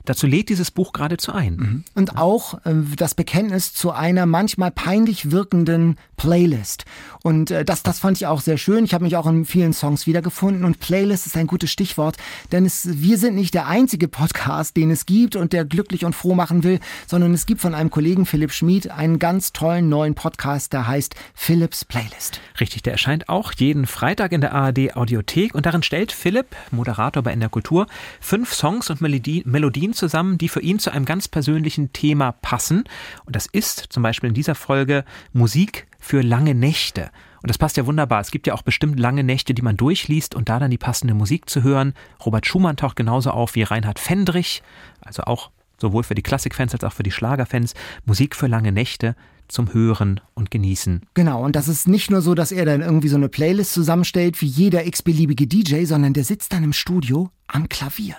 Dazu 0.04 0.26
lädt 0.26 0.48
dieses 0.48 0.70
Buch 0.70 0.92
geradezu 0.92 1.32
ein. 1.32 1.56
Mhm. 1.56 1.84
Und 1.94 2.16
auch 2.16 2.54
äh, 2.64 2.74
das 2.96 3.14
Bekenntnis 3.14 3.74
zu 3.74 3.90
einer 3.90 4.26
manchmal 4.26 4.70
peinlich 4.70 5.30
wirkenden 5.30 5.96
Playlist. 6.16 6.84
Und 7.22 7.50
äh, 7.50 7.64
das, 7.64 7.82
das 7.82 7.98
fand 7.98 8.16
ich 8.16 8.26
auch 8.26 8.40
sehr 8.40 8.56
schön. 8.56 8.84
Ich 8.84 8.94
habe 8.94 9.04
mich 9.04 9.16
auch 9.16 9.26
in 9.26 9.44
vielen 9.44 9.72
Songs 9.72 10.06
wiedergefunden. 10.06 10.64
Und 10.64 10.80
Playlist 10.80 11.26
ist 11.26 11.36
ein 11.36 11.46
gutes 11.46 11.70
Stichwort, 11.70 12.16
denn 12.50 12.64
es, 12.64 13.00
wir 13.00 13.18
sind 13.18 13.34
nicht 13.34 13.54
der 13.54 13.66
einzige 13.66 14.08
Podcast, 14.08 14.76
den 14.76 14.90
es 14.90 15.06
gibt 15.06 15.36
und 15.36 15.52
der 15.52 15.64
glücklich 15.64 16.04
und 16.04 16.14
froh 16.14 16.34
machen 16.34 16.64
will, 16.64 16.80
sondern 17.06 17.34
es 17.34 17.46
gibt 17.46 17.60
von 17.60 17.74
einem 17.74 17.90
Kollegen 17.90 18.26
Philipp 18.26 18.52
Schmid 18.52 18.90
einen 18.90 19.18
ganz 19.18 19.52
tollen 19.52 19.88
neuen 19.88 20.14
Podcast, 20.14 20.72
der 20.72 20.86
heißt 20.86 21.14
Philips 21.34 21.84
Playlist. 21.84 22.40
Richtig, 22.58 22.82
der 22.82 22.92
erscheint 22.94 23.28
auch 23.28 23.52
jeden 23.52 23.86
Freitag 23.86 24.32
in 24.32 24.40
der 24.40 24.54
ARD 24.54 24.96
Audiothek 24.96 25.54
und 25.54 25.66
darin 25.66 25.82
stellt 25.82 26.12
Philipp, 26.12 26.56
Moderator 26.70 27.22
bei 27.22 27.32
NDR 27.32 27.50
Kultur, 27.50 27.86
fünf 28.20 28.54
Songs 28.54 28.90
und 28.90 29.00
Melodien 29.00 29.89
Melodien 29.90 29.94
zusammen, 29.94 30.38
die 30.38 30.48
für 30.48 30.60
ihn 30.60 30.78
zu 30.78 30.90
einem 30.90 31.04
ganz 31.04 31.28
persönlichen 31.28 31.92
Thema 31.92 32.32
passen. 32.32 32.84
Und 33.24 33.36
das 33.36 33.46
ist 33.46 33.86
zum 33.90 34.02
Beispiel 34.02 34.28
in 34.28 34.34
dieser 34.34 34.54
Folge 34.54 35.04
Musik 35.32 35.86
für 35.98 36.22
lange 36.22 36.54
Nächte. 36.54 37.10
Und 37.42 37.48
das 37.48 37.58
passt 37.58 37.76
ja 37.76 37.86
wunderbar. 37.86 38.20
Es 38.20 38.30
gibt 38.30 38.46
ja 38.46 38.54
auch 38.54 38.62
bestimmt 38.62 39.00
lange 39.00 39.24
Nächte, 39.24 39.54
die 39.54 39.62
man 39.62 39.76
durchliest 39.76 40.34
und 40.34 40.48
da 40.48 40.58
dann 40.58 40.70
die 40.70 40.78
passende 40.78 41.14
Musik 41.14 41.48
zu 41.48 41.62
hören. 41.62 41.94
Robert 42.24 42.46
Schumann 42.46 42.76
taucht 42.76 42.96
genauso 42.96 43.30
auf 43.30 43.54
wie 43.54 43.62
Reinhard 43.62 43.98
Fendrich, 43.98 44.62
also 45.00 45.22
auch 45.22 45.50
sowohl 45.78 46.02
für 46.02 46.14
die 46.14 46.22
Klassikfans 46.22 46.74
als 46.74 46.84
auch 46.84 46.92
für 46.92 47.02
die 47.02 47.10
Schlagerfans. 47.10 47.74
Musik 48.04 48.36
für 48.36 48.46
lange 48.46 48.72
Nächte 48.72 49.16
zum 49.48 49.72
Hören 49.72 50.20
und 50.34 50.50
Genießen. 50.50 51.06
Genau, 51.14 51.42
und 51.42 51.56
das 51.56 51.66
ist 51.66 51.88
nicht 51.88 52.10
nur 52.10 52.20
so, 52.20 52.34
dass 52.34 52.52
er 52.52 52.66
dann 52.66 52.82
irgendwie 52.82 53.08
so 53.08 53.16
eine 53.16 53.28
Playlist 53.28 53.72
zusammenstellt 53.72 54.40
wie 54.42 54.46
jeder 54.46 54.86
x-beliebige 54.86 55.46
DJ, 55.46 55.86
sondern 55.86 56.12
der 56.12 56.24
sitzt 56.24 56.52
dann 56.52 56.62
im 56.62 56.74
Studio 56.74 57.30
am 57.48 57.68
Klavier. 57.68 58.16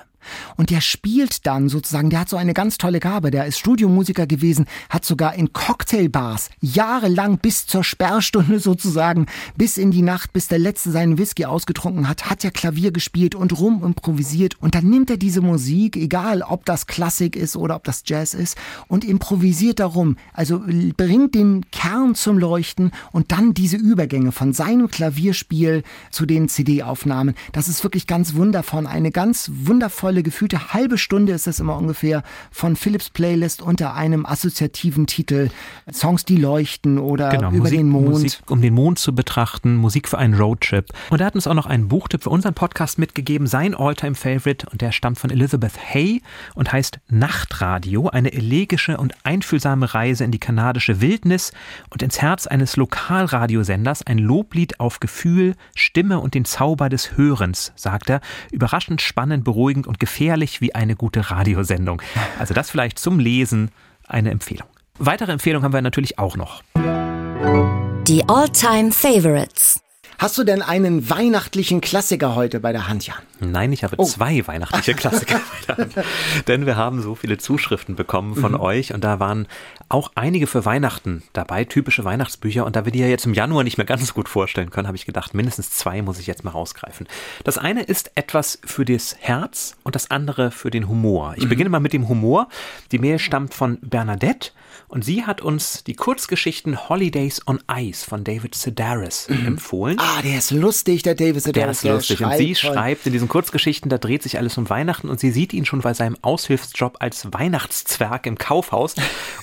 Und 0.58 0.70
der 0.70 0.82
spielt 0.82 1.46
dann 1.46 1.70
sozusagen, 1.70 2.10
der 2.10 2.22
hat 2.22 2.30
so 2.30 2.38
eine 2.38 2.54
ganz 2.54 2.78
tolle 2.78 3.00
Gabe, 3.00 3.32
der 3.32 3.46
ist 3.46 3.60
Studiomusiker 3.60 4.28
gewesen, 4.28 4.66
hat 4.90 5.06
sogar 5.06 5.36
in 5.36 5.54
Cocktailbars 5.54 6.50
jahrelang 6.60 7.38
bis 7.38 7.66
zur 7.68 7.84
Sperrstunde 7.84 8.60
sozusagen, 8.72 9.26
bis 9.56 9.78
in 9.78 9.92
die 9.92 10.02
Nacht, 10.02 10.34
bis 10.34 10.48
der 10.48 10.60
Letzte 10.60 10.92
seinen 10.92 11.18
Whisky 11.18 11.46
ausgetrunken 11.46 12.08
hat, 12.08 12.30
hat 12.30 12.44
er 12.44 12.52
Klavier 12.52 12.92
gespielt 12.92 13.36
und 13.36 13.58
rum 13.60 13.84
improvisiert. 13.84 14.56
Und 14.60 14.76
dann 14.76 14.90
nimmt 14.90 15.10
er 15.10 15.18
diese 15.18 15.42
Musik, 15.42 15.98
egal 15.98 16.42
ob 16.42 16.66
das 16.66 16.88
Klassik 16.88 17.36
ist 17.36 17.56
oder 17.56 17.76
ob 17.76 17.84
das 17.84 18.04
Jazz 18.06 18.34
ist 18.34 18.58
und 18.88 19.04
improvisiert 19.04 19.80
darum, 19.80 20.18
also 20.34 20.62
bringt 20.98 21.36
den 21.36 21.66
Kern 21.72 22.16
zum 22.16 22.38
Leuchten 22.38 22.92
und 23.12 23.32
dann 23.32 23.54
diese 23.54 23.78
Übergänge 23.78 24.32
von 24.32 24.54
seinem 24.54 24.90
Klavierspiel 24.90 25.84
zu 26.12 26.26
den 26.26 26.50
CD-Aufnahmen. 26.50 27.36
Das 27.52 27.68
ist 27.68 27.84
wirklich 27.84 28.08
ganz 28.08 28.36
wundervoll, 28.36 28.88
eine 28.88 29.12
ganz 29.12 29.50
wundervolle 29.54 30.11
wundervolle, 30.12 30.24
gefühlte 30.24 30.74
halbe 30.74 30.98
Stunde 30.98 31.34
ist 31.34 31.48
das 31.48 31.60
immer 31.60 31.78
ungefähr 31.78 32.24
von 32.52 32.76
Philips 32.76 33.10
Playlist 33.10 33.62
unter 33.62 33.94
einem 33.94 34.26
assoziativen 34.26 35.08
Titel. 35.08 35.50
Songs, 35.92 36.26
die 36.26 36.38
leuchten 36.38 37.00
oder 37.00 37.30
genau, 37.30 37.50
über 37.50 37.60
Musik, 37.60 37.78
den 37.78 37.90
Mond. 37.90 38.10
Musik, 38.10 38.40
um 38.50 38.62
den 38.62 38.74
Mond 38.74 39.00
zu 39.00 39.16
betrachten, 39.16 39.76
Musik 39.76 40.08
für 40.08 40.18
einen 40.18 40.34
Roadtrip. 40.34 40.92
Und 41.10 41.22
er 41.22 41.28
hat 41.28 41.36
uns 41.36 41.48
auch 41.48 41.54
noch 41.54 41.66
einen 41.66 41.88
Buchtipp 41.88 42.24
für 42.24 42.30
unseren 42.30 42.54
Podcast 42.54 43.00
mitgegeben, 43.00 43.48
sein 43.48 43.74
Alltime 43.74 44.16
Favorite, 44.16 44.68
und 44.72 44.82
der 44.82 44.92
stammt 44.92 45.18
von 45.18 45.30
Elizabeth 45.30 45.74
Hay 45.94 46.22
und 46.56 46.72
heißt 46.72 47.00
Nachtradio, 47.10 48.10
eine 48.10 48.34
elegische 48.34 48.98
und 48.98 49.14
einfühlsame 49.24 49.94
Reise 49.94 50.24
in 50.24 50.32
die 50.32 50.40
kanadische 50.40 51.02
Wildnis 51.02 51.52
und 51.90 52.02
ins 52.02 52.22
Herz 52.22 52.48
eines 52.48 52.76
Lokalradiosenders, 52.76 54.06
ein 54.06 54.18
Loblied 54.18 54.80
auf 54.80 55.00
Gefühl, 55.00 55.56
Stimme 55.76 56.20
und 56.20 56.34
den 56.34 56.46
Zauber 56.46 56.90
des 56.90 57.18
Hörens, 57.18 57.72
sagt 57.76 58.10
er. 58.10 58.22
Überraschend 58.52 59.02
spannend, 59.02 59.44
beruhigend 59.44 59.88
und 59.88 60.01
gefährlich 60.02 60.60
wie 60.60 60.76
eine 60.76 60.98
gute 60.98 61.32
Radiosendung. 61.32 62.02
Also 62.40 62.54
das 62.54 62.70
vielleicht 62.70 63.00
zum 63.00 63.20
Lesen 63.20 63.72
eine 64.08 64.32
Empfehlung. 64.32 64.68
Weitere 64.98 65.32
Empfehlungen 65.32 65.64
haben 65.64 65.74
wir 65.74 65.82
natürlich 65.82 66.20
auch 66.20 66.36
noch. 66.36 66.64
Die 66.76 68.28
All-Time 68.28 68.92
Favorites. 68.92 69.80
Hast 70.22 70.38
du 70.38 70.44
denn 70.44 70.62
einen 70.62 71.10
weihnachtlichen 71.10 71.82
Klassiker 71.82 72.36
heute 72.36 72.60
bei 72.60 72.72
der 72.72 72.88
Hand, 72.88 73.08
Jan? 73.08 73.18
Nein, 73.40 73.74
ich 73.74 73.84
habe 73.84 73.96
oh. 73.98 74.06
zwei 74.06 74.46
weihnachtliche 74.46 74.94
Klassiker 74.94 75.40
bei 75.40 75.66
der 75.66 75.78
Hand. 75.78 75.96
Denn 76.48 76.68
wir 76.68 76.76
haben 76.76 77.02
so 77.02 77.16
viele 77.16 77.40
Zuschriften 77.40 77.96
bekommen 77.96 78.36
von 78.36 78.52
mhm. 78.52 78.60
euch 78.60 78.94
und 78.94 79.04
da 79.04 79.20
waren 79.20 79.48
auch 79.90 80.12
einige 80.14 80.46
für 80.46 80.64
Weihnachten 80.64 81.24
dabei, 81.34 81.66
typische 81.66 82.06
Weihnachtsbücher. 82.06 82.68
Und 82.68 82.76
da 82.76 82.86
wir 82.86 82.92
die 82.92 83.00
ja 83.00 83.08
jetzt 83.08 83.26
im 83.26 83.34
Januar 83.34 83.64
nicht 83.64 83.80
mehr 83.80 83.88
ganz 83.88 84.14
gut 84.14 84.30
vorstellen 84.30 84.70
können, 84.70 84.86
habe 84.86 84.96
ich 84.96 85.08
gedacht, 85.08 85.34
mindestens 85.34 85.72
zwei 85.72 86.04
muss 86.04 86.20
ich 86.20 86.28
jetzt 86.28 86.44
mal 86.44 86.52
rausgreifen. 86.52 87.08
Das 87.44 87.58
eine 87.58 87.82
ist 87.82 88.12
etwas 88.14 88.60
für 88.64 88.86
das 88.86 89.16
Herz 89.20 89.76
und 89.82 89.96
das 89.96 90.12
andere 90.12 90.52
für 90.52 90.70
den 90.70 90.88
Humor. 90.88 91.34
Ich 91.38 91.46
mhm. 91.46 91.50
beginne 91.50 91.72
mal 91.72 91.80
mit 91.80 91.94
dem 91.94 92.08
Humor. 92.08 92.48
Die 92.92 93.00
Mail 93.00 93.18
stammt 93.18 93.56
von 93.56 93.80
Bernadette 93.82 94.52
und 94.92 95.06
sie 95.06 95.24
hat 95.24 95.40
uns 95.40 95.86
die 95.86 95.96
Kurzgeschichten 95.96 96.90
Holidays 96.90 97.42
on 97.48 97.62
Ice 97.74 98.06
von 98.06 98.26
David 98.26 98.56
Sedaris 98.56 99.30
mhm. 99.30 99.48
empfohlen. 99.48 99.98
Ah, 100.00 100.22
der 100.22 100.38
ist 100.38 100.52
lustig, 100.52 101.02
der 101.04 101.16
David 101.16 101.42
Sedaris. 101.42 101.80
Der 101.80 101.96
ist 101.96 102.10
lustig. 102.10 102.18
Der 102.18 102.28
und 102.28 102.38
sie 102.38 102.54
toll. 102.54 102.74
schreibt 102.74 103.06
in 103.06 103.14
diesen 103.14 103.30
Kurzgeschichten, 103.30 103.90
da 103.90 103.98
dreht 103.98 104.22
sich 104.22 104.38
alles 104.38 104.58
um 104.58 104.70
Weihnachten 104.70 105.08
und 105.08 105.18
sie 105.20 105.32
sieht 105.32 105.54
ihn 105.54 105.64
schon 105.64 105.80
bei 105.80 105.94
seinem 105.94 106.18
Aushilfsjob 106.22 106.98
als 107.00 107.32
Weihnachtszwerg 107.32 108.26
im 108.26 108.38
Kaufhaus 108.38 108.96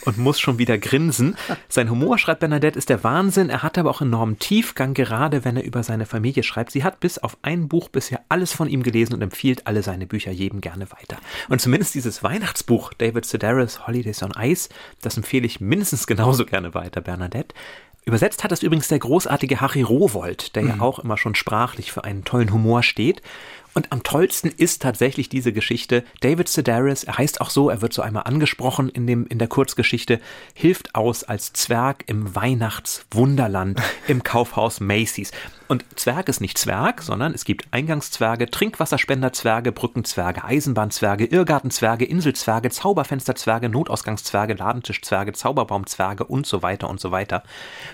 und 0.05 0.19
muss 0.19 0.39
schon 0.39 0.59
wieder 0.59 0.77
grinsen. 0.77 1.35
Sein 1.69 1.89
Humor, 1.89 2.19
schreibt 2.19 2.41
Bernadette, 2.41 2.79
ist 2.79 2.91
der 2.91 3.03
Wahnsinn. 3.03 3.49
Er 3.49 3.63
hat 3.63 3.79
aber 3.79 3.89
auch 3.89 4.03
enormen 4.03 4.39
Tiefgang, 4.39 4.93
gerade 4.93 5.47
wenn 5.47 5.57
er 5.57 5.65
über 5.65 5.83
seine 5.83 6.05
Familie 6.05 6.43
schreibt. 6.43 6.73
Sie 6.73 6.85
hat 6.85 7.01
bis 7.01 7.17
auf 7.17 7.39
ein 7.41 7.69
Buch 7.69 7.89
bisher 7.89 8.21
alles 8.29 8.53
von 8.53 8.69
ihm 8.69 8.83
gelesen 8.83 9.15
und 9.15 9.23
empfiehlt 9.23 9.67
alle 9.67 9.83
seine 9.83 10.07
Bücher 10.07 10.31
jedem 10.31 10.61
gerne 10.61 10.91
weiter. 10.91 11.17
Und 11.49 11.63
zumindest 11.63 11.95
dieses 11.95 12.23
Weihnachtsbuch, 12.23 12.93
David 12.93 13.25
Sedaris, 13.25 13.87
Holidays 13.87 14.23
on 14.23 14.35
Ice, 14.39 14.69
das 15.01 15.17
empfiehlt 15.17 15.38
empfehle 15.39 15.47
ich 15.47 15.61
mindestens 15.61 16.07
genauso 16.09 16.45
gerne 16.45 16.75
weiter, 16.75 17.01
Bernadette. 17.01 17.55
Übersetzt 18.05 18.43
hat 18.43 18.51
es 18.51 18.63
übrigens 18.63 18.89
der 18.89 18.99
großartige 18.99 19.61
Harry 19.61 19.83
Rowold, 19.83 20.57
der 20.57 20.63
mhm. 20.63 20.69
ja 20.69 20.81
auch 20.81 20.99
immer 20.99 21.17
schon 21.17 21.35
sprachlich 21.37 21.93
für 21.93 22.03
einen 22.05 22.25
tollen 22.25 22.53
Humor 22.53 22.83
steht. 22.83 23.23
Und 23.75 23.93
am 23.93 24.03
tollsten 24.03 24.49
ist 24.49 24.83
tatsächlich 24.83 25.29
diese 25.29 25.53
Geschichte. 25.53 26.03
David 26.21 26.49
Sedaris, 26.49 27.05
er 27.05 27.19
heißt 27.19 27.41
auch 27.41 27.51
so, 27.51 27.71
er 27.71 27.83
wird 27.83 27.93
so 27.93 28.03
einmal 28.03 28.25
angesprochen 28.25 28.89
in, 28.89 29.07
dem, 29.07 29.27
in 29.29 29.39
der 29.39 29.47
Kurzgeschichte, 29.47 30.21
hilft 30.55 30.97
aus 30.97 31.23
als 31.23 31.53
Zwerg 31.53 32.03
im 32.07 32.35
Weihnachtswunderland 32.35 33.81
im 34.09 34.25
Kaufhaus 34.25 34.81
Macy's. 34.81 35.31
Und 35.69 35.85
Zwerg 35.97 36.29
ist 36.29 36.41
nicht 36.41 36.59
Zwerg, 36.59 37.03
sondern 37.03 37.35
es 37.35 37.45
gibt 37.45 37.69
Eingangszwerge, 37.71 38.51
Trinkwasserspenderzwerge, 38.51 39.73
Brückenzwerge, 39.73 40.45
Eisenbahnzwerge, 40.45 41.27
Irrgartenzwerge, 41.27 42.05
Inselzwerge, 42.05 42.71
Zauberfensterzwerge, 42.71 43.69
Notausgangszwerge, 43.69 44.55
Ladentischzwerge, 44.55 45.33
Zauberbaumzwerge 45.33 46.25
und 46.25 46.47
so 46.47 46.63
weiter 46.63 46.89
und 46.89 47.01
so 47.01 47.11
weiter. 47.11 47.43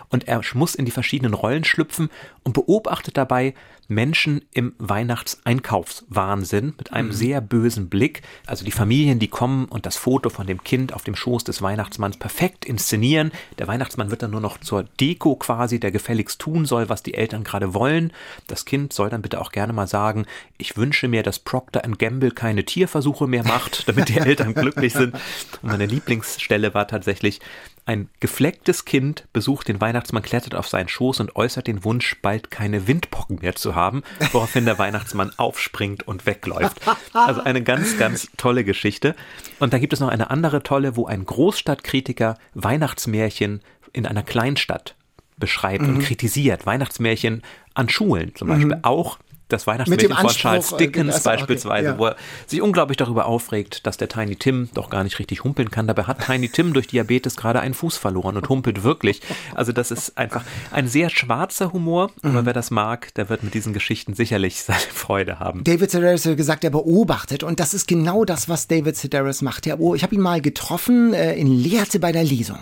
Und 0.08 0.28
er 0.28 0.40
muss 0.54 0.74
in 0.74 0.84
die 0.84 0.90
verschiedenen 0.90 1.34
Rollen 1.34 1.64
schlüpfen 1.64 2.10
und 2.44 2.52
beobachtet 2.52 3.16
dabei 3.16 3.54
Menschen 3.88 4.42
im 4.52 4.74
Weihnachtseinkaufswagen 4.78 5.54
Einkaufswahnsinn 5.64 6.74
mit 6.78 6.92
einem 6.92 7.08
mhm. 7.08 7.12
sehr 7.12 7.40
bösen 7.40 7.88
Blick. 7.88 8.22
Also 8.46 8.64
die 8.64 8.70
Familien, 8.70 9.18
die 9.18 9.28
kommen 9.28 9.66
und 9.66 9.86
das 9.86 9.96
Foto 9.96 10.30
von 10.30 10.46
dem 10.46 10.62
Kind 10.62 10.92
auf 10.92 11.04
dem 11.04 11.14
Schoß 11.14 11.44
des 11.44 11.62
Weihnachtsmanns 11.62 12.16
perfekt 12.16 12.64
inszenieren. 12.64 13.32
Der 13.58 13.68
Weihnachtsmann 13.68 14.10
wird 14.10 14.22
dann 14.22 14.30
nur 14.30 14.40
noch 14.40 14.58
zur 14.58 14.84
Deko 15.00 15.36
quasi, 15.36 15.80
der 15.80 15.90
gefälligst 15.90 16.40
tun 16.40 16.66
soll, 16.66 16.88
was 16.88 17.02
die 17.02 17.14
Eltern 17.14 17.44
gerade 17.44 17.63
wollen. 17.72 18.12
Das 18.46 18.66
Kind 18.66 18.92
soll 18.92 19.08
dann 19.08 19.22
bitte 19.22 19.40
auch 19.40 19.52
gerne 19.52 19.72
mal 19.72 19.86
sagen, 19.86 20.26
ich 20.58 20.76
wünsche 20.76 21.08
mir, 21.08 21.22
dass 21.22 21.38
Procter 21.38 21.80
Gamble 21.80 22.32
keine 22.32 22.64
Tierversuche 22.64 23.26
mehr 23.26 23.44
macht, 23.44 23.88
damit 23.88 24.08
die 24.08 24.18
Eltern 24.18 24.52
glücklich 24.52 24.92
sind. 24.92 25.14
Und 25.62 25.70
meine 25.70 25.86
Lieblingsstelle 25.86 26.74
war 26.74 26.86
tatsächlich, 26.88 27.40
ein 27.86 28.08
geflecktes 28.18 28.86
Kind 28.86 29.26
besucht 29.32 29.68
den 29.68 29.80
Weihnachtsmann, 29.80 30.22
klettert 30.22 30.54
auf 30.54 30.68
seinen 30.68 30.88
Schoß 30.88 31.20
und 31.20 31.36
äußert 31.36 31.66
den 31.66 31.84
Wunsch, 31.84 32.16
bald 32.22 32.50
keine 32.50 32.86
Windpocken 32.86 33.40
mehr 33.42 33.54
zu 33.54 33.74
haben, 33.74 34.02
woraufhin 34.32 34.64
der 34.64 34.78
Weihnachtsmann 34.78 35.32
aufspringt 35.36 36.08
und 36.08 36.24
wegläuft. 36.24 36.80
Also 37.12 37.42
eine 37.42 37.62
ganz, 37.62 37.98
ganz 37.98 38.28
tolle 38.38 38.64
Geschichte. 38.64 39.14
Und 39.60 39.74
da 39.74 39.78
gibt 39.78 39.92
es 39.92 40.00
noch 40.00 40.08
eine 40.08 40.30
andere 40.30 40.62
tolle, 40.62 40.96
wo 40.96 41.06
ein 41.06 41.26
Großstadtkritiker 41.26 42.38
Weihnachtsmärchen 42.54 43.60
in 43.92 44.06
einer 44.06 44.22
Kleinstadt 44.22 44.94
beschreibt 45.36 45.82
mhm. 45.82 45.96
und 45.96 45.98
kritisiert. 46.00 46.66
Weihnachtsmärchen 46.66 47.42
an 47.74 47.88
Schulen 47.88 48.34
zum 48.34 48.48
Beispiel. 48.48 48.76
Mhm. 48.76 48.84
Auch 48.84 49.18
das 49.48 49.66
Weihnachtsmärchen 49.66 50.14
von 50.14 50.30
Charles 50.30 50.72
äh, 50.72 50.76
Dickens 50.78 51.14
also, 51.14 51.30
beispielsweise, 51.30 51.88
okay, 51.88 51.94
ja. 51.94 51.98
wo 51.98 52.06
er 52.06 52.16
sich 52.46 52.62
unglaublich 52.62 52.96
darüber 52.96 53.26
aufregt, 53.26 53.86
dass 53.86 53.96
der 53.96 54.08
Tiny 54.08 54.36
Tim 54.36 54.70
doch 54.74 54.88
gar 54.90 55.04
nicht 55.04 55.18
richtig 55.18 55.44
humpeln 55.44 55.70
kann. 55.70 55.86
Dabei 55.86 56.04
hat 56.04 56.24
Tiny 56.24 56.48
Tim 56.48 56.72
durch 56.72 56.86
Diabetes 56.86 57.36
gerade 57.36 57.60
einen 57.60 57.74
Fuß 57.74 57.96
verloren 57.96 58.36
und 58.36 58.48
humpelt 58.48 58.82
wirklich. 58.82 59.20
Also 59.54 59.72
das 59.72 59.90
ist 59.90 60.16
einfach 60.16 60.44
ein 60.70 60.88
sehr 60.88 61.10
schwarzer 61.10 61.72
Humor, 61.72 62.10
aber 62.22 62.42
mhm. 62.42 62.46
wer 62.46 62.52
das 62.52 62.70
mag, 62.70 63.12
der 63.14 63.28
wird 63.28 63.42
mit 63.42 63.54
diesen 63.54 63.72
Geschichten 63.72 64.14
sicherlich 64.14 64.62
seine 64.62 64.78
Freude 64.80 65.38
haben. 65.38 65.62
David 65.64 65.90
Sedaris 65.90 66.24
hat 66.24 66.36
gesagt, 66.36 66.64
er 66.64 66.70
beobachtet 66.70 67.42
und 67.42 67.60
das 67.60 67.74
ist 67.74 67.86
genau 67.86 68.24
das, 68.24 68.48
was 68.48 68.66
David 68.66 68.96
Sedaris 68.96 69.42
macht. 69.42 69.66
Ja, 69.66 69.76
oh, 69.78 69.94
ich 69.94 70.02
habe 70.02 70.14
ihn 70.14 70.20
mal 70.20 70.40
getroffen 70.40 71.12
äh, 71.12 71.34
in 71.34 71.46
Lehrte 71.46 72.00
bei 72.00 72.12
der 72.12 72.24
Lesung 72.24 72.58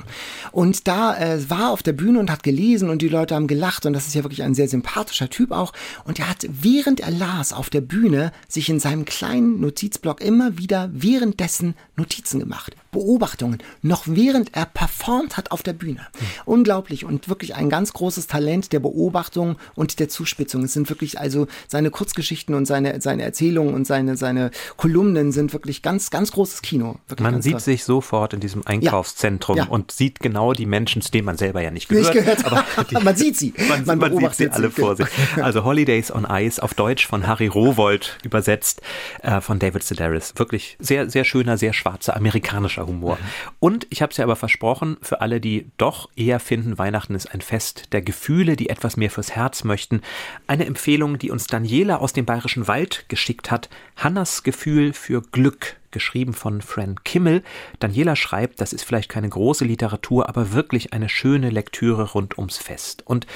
und 0.50 0.88
da 0.88 1.16
äh, 1.16 1.48
war 1.48 1.70
auf 1.70 1.82
der 1.82 1.92
Bühne 1.92 2.18
und 2.18 2.30
hat 2.30 2.42
gelesen 2.42 2.90
und 2.90 3.02
die 3.02 3.08
Leute 3.08 3.34
haben 3.34 3.46
gelacht 3.46 3.86
und 3.86 3.92
das 3.92 4.06
ist 4.06 4.14
ja 4.14 4.24
wirklich 4.24 4.42
ein 4.42 4.54
sehr 4.54 4.68
sympathischer 4.68 5.30
Typ 5.30 5.52
auch 5.52 5.72
und 6.04 6.18
er 6.18 6.28
hat 6.28 6.46
wie 6.50 6.71
während 6.72 7.00
er 7.00 7.10
las 7.10 7.52
auf 7.52 7.68
der 7.68 7.82
Bühne, 7.82 8.32
sich 8.48 8.70
in 8.70 8.80
seinem 8.80 9.04
kleinen 9.04 9.60
Notizblock 9.60 10.22
immer 10.22 10.56
wieder 10.56 10.90
währenddessen 10.94 11.74
Notizen 11.96 12.40
gemacht. 12.40 12.74
Beobachtungen, 12.92 13.58
noch 13.80 14.04
während 14.06 14.54
er 14.54 14.66
performt 14.66 15.38
hat 15.38 15.50
auf 15.50 15.62
der 15.62 15.72
Bühne. 15.72 16.00
Mhm. 16.00 16.26
Unglaublich 16.44 17.06
und 17.06 17.26
wirklich 17.30 17.54
ein 17.54 17.70
ganz 17.70 17.94
großes 17.94 18.26
Talent 18.26 18.70
der 18.74 18.80
Beobachtung 18.80 19.56
und 19.74 19.98
der 19.98 20.10
Zuspitzung. 20.10 20.62
Es 20.62 20.74
sind 20.74 20.90
wirklich 20.90 21.18
also 21.18 21.46
seine 21.68 21.90
Kurzgeschichten 21.90 22.54
und 22.54 22.66
seine, 22.66 23.00
seine 23.00 23.22
Erzählungen 23.22 23.72
und 23.72 23.86
seine, 23.86 24.18
seine 24.18 24.50
Kolumnen 24.76 25.32
sind 25.32 25.54
wirklich 25.54 25.80
ganz, 25.80 26.10
ganz 26.10 26.32
großes 26.32 26.60
Kino. 26.60 26.96
man 27.18 27.40
sieht 27.40 27.52
toll. 27.52 27.60
sich 27.60 27.84
sofort 27.84 28.34
in 28.34 28.40
diesem 28.40 28.66
Einkaufszentrum 28.66 29.56
ja. 29.56 29.64
Ja. 29.64 29.70
und 29.70 29.90
sieht 29.90 30.20
genau 30.20 30.52
die 30.52 30.66
Menschen, 30.66 31.00
zu 31.00 31.10
denen 31.10 31.24
man 31.24 31.38
selber 31.38 31.62
ja 31.62 31.70
nicht 31.70 31.88
gehört. 31.88 32.14
Nicht 32.14 32.24
gehört. 32.24 32.44
Aber 32.44 32.64
die, 32.90 32.94
man 32.96 33.16
sieht 33.16 33.38
sie. 33.38 33.54
Man, 33.70 33.86
man, 33.86 33.98
man 34.00 34.18
sieht 34.18 34.34
sie 34.34 34.50
alle 34.50 34.70
sie. 34.70 34.82
vor 34.82 34.96
sich. 34.96 35.06
Also 35.36 35.64
Holidays 35.64 36.14
on 36.14 36.26
Ice 36.28 36.62
auf 36.62 36.74
Deutsch 36.74 37.06
von 37.06 37.26
Harry 37.26 37.46
Rowold 37.46 38.18
übersetzt 38.22 38.82
äh, 39.22 39.40
von 39.40 39.58
David 39.58 39.82
Sedaris. 39.82 40.34
Wirklich 40.36 40.76
sehr, 40.78 41.08
sehr 41.08 41.24
schöner, 41.24 41.56
sehr 41.56 41.72
schwarzer 41.72 42.16
amerikanischer 42.16 42.81
ironischer 42.82 42.86
Humor. 42.86 43.18
Und 43.58 43.86
ich 43.90 44.02
habe 44.02 44.10
es 44.10 44.16
ja 44.16 44.24
aber 44.24 44.36
versprochen, 44.36 44.96
für 45.02 45.20
alle, 45.20 45.40
die 45.40 45.70
doch 45.78 46.08
eher 46.16 46.40
finden, 46.40 46.78
Weihnachten 46.78 47.14
ist 47.14 47.32
ein 47.32 47.40
Fest 47.40 47.92
der 47.92 48.02
Gefühle, 48.02 48.56
die 48.56 48.68
etwas 48.68 48.96
mehr 48.96 49.10
fürs 49.10 49.32
Herz 49.32 49.64
möchten, 49.64 50.02
eine 50.46 50.66
Empfehlung, 50.66 51.18
die 51.18 51.30
uns 51.30 51.46
Daniela 51.46 51.96
aus 51.96 52.12
dem 52.12 52.24
Bayerischen 52.24 52.68
Wald 52.68 53.06
geschickt 53.08 53.50
hat, 53.50 53.68
Hannas 53.96 54.42
Gefühl 54.42 54.92
für 54.92 55.22
Glück 55.22 55.76
geschrieben 55.92 56.32
von 56.32 56.60
Fran 56.60 56.96
Kimmel. 57.04 57.42
Daniela 57.78 58.16
schreibt, 58.16 58.60
das 58.60 58.72
ist 58.72 58.84
vielleicht 58.84 59.08
keine 59.08 59.28
große 59.28 59.64
Literatur, 59.64 60.28
aber 60.28 60.52
wirklich 60.52 60.92
eine 60.92 61.08
schöne 61.08 61.50
Lektüre 61.50 62.12
rund 62.12 62.38
ums 62.38 62.58
Fest. 62.58 63.02
Und 63.06 63.26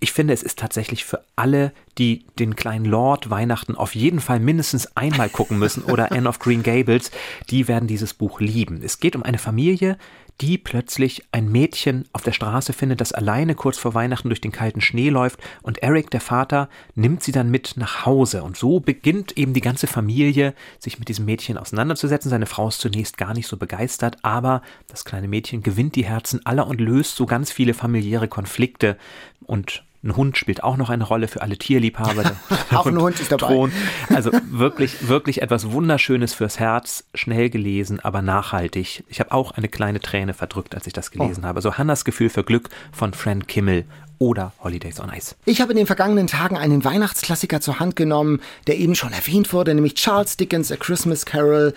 ich 0.00 0.12
finde, 0.12 0.34
es 0.34 0.42
ist 0.42 0.58
tatsächlich 0.58 1.04
für 1.04 1.24
alle, 1.36 1.72
die 1.98 2.24
den 2.38 2.56
kleinen 2.56 2.84
Lord 2.84 3.30
Weihnachten 3.30 3.74
auf 3.74 3.94
jeden 3.94 4.20
Fall 4.20 4.40
mindestens 4.40 4.96
einmal 4.96 5.28
gucken 5.28 5.58
müssen 5.58 5.82
oder 5.82 6.12
Anne 6.12 6.28
of 6.28 6.38
Green 6.38 6.62
Gables, 6.62 7.10
die 7.50 7.68
werden 7.68 7.88
dieses 7.88 8.14
Buch 8.14 8.40
lieben. 8.40 8.80
Es 8.82 9.00
geht 9.00 9.16
um 9.16 9.22
eine 9.22 9.38
Familie, 9.38 9.98
die 10.40 10.58
plötzlich 10.58 11.24
ein 11.30 11.50
Mädchen 11.50 12.08
auf 12.12 12.22
der 12.22 12.32
Straße 12.32 12.72
findet, 12.72 13.00
das 13.00 13.12
alleine 13.12 13.54
kurz 13.54 13.78
vor 13.78 13.94
Weihnachten 13.94 14.28
durch 14.28 14.40
den 14.40 14.52
kalten 14.52 14.80
Schnee 14.80 15.08
läuft. 15.08 15.40
Und 15.62 15.82
Eric, 15.82 16.10
der 16.10 16.20
Vater, 16.20 16.68
nimmt 16.94 17.22
sie 17.22 17.32
dann 17.32 17.50
mit 17.50 17.74
nach 17.76 18.06
Hause. 18.06 18.42
Und 18.42 18.56
so 18.56 18.80
beginnt 18.80 19.36
eben 19.38 19.54
die 19.54 19.60
ganze 19.60 19.86
Familie, 19.86 20.54
sich 20.78 20.98
mit 20.98 21.08
diesem 21.08 21.24
Mädchen 21.24 21.58
auseinanderzusetzen. 21.58 22.30
Seine 22.30 22.46
Frau 22.46 22.68
ist 22.68 22.80
zunächst 22.80 23.18
gar 23.18 23.34
nicht 23.34 23.46
so 23.46 23.56
begeistert, 23.56 24.18
aber 24.22 24.62
das 24.88 25.04
kleine 25.04 25.28
Mädchen 25.28 25.62
gewinnt 25.62 25.94
die 25.94 26.04
Herzen 26.04 26.44
aller 26.44 26.66
und 26.66 26.80
löst 26.80 27.16
so 27.16 27.26
ganz 27.26 27.52
viele 27.52 27.74
familiäre 27.74 28.28
Konflikte. 28.28 28.96
Und 29.44 29.84
ein 30.04 30.16
Hund 30.16 30.36
spielt 30.36 30.64
auch 30.64 30.76
noch 30.76 30.90
eine 30.90 31.04
Rolle 31.04 31.28
für 31.28 31.42
alle 31.42 31.56
Tierliebhaber. 31.56 32.32
auch 32.72 32.86
ein 32.86 33.00
Hund 33.00 33.20
ist 33.20 33.30
dabei. 33.30 33.46
Thron. 33.46 33.72
Also 34.08 34.32
wirklich, 34.50 35.08
wirklich 35.08 35.42
etwas 35.42 35.70
Wunderschönes 35.70 36.34
fürs 36.34 36.58
Herz, 36.58 37.04
schnell 37.14 37.50
gelesen, 37.50 38.00
aber 38.00 38.20
nachhaltig. 38.20 39.04
Ich 39.08 39.20
habe 39.20 39.32
auch 39.32 39.52
eine 39.52 39.68
kleine 39.68 40.00
Träne 40.00 40.34
verdrückt, 40.34 40.74
als 40.74 40.86
ich 40.86 40.92
das 40.92 41.12
gelesen 41.12 41.44
oh. 41.44 41.46
habe. 41.46 41.60
So 41.60 41.78
Hannas 41.78 42.04
Gefühl 42.04 42.30
für 42.30 42.42
Glück 42.42 42.68
von 42.90 43.14
Fran 43.14 43.46
Kimmel 43.46 43.84
oder 44.18 44.52
Holidays 44.62 45.00
on 45.00 45.10
Ice. 45.12 45.34
Ich 45.44 45.60
habe 45.60 45.72
in 45.72 45.76
den 45.76 45.86
vergangenen 45.86 46.26
Tagen 46.26 46.56
einen 46.56 46.84
Weihnachtsklassiker 46.84 47.60
zur 47.60 47.80
Hand 47.80 47.96
genommen, 47.96 48.40
der 48.66 48.78
eben 48.78 48.94
schon 48.94 49.12
erwähnt 49.12 49.52
wurde, 49.52 49.74
nämlich 49.74 49.94
Charles 49.94 50.36
Dickens 50.36 50.70
A 50.70 50.76
Christmas 50.76 51.26
Carol. 51.26 51.74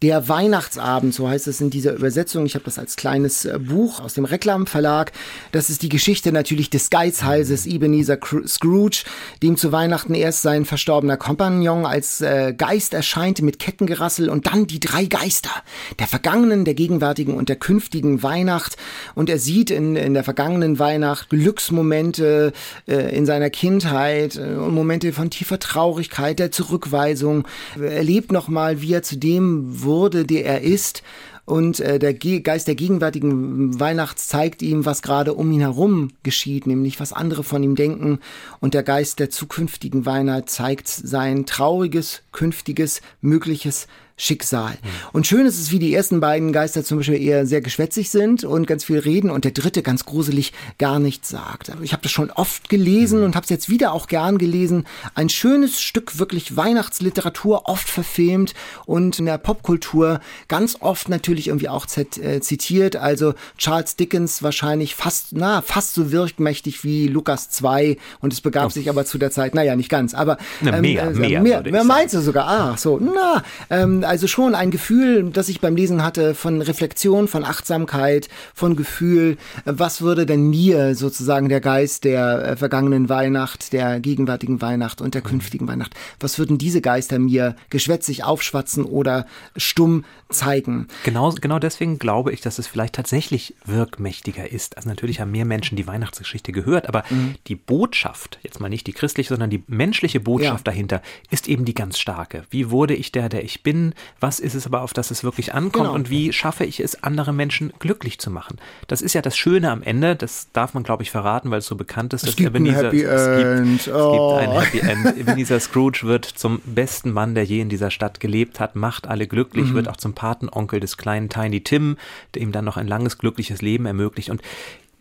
Der 0.00 0.28
Weihnachtsabend, 0.28 1.12
so 1.12 1.28
heißt 1.28 1.48
es 1.48 1.60
in 1.60 1.70
dieser 1.70 1.92
Übersetzung. 1.94 2.46
Ich 2.46 2.54
habe 2.54 2.64
das 2.64 2.78
als 2.78 2.94
kleines 2.94 3.44
äh, 3.44 3.58
Buch 3.58 3.98
aus 3.98 4.14
dem 4.14 4.24
Reklam 4.24 4.68
Verlag. 4.68 5.10
Das 5.50 5.70
ist 5.70 5.82
die 5.82 5.88
Geschichte 5.88 6.30
natürlich 6.30 6.70
des 6.70 6.90
Geizhalses 6.90 7.66
Ebenezer 7.66 8.16
Scrooge, 8.46 9.02
dem 9.42 9.56
zu 9.56 9.72
Weihnachten 9.72 10.14
erst 10.14 10.42
sein 10.42 10.66
verstorbener 10.66 11.16
Kompagnon 11.16 11.84
als 11.84 12.20
äh, 12.20 12.54
Geist 12.56 12.94
erscheint 12.94 13.42
mit 13.42 13.58
Kettengerassel 13.58 14.28
und 14.28 14.46
dann 14.46 14.68
die 14.68 14.78
drei 14.78 15.06
Geister 15.06 15.50
der 15.98 16.06
vergangenen, 16.06 16.64
der 16.64 16.74
gegenwärtigen 16.74 17.34
und 17.34 17.48
der 17.48 17.56
künftigen 17.56 18.22
Weihnacht. 18.22 18.76
Und 19.16 19.28
er 19.28 19.40
sieht 19.40 19.72
in, 19.72 19.96
in 19.96 20.14
der 20.14 20.22
vergangenen 20.22 20.78
Weihnacht 20.78 21.28
Glücksmomente 21.30 22.52
äh, 22.86 23.16
in 23.16 23.26
seiner 23.26 23.50
Kindheit 23.50 24.36
äh, 24.36 24.54
und 24.54 24.74
Momente 24.74 25.12
von 25.12 25.30
tiefer 25.30 25.58
Traurigkeit, 25.58 26.38
der 26.38 26.52
Zurückweisung. 26.52 27.48
Er 27.76 27.96
erlebt 27.96 28.30
nochmal, 28.30 28.80
wie 28.80 28.92
er 28.92 29.02
zu 29.02 29.16
dem 29.16 29.82
wurde, 29.88 30.24
der 30.24 30.44
er 30.44 30.60
ist. 30.60 31.02
Und 31.44 31.80
äh, 31.80 31.98
der 31.98 32.12
Ge 32.12 32.40
Geist 32.40 32.68
der 32.68 32.74
gegenwärtigen 32.74 33.80
Weihnachts 33.80 34.28
zeigt 34.28 34.60
ihm, 34.60 34.84
was 34.84 35.00
gerade 35.00 35.32
um 35.32 35.50
ihn 35.50 35.60
herum 35.60 36.10
geschieht, 36.22 36.66
nämlich 36.66 37.00
was 37.00 37.14
andere 37.14 37.42
von 37.42 37.62
ihm 37.62 37.74
denken. 37.74 38.18
Und 38.60 38.74
der 38.74 38.82
Geist 38.82 39.18
der 39.18 39.30
zukünftigen 39.30 40.04
Weihnacht 40.04 40.50
zeigt 40.50 40.88
sein 40.88 41.46
trauriges, 41.46 42.20
künftiges, 42.32 43.00
mögliches 43.22 43.88
Schicksal. 44.18 44.72
Mhm. 44.72 44.88
Und 45.12 45.26
schön 45.26 45.46
ist 45.46 45.58
es, 45.58 45.70
wie 45.70 45.78
die 45.78 45.94
ersten 45.94 46.20
beiden 46.20 46.52
Geister 46.52 46.84
zum 46.84 46.98
Beispiel 46.98 47.22
eher 47.22 47.46
sehr 47.46 47.60
geschwätzig 47.60 48.10
sind 48.10 48.44
und 48.44 48.66
ganz 48.66 48.84
viel 48.84 48.98
reden 48.98 49.30
und 49.30 49.44
der 49.44 49.52
dritte 49.52 49.82
ganz 49.82 50.04
gruselig 50.04 50.52
gar 50.78 50.98
nichts 50.98 51.30
sagt. 51.30 51.72
Ich 51.82 51.92
habe 51.92 52.02
das 52.02 52.12
schon 52.12 52.30
oft 52.30 52.68
gelesen 52.68 53.20
mhm. 53.20 53.26
und 53.26 53.36
habe 53.36 53.44
es 53.44 53.50
jetzt 53.50 53.70
wieder 53.70 53.92
auch 53.92 54.08
gern 54.08 54.36
gelesen. 54.36 54.84
Ein 55.14 55.28
schönes 55.28 55.80
Stück 55.80 56.18
wirklich 56.18 56.56
Weihnachtsliteratur, 56.56 57.68
oft 57.68 57.88
verfilmt 57.88 58.54
und 58.84 59.18
in 59.20 59.26
der 59.26 59.38
Popkultur 59.38 60.20
ganz 60.48 60.78
oft 60.80 61.08
natürlich 61.08 61.48
irgendwie 61.48 61.68
auch 61.68 61.86
äh, 61.96 62.40
zitiert. 62.40 62.96
Also 62.96 63.34
Charles 63.56 63.94
Dickens 63.96 64.42
wahrscheinlich 64.42 64.96
fast, 64.96 65.28
na, 65.30 65.62
fast 65.62 65.94
so 65.94 66.10
wirkmächtig 66.10 66.82
wie 66.82 67.06
Lukas 67.06 67.50
2 67.50 67.96
und 68.20 68.32
es 68.32 68.40
begab 68.40 68.66
oh. 68.66 68.70
sich 68.70 68.90
aber 68.90 69.04
zu 69.04 69.18
der 69.18 69.30
Zeit, 69.30 69.54
naja, 69.54 69.76
nicht 69.76 69.88
ganz, 69.88 70.14
aber 70.14 70.38
ähm, 70.62 70.80
mehr, 70.80 71.04
äh, 71.04 71.10
mehr, 71.10 71.40
mehr, 71.40 71.62
mehr 71.62 71.84
meinst 71.84 72.14
du 72.14 72.20
sogar? 72.20 72.48
Ah, 72.48 72.76
so, 72.76 72.98
na, 73.00 73.44
ähm, 73.70 74.02
also 74.08 74.26
schon 74.26 74.54
ein 74.54 74.70
Gefühl, 74.70 75.30
das 75.30 75.48
ich 75.48 75.60
beim 75.60 75.76
Lesen 75.76 76.02
hatte 76.02 76.34
von 76.34 76.62
Reflexion, 76.62 77.28
von 77.28 77.44
Achtsamkeit, 77.44 78.28
von 78.54 78.74
Gefühl. 78.74 79.36
Was 79.64 80.00
würde 80.00 80.26
denn 80.26 80.48
mir 80.48 80.94
sozusagen 80.94 81.48
der 81.48 81.60
Geist 81.60 82.04
der 82.04 82.44
äh, 82.44 82.56
vergangenen 82.56 83.08
Weihnacht, 83.08 83.72
der 83.72 84.00
gegenwärtigen 84.00 84.60
Weihnacht 84.60 85.00
und 85.00 85.14
der 85.14 85.22
künftigen 85.22 85.68
Weihnacht, 85.68 85.94
was 86.20 86.38
würden 86.38 86.58
diese 86.58 86.80
Geister 86.80 87.18
mir 87.18 87.54
geschwätzig 87.70 88.24
aufschwatzen 88.24 88.84
oder 88.84 89.26
stumm 89.56 90.04
zeigen? 90.30 90.88
Genau, 91.04 91.30
genau 91.32 91.58
deswegen 91.58 91.98
glaube 91.98 92.32
ich, 92.32 92.40
dass 92.40 92.58
es 92.58 92.66
vielleicht 92.66 92.94
tatsächlich 92.94 93.54
wirkmächtiger 93.64 94.50
ist. 94.50 94.76
Also 94.76 94.88
natürlich 94.88 95.20
haben 95.20 95.30
mehr 95.30 95.44
Menschen 95.44 95.76
die 95.76 95.86
Weihnachtsgeschichte 95.86 96.52
gehört, 96.52 96.88
aber 96.88 97.04
mhm. 97.10 97.34
die 97.46 97.56
Botschaft, 97.56 98.38
jetzt 98.42 98.60
mal 98.60 98.68
nicht 98.68 98.86
die 98.86 98.92
christliche, 98.92 99.28
sondern 99.28 99.50
die 99.50 99.62
menschliche 99.66 100.20
Botschaft 100.20 100.66
ja. 100.66 100.72
dahinter, 100.72 101.02
ist 101.30 101.48
eben 101.48 101.64
die 101.64 101.74
ganz 101.74 101.98
starke. 101.98 102.44
Wie 102.50 102.70
wurde 102.70 102.94
ich 102.94 103.12
der, 103.12 103.28
der 103.28 103.44
ich 103.44 103.62
bin? 103.62 103.94
Was 104.20 104.40
ist 104.40 104.54
es 104.54 104.66
aber, 104.66 104.82
auf 104.82 104.92
das 104.92 105.10
es 105.10 105.24
wirklich 105.24 105.54
ankommt 105.54 105.84
Genau. 105.84 105.94
und 105.94 106.10
wie 106.10 106.32
schaffe 106.32 106.64
ich 106.64 106.80
es, 106.80 107.02
andere 107.02 107.32
Menschen 107.32 107.72
glücklich 107.78 108.18
zu 108.18 108.30
machen. 108.30 108.56
Das 108.86 109.00
ist 109.02 109.14
ja 109.14 109.22
das 109.22 109.36
Schöne 109.36 109.70
am 109.70 109.82
Ende, 109.82 110.16
das 110.16 110.48
darf 110.52 110.74
man, 110.74 110.82
glaube 110.82 111.02
ich, 111.02 111.10
verraten, 111.10 111.50
weil 111.50 111.58
es 111.60 111.66
so 111.66 111.76
bekannt 111.76 112.12
ist, 112.14 112.22
Es 112.22 112.30
dass 112.30 112.36
gibt 112.36 112.54
ein 112.56 112.64
Happy 112.66 113.02
es 113.02 113.22
End. 113.26 113.84
gibt, 113.84 113.94
Oh. 113.96 114.38
es 114.38 114.40
gibt 114.40 114.48
ein 114.48 114.60
Happy 114.60 114.78
End. 115.08 115.16
Ebenezer 115.28 115.60
Scrooge 115.60 116.00
wird 116.02 116.24
zum 116.24 116.60
besten 116.64 117.12
Mann, 117.12 117.34
der 117.34 117.44
je 117.44 117.60
in 117.60 117.68
dieser 117.68 117.90
Stadt 117.90 118.20
gelebt 118.20 118.60
hat, 118.60 118.76
macht 118.76 119.06
alle 119.06 119.26
glücklich, 119.26 119.70
Mhm. 119.70 119.74
wird 119.74 119.88
auch 119.88 119.96
zum 119.96 120.14
Patenonkel 120.14 120.80
des 120.80 120.96
kleinen 120.96 121.28
Tiny 121.28 121.62
Tim, 121.62 121.96
der 122.34 122.42
ihm 122.42 122.52
dann 122.52 122.64
noch 122.64 122.76
ein 122.76 122.88
langes, 122.88 123.18
glückliches 123.18 123.62
Leben 123.62 123.86
ermöglicht 123.86 124.30
und 124.30 124.42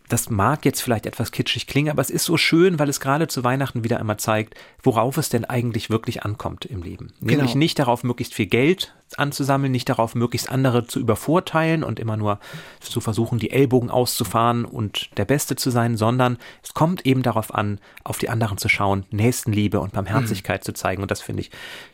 das 0.10 0.30
mag 0.30 0.64
jetzt 0.64 0.82
vielleicht 0.82 1.06
etwas 1.06 1.32
kitschig 1.32 1.68
klingen, 1.68 1.90
aber 1.92 2.02
es 2.02 2.10
ist 2.10 2.24
so 2.24 2.38
schön, 2.38 2.80
weil 2.80 2.88
es 2.88 3.00
gerade 3.00 3.28
zu 3.28 3.44
Weihnachten 3.44 3.84
wieder 3.84 4.00
einmal 4.00 4.18
zeigt, 4.18 4.56
worauf 4.82 5.18
es 5.18 5.30
denn 5.30 5.44
eigentlich 5.46 5.90
wirklich 5.90 6.24
ankommt 6.24 6.66
im 6.66 6.82
Leben. 6.82 7.14
Nämlich 7.20 7.52
Genau. 7.54 7.58
nicht 7.58 7.80
darauf, 7.80 8.04
möglichst 8.04 8.34
viel 8.34 8.46
Geld 8.46 8.94
anzusammeln, 9.16 9.72
nicht 9.72 9.88
darauf, 9.90 10.16
möglichst 10.16 10.50
andere 10.50 10.86
zu 10.86 11.00
übervorteilen 11.00 11.84
und 11.84 12.00
immer 12.00 12.18
nur 12.18 12.40
zu 12.82 13.00
versuchen, 13.00 13.40
die 13.40 13.52
Ellbogen 13.52 13.90
auszufahren 13.90 14.66
und 14.66 15.10
der 15.18 15.26
Beste 15.26 15.56
zu 15.56 15.70
sein, 15.72 15.96
sondern 15.98 16.38
es 16.64 16.74
kommt 16.74 17.06
eben 17.06 17.22
darauf 17.22 17.54
an, 17.54 17.80
auf 18.04 18.18
die 18.18 18.30
anderen 18.30 18.58
zu 18.58 18.68
schauen, 18.70 19.06
Nächstenliebe 19.12 19.80
und 19.80 19.94
Barmherzigkeit 19.94 20.64
zu 20.64 20.74
zeigen. 20.74 21.02
Und 21.02 21.12
das 21.12 21.22
finde 21.22 21.42
ich 21.42 21.52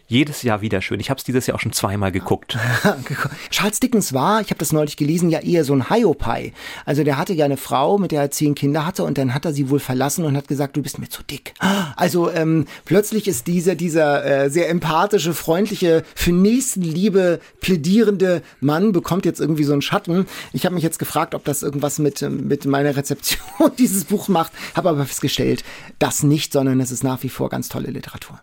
jedes 0.08 0.44
Jahr 0.44 0.62
wieder 0.62 0.82
schön. 0.82 1.00
Ich 1.00 1.10
habe 1.10 1.18
es 1.18 1.24
dieses 1.24 1.48
Jahr 1.48 1.56
auch 1.56 1.62
schon 1.62 1.72
zweimal 1.72 2.12
geguckt. 2.12 2.58
Charles 3.50 3.80
Dickens 3.80 4.14
war, 4.14 4.42
ich 4.42 4.50
habe 4.50 4.58
das 4.58 4.72
neulich 4.72 4.98
gelesen, 4.98 5.30
ja 5.30 5.40
eher 5.40 5.64
so 5.64 5.74
ein 5.74 5.90
Hiopai. 5.90 6.54
Also 6.86 7.04
der 7.04 7.18
hatte 7.18 7.34
ja 7.34 7.46
eine 7.46 7.58
Frau, 7.58 7.98
mit 7.98 8.12
der 8.12 8.22
er 8.22 8.32
zehn 8.32 8.54
Kinder 8.54 8.86
hatte 8.86 9.04
und 9.04 9.18
dann 9.18 9.34
hat 9.34 9.46
er 9.46 9.54
sie 9.54 9.70
wohl 9.70 9.80
verlassen 9.80 10.26
und 10.26 10.36
hat 10.36 10.48
gesagt, 10.48 10.76
du 10.78 10.82
bist 10.82 11.00
mir 11.00 11.10
zu 11.10 11.24
dick. 11.24 11.54
Also 11.96 12.32
ähm, 12.32 12.66
plötzlich 12.86 13.28
ist 13.28 13.48
dieser, 13.48 13.76
dieser 13.76 14.26
äh, 14.26 14.50
sehr 14.50 14.70
empathische, 14.70 15.34
freundliche, 15.34 16.04
für 16.16 16.32
Nächstenliebe 16.32 17.40
plädierende 17.62 18.42
Mann 18.60 18.92
bekommt 18.92 19.26
jetzt 19.26 19.40
irgendwie 19.40 19.64
so 19.64 19.74
einen 19.74 19.82
Schatten. 19.82 20.26
Ich 20.54 20.66
habe 20.66 20.76
mich 20.76 20.84
jetzt 20.84 21.00
gefragt, 21.00 21.36
ob 21.36 21.46
das 21.46 21.64
irgendwas 21.64 22.00
mit, 22.00 22.22
ähm, 22.22 22.48
mit 22.48 22.66
meiner 22.66 22.96
Rezeption 22.96 23.42
dieses 23.78 24.06
Buch 24.06 24.28
macht, 24.28 24.52
habe 24.76 24.90
aber 24.90 25.06
festgestellt, 25.06 25.64
das 26.00 26.24
nicht, 26.24 26.52
sondern 26.52 26.80
es 26.80 26.92
ist 26.92 27.04
nach 27.04 27.24
wie 27.24 27.30
vor 27.30 27.50
ganz 27.50 27.70
tolle 27.70 27.92
Literatur. 27.92 28.40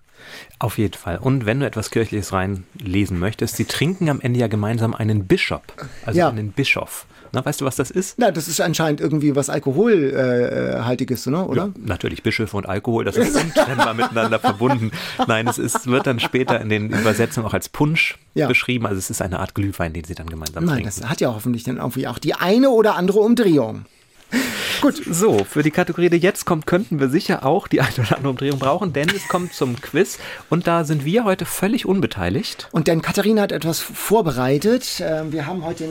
Auf 0.58 0.78
jeden 0.78 0.94
Fall. 0.94 1.18
Und 1.18 1.46
wenn 1.46 1.60
du 1.60 1.66
etwas 1.66 1.90
Kirchliches 1.90 2.32
reinlesen 2.32 3.18
möchtest, 3.18 3.56
sie 3.56 3.64
trinken 3.64 4.08
am 4.08 4.20
Ende 4.20 4.40
ja 4.40 4.46
gemeinsam 4.48 4.94
einen 4.94 5.26
Bishop, 5.26 5.62
also 6.06 6.18
Ja. 6.18 6.28
einen 6.28 6.52
Bischof. 6.52 7.06
Na, 7.32 7.44
weißt 7.44 7.60
du, 7.60 7.64
was 7.64 7.76
das 7.76 7.92
ist? 7.92 8.18
Na, 8.18 8.32
das 8.32 8.48
ist 8.48 8.60
anscheinend 8.60 9.00
irgendwie 9.00 9.36
was 9.36 9.48
Alkoholhaltiges, 9.50 10.74
äh, 10.74 10.80
haltiges, 10.82 11.26
ne? 11.26 11.44
oder? 11.46 11.66
Ja, 11.66 11.72
natürlich 11.76 12.24
Bischöfe 12.24 12.56
und 12.56 12.68
Alkohol, 12.68 13.04
das 13.04 13.16
ist 13.16 13.36
untrennbar 13.40 13.94
miteinander 13.94 14.40
verbunden. 14.40 14.90
Nein, 15.28 15.46
es 15.46 15.58
ist, 15.58 15.86
wird 15.86 16.08
dann 16.08 16.18
später 16.18 16.60
in 16.60 16.68
den 16.68 16.90
Übersetzungen 16.90 17.46
auch 17.46 17.54
als 17.54 17.68
Punsch 17.68 18.18
Ja. 18.34 18.48
beschrieben. 18.48 18.84
Also 18.86 18.98
es 18.98 19.10
ist 19.10 19.22
eine 19.22 19.38
Art 19.38 19.54
Glühwein, 19.54 19.92
den 19.92 20.02
sie 20.02 20.16
dann 20.16 20.26
gemeinsam 20.28 20.64
Nein, 20.64 20.82
trinken. 20.82 20.92
das 21.00 21.08
hat 21.08 21.20
ja 21.20 21.32
hoffentlich 21.32 21.62
dann 21.62 21.76
irgendwie 21.76 22.08
auch 22.08 22.18
die 22.18 22.34
eine 22.34 22.70
oder 22.70 22.96
andere 22.96 23.20
Umdrehung. 23.20 23.84
So, 25.10 25.44
für 25.44 25.62
die 25.62 25.70
Kategorie, 25.70 26.08
die 26.08 26.16
jetzt 26.16 26.46
kommt, 26.46 26.66
könnten 26.66 27.00
wir 27.00 27.10
sicher 27.10 27.44
auch 27.44 27.68
die 27.68 27.80
eine 27.82 27.92
oder 27.98 28.16
andere 28.16 28.30
Umdrehung 28.30 28.58
brauchen, 28.58 28.92
denn 28.94 29.08
es 29.14 29.28
kommt 29.28 29.52
zum 29.52 29.78
Quiz 29.80 30.18
und 30.48 30.66
da 30.66 30.84
sind 30.84 31.04
wir 31.04 31.24
heute 31.24 31.44
völlig 31.44 31.84
unbeteiligt. 31.84 32.68
Und 32.72 32.86
denn 32.86 33.02
Katharina 33.02 33.42
hat 33.42 33.52
etwas 33.52 33.80
vorbereitet. 33.80 35.02
Ähm, 35.04 35.32
Wir 35.32 35.46
haben 35.46 35.64
heute 35.64 35.86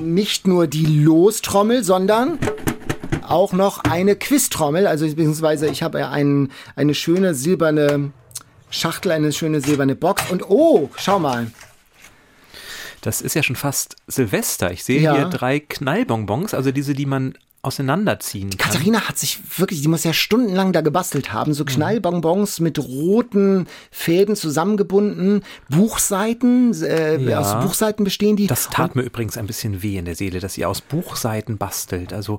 nicht 0.00 0.46
nur 0.46 0.66
die 0.66 0.86
Lostrommel, 0.86 1.84
sondern 1.84 2.38
auch 3.26 3.52
noch 3.52 3.84
eine 3.84 4.16
Quiztrommel. 4.16 4.86
Also 4.86 5.06
beziehungsweise 5.06 5.68
ich 5.68 5.82
habe 5.82 5.98
ja 5.98 6.10
einen, 6.10 6.50
eine 6.76 6.94
schöne 6.94 7.34
silberne 7.34 8.12
Schachtel, 8.70 9.12
eine 9.12 9.32
schöne 9.32 9.60
silberne 9.60 9.94
Box. 9.94 10.30
Und 10.30 10.48
oh, 10.48 10.90
schau 10.96 11.18
mal. 11.18 11.48
Das 13.02 13.20
ist 13.20 13.34
ja 13.34 13.42
schon 13.42 13.56
fast 13.56 13.96
Silvester. 14.06 14.72
Ich 14.72 14.84
sehe 14.84 15.00
Ja. 15.00 15.14
hier 15.14 15.24
drei 15.26 15.60
Knallbonbons, 15.60 16.54
also 16.54 16.72
diese, 16.72 16.94
die 16.94 17.06
man 17.06 17.34
auseinanderziehen 17.60 18.50
kann. 18.50 18.70
Katharina 18.70 19.08
hat 19.08 19.18
sich 19.18 19.40
wirklich, 19.58 19.82
die 19.82 19.88
muss 19.88 20.04
ja 20.04 20.12
stundenlang 20.12 20.72
da 20.72 20.80
gebastelt 20.80 21.32
haben. 21.32 21.50
Mhm. 21.50 21.54
So 21.54 21.64
Knallbonbons 21.64 22.60
mit 22.60 22.78
roten 22.78 23.66
Fäden 23.90 24.36
zusammengebunden. 24.36 25.42
Buchseiten, 25.68 26.72
äh, 26.82 27.18
Ja. 27.20 27.40
aus 27.40 27.64
Buchseiten 27.64 28.04
bestehen 28.04 28.36
die. 28.36 28.46
Das 28.46 28.68
tat 28.70 28.94
mir 28.94 29.02
übrigens 29.02 29.36
ein 29.36 29.46
bisschen 29.46 29.82
weh 29.82 29.96
in 29.98 30.04
der 30.04 30.14
Seele, 30.14 30.38
dass 30.40 30.56
ihr 30.56 30.68
aus 30.68 30.80
Buchseiten 30.80 31.58
bastelt. 31.58 32.12
Also 32.12 32.38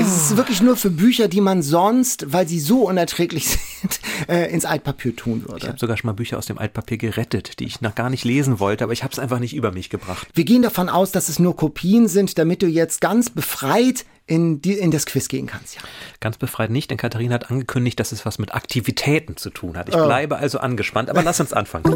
Es 0.00 0.30
ist 0.30 0.36
wirklich 0.36 0.62
nur 0.62 0.76
für 0.76 0.90
Bücher, 0.90 1.26
die 1.28 1.40
man 1.40 1.62
sonst, 1.62 2.32
weil 2.32 2.46
sie 2.46 2.60
so 2.60 2.86
unerträglich 2.88 3.48
sind, 3.80 4.00
äh, 4.28 4.52
ins 4.52 4.64
Altpapier 4.64 5.16
tun 5.16 5.42
ich 5.44 5.52
würde. 5.52 5.68
habe 5.68 5.78
sogar 5.78 5.96
schon 5.96 6.06
mal 6.08 6.12
Bücher 6.12 6.38
aus 6.38 6.46
dem 6.46 6.58
Altpapier 6.58 6.98
gerettet, 6.98 7.58
die 7.58 7.64
ich 7.64 7.80
noch 7.80 7.94
gar 7.94 8.08
nicht 8.10 8.24
lesen 8.24 8.60
wollte, 8.60 8.84
aber 8.84 8.92
ich 8.92 9.02
habe 9.02 9.12
es 9.12 9.18
einfach 9.18 9.40
nicht 9.40 9.54
über 9.54 9.72
mich 9.72 9.90
gebracht. 9.90 10.28
Wir 10.34 10.44
gehen 10.44 10.62
davon 10.62 10.88
aus, 10.88 11.10
dass 11.10 11.28
es 11.28 11.38
nur 11.38 11.56
Kopien 11.56 12.06
sind, 12.08 12.38
damit 12.38 12.62
du 12.62 12.66
jetzt 12.66 13.00
ganz 13.00 13.30
befreit 13.30 14.04
in, 14.26 14.62
die, 14.62 14.74
in 14.74 14.92
das 14.92 15.04
Quiz 15.04 15.26
gehen 15.28 15.46
kannst. 15.48 15.74
Ja. 15.74 15.82
Ganz 16.20 16.38
befreit 16.38 16.70
nicht, 16.70 16.90
denn 16.90 16.98
Katharina 16.98 17.34
hat 17.34 17.50
angekündigt, 17.50 17.98
dass 17.98 18.12
es 18.12 18.24
was 18.24 18.38
mit 18.38 18.54
Aktivitäten 18.54 19.36
zu 19.36 19.50
tun 19.50 19.76
hat. 19.76 19.88
Ich 19.88 19.96
Oh. 19.96 20.04
bleibe 20.06 20.36
also 20.36 20.58
angespannt, 20.58 21.10
aber 21.10 21.22
lass 21.24 21.40
uns 21.40 21.52
anfangen. 21.52 21.94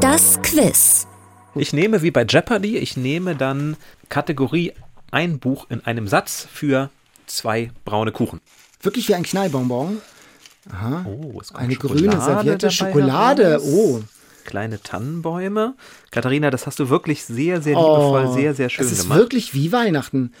Das 0.00 0.40
Quiz. 0.42 1.06
Ich 1.54 1.72
nehme 1.72 2.02
wie 2.02 2.10
bei 2.10 2.24
Jeopardy, 2.24 2.76
ich 2.78 2.96
nehme 2.96 3.34
dann 3.36 3.76
Kategorie 4.08 4.72
ein 5.12 5.38
Buch 5.38 5.66
in 5.68 5.84
einem 5.86 6.08
Satz 6.08 6.46
für 6.52 6.90
zwei 7.26 7.70
braune 7.84 8.10
Kuchen. 8.10 8.40
Wirklich 8.80 9.08
wie 9.08 9.14
ein 9.14 9.22
Knallbonbon. 9.22 9.98
Oh, 11.04 11.38
es 11.40 11.52
kommt 11.52 11.60
Eine 11.64 11.74
Schokolade 11.74 12.00
grüne 12.08 12.20
Serviette, 12.20 12.70
Schokolade. 12.70 13.44
heraus. 13.44 13.62
Oh. 13.64 14.00
Kleine 14.44 14.82
Tannenbäume. 14.82 15.74
Katharina, 16.10 16.50
das 16.50 16.66
hast 16.66 16.80
du 16.80 16.88
wirklich 16.88 17.24
sehr, 17.24 17.62
sehr 17.62 17.76
liebevoll, 17.76 18.32
sehr, 18.32 18.54
sehr 18.54 18.68
schön 18.70 18.84
Oh, 18.84 18.88
Es 18.88 18.92
ist 18.92 19.02
gemacht. 19.04 19.18
wirklich 19.20 19.54
wie 19.54 19.70
Weihnachten. 19.70 20.32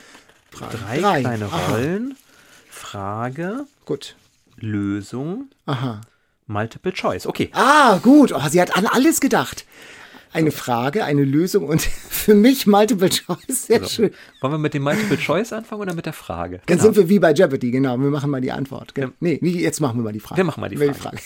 Drei, 0.50 0.98
kleine 0.98 1.46
Aha. 1.46 1.68
Rollen. 1.72 2.16
Frage, 2.68 3.66
Gut. 3.84 4.16
Lösung, 4.56 5.48
Aha. 5.66 6.00
Multiple 6.46 6.92
Choice. 6.92 7.26
Okay. 7.26 7.50
Ah, 7.52 7.98
gut. 8.02 8.32
Oh, 8.32 8.40
sie 8.50 8.60
hat 8.60 8.76
an 8.76 8.86
alles 8.86 9.20
gedacht. 9.20 9.64
Eine 10.32 10.50
Frage, 10.50 11.04
eine 11.04 11.24
Lösung 11.24 11.66
und 11.66 11.82
für 12.10 12.34
mich 12.34 12.66
Multiple 12.66 13.10
Choice. 13.10 13.66
Sehr 13.66 13.84
schön. 13.84 14.10
Wollen 14.40 14.54
wir 14.54 14.58
mit 14.58 14.74
dem 14.74 14.82
Multiple 14.82 15.18
Choice 15.18 15.52
anfangen 15.52 15.82
oder 15.82 15.94
mit 15.94 16.06
der 16.06 16.12
Frage? 16.12 16.60
Dann 16.66 16.78
sind 16.78 16.96
wir 16.96 17.08
wie 17.08 17.18
bei 17.18 17.32
Jeopardy, 17.32 17.70
genau. 17.70 17.98
Wir 17.98 18.10
machen 18.10 18.30
mal 18.30 18.40
die 18.40 18.52
Antwort. 18.52 18.94
Ja. 18.96 19.10
Nee, 19.20 19.38
jetzt 19.42 19.80
machen 19.80 19.98
wir 19.98 20.04
mal 20.04 20.12
die 20.12 20.20
Frage. 20.20 20.38
Wir 20.38 20.44
machen 20.44 20.60
mal 20.60 20.68
die 20.68 20.80
Wir 20.80 20.94
Frage. 20.94 21.18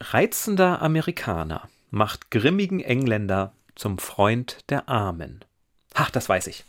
Reizender 0.00 0.82
Amerikaner 0.82 1.68
macht 1.90 2.30
grimmigen 2.30 2.80
Engländer 2.80 3.52
zum 3.76 3.98
Freund 3.98 4.58
der 4.68 4.88
Armen. 4.88 5.44
Ach, 5.94 6.10
das 6.10 6.28
weiß 6.28 6.48
ich. 6.48 6.64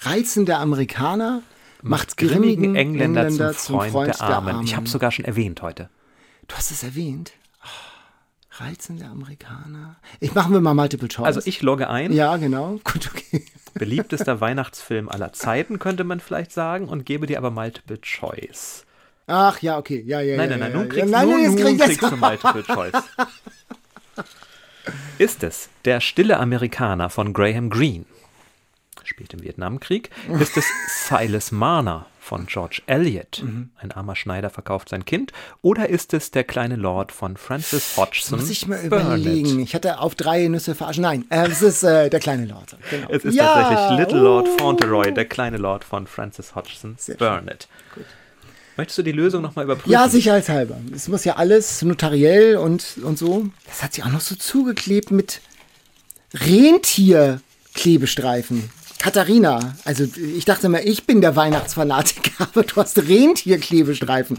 Reizender 0.00 0.58
Amerikaner 0.60 1.42
macht 1.82 2.16
Grimmigen 2.16 2.40
grimmigen 2.40 2.76
Engländer, 2.76 3.26
Engländer 3.26 3.52
zum 3.56 3.80
Freund, 3.80 4.08
der, 4.08 4.20
Armen. 4.20 4.62
Ich 4.62 4.76
habe 4.76 4.86
es 4.86 4.92
sogar 4.92 5.10
schon 5.10 5.24
erwähnt 5.24 5.62
heute. 5.62 5.90
Du 6.48 6.56
hast 6.56 6.70
es 6.70 6.82
erwähnt. 6.82 7.32
Reizender 8.60 9.06
Amerikaner. 9.10 9.96
Ich 10.20 10.34
machen 10.34 10.52
wir 10.52 10.60
mal 10.60 10.74
Multiple 10.74 11.08
Choice. 11.08 11.26
Also 11.26 11.40
ich 11.44 11.62
logge 11.62 11.88
ein. 11.88 12.12
Ja, 12.12 12.36
genau. 12.36 12.78
Gut, 12.84 13.10
okay. 13.12 13.44
Beliebtester 13.74 14.40
Weihnachtsfilm 14.40 15.08
aller 15.08 15.32
Zeiten, 15.32 15.78
könnte 15.78 16.04
man 16.04 16.20
vielleicht 16.20 16.52
sagen, 16.52 16.88
und 16.88 17.04
gebe 17.04 17.26
dir 17.26 17.38
aber 17.38 17.50
Multiple 17.50 18.00
Choice. 18.00 18.84
Ach 19.26 19.60
ja, 19.60 19.78
okay. 19.78 20.02
Ja, 20.06 20.20
ja, 20.20 20.36
Nein, 20.36 20.50
ja, 20.50 20.56
nein, 20.56 20.72
nein, 20.72 20.80
nun 20.80 20.88
kriegst, 20.88 21.10
nein, 21.10 21.28
nun, 21.28 21.42
nein, 21.42 21.54
nun 21.54 21.78
kriegst 21.78 22.02
du 22.02 22.16
Multiple 22.16 22.62
Choice. 22.66 23.02
Ist 25.18 25.42
es 25.42 25.68
der 25.84 26.00
stille 26.00 26.38
Amerikaner 26.38 27.10
von 27.10 27.32
Graham 27.32 27.70
Greene? 27.70 28.04
Spielt 29.02 29.34
im 29.34 29.42
Vietnamkrieg. 29.42 30.10
Ist 30.40 30.56
es 30.56 30.66
Silas 31.08 31.52
Marner 31.52 32.06
von 32.24 32.46
George 32.46 32.80
Eliot? 32.86 33.42
Mhm. 33.44 33.68
Ein 33.76 33.92
armer 33.92 34.16
Schneider 34.16 34.48
verkauft 34.48 34.88
sein 34.88 35.04
Kind. 35.04 35.32
Oder 35.60 35.90
ist 35.90 36.14
es 36.14 36.30
der 36.30 36.44
kleine 36.44 36.76
Lord 36.76 37.12
von 37.12 37.36
Francis 37.36 37.98
Hodgson? 37.98 38.38
Muss 38.40 38.48
ich 38.48 38.66
mal 38.66 38.78
Burnett? 38.88 39.06
überlegen. 39.20 39.60
Ich 39.60 39.74
hatte 39.74 39.98
auf 39.98 40.14
drei 40.14 40.48
Nüsse 40.48 40.74
verarscht. 40.74 41.00
Nein, 41.00 41.26
äh, 41.28 41.46
es 41.46 41.60
ist 41.60 41.82
äh, 41.82 42.08
der 42.08 42.20
kleine 42.20 42.46
Lord. 42.46 42.78
Genau. 42.90 43.08
Es 43.10 43.26
ist 43.26 43.34
Ja, 43.34 43.52
tatsächlich 43.68 43.98
Little 43.98 44.20
Lord 44.20 44.48
oh. 44.48 44.56
Fauntleroy, 44.58 45.12
der 45.12 45.26
kleine 45.26 45.58
Lord 45.58 45.84
von 45.84 46.06
Francis 46.06 46.54
Hodgson 46.54 46.94
Sehr. 46.98 47.16
Burnett. 47.16 47.68
Möchtest 48.76 48.98
du 48.98 49.02
die 49.02 49.12
Lösung 49.12 49.42
nochmal 49.42 49.66
überprüfen? 49.66 49.92
Ja, 49.92 50.08
sicherheitshalber. 50.08 50.78
Es 50.94 51.08
muss 51.08 51.24
ja 51.24 51.36
alles 51.36 51.82
notariell 51.82 52.56
und, 52.56 52.96
und 53.04 53.18
so. 53.18 53.44
Das 53.66 53.82
hat 53.82 53.92
sie 53.92 54.02
auch 54.02 54.10
noch 54.10 54.22
so 54.22 54.34
zugeklebt 54.34 55.10
mit 55.10 55.42
Rentierklebestreifen. 56.34 58.70
Katharina, 59.04 59.74
also 59.84 60.04
ich 60.34 60.46
dachte 60.46 60.70
mal, 60.70 60.80
ich 60.82 61.04
bin 61.04 61.20
der 61.20 61.36
Weihnachtsfanatiker, 61.36 62.30
aber 62.54 62.62
du 62.62 62.76
hast 62.76 62.96
Rentierklebestreifen. 62.96 64.38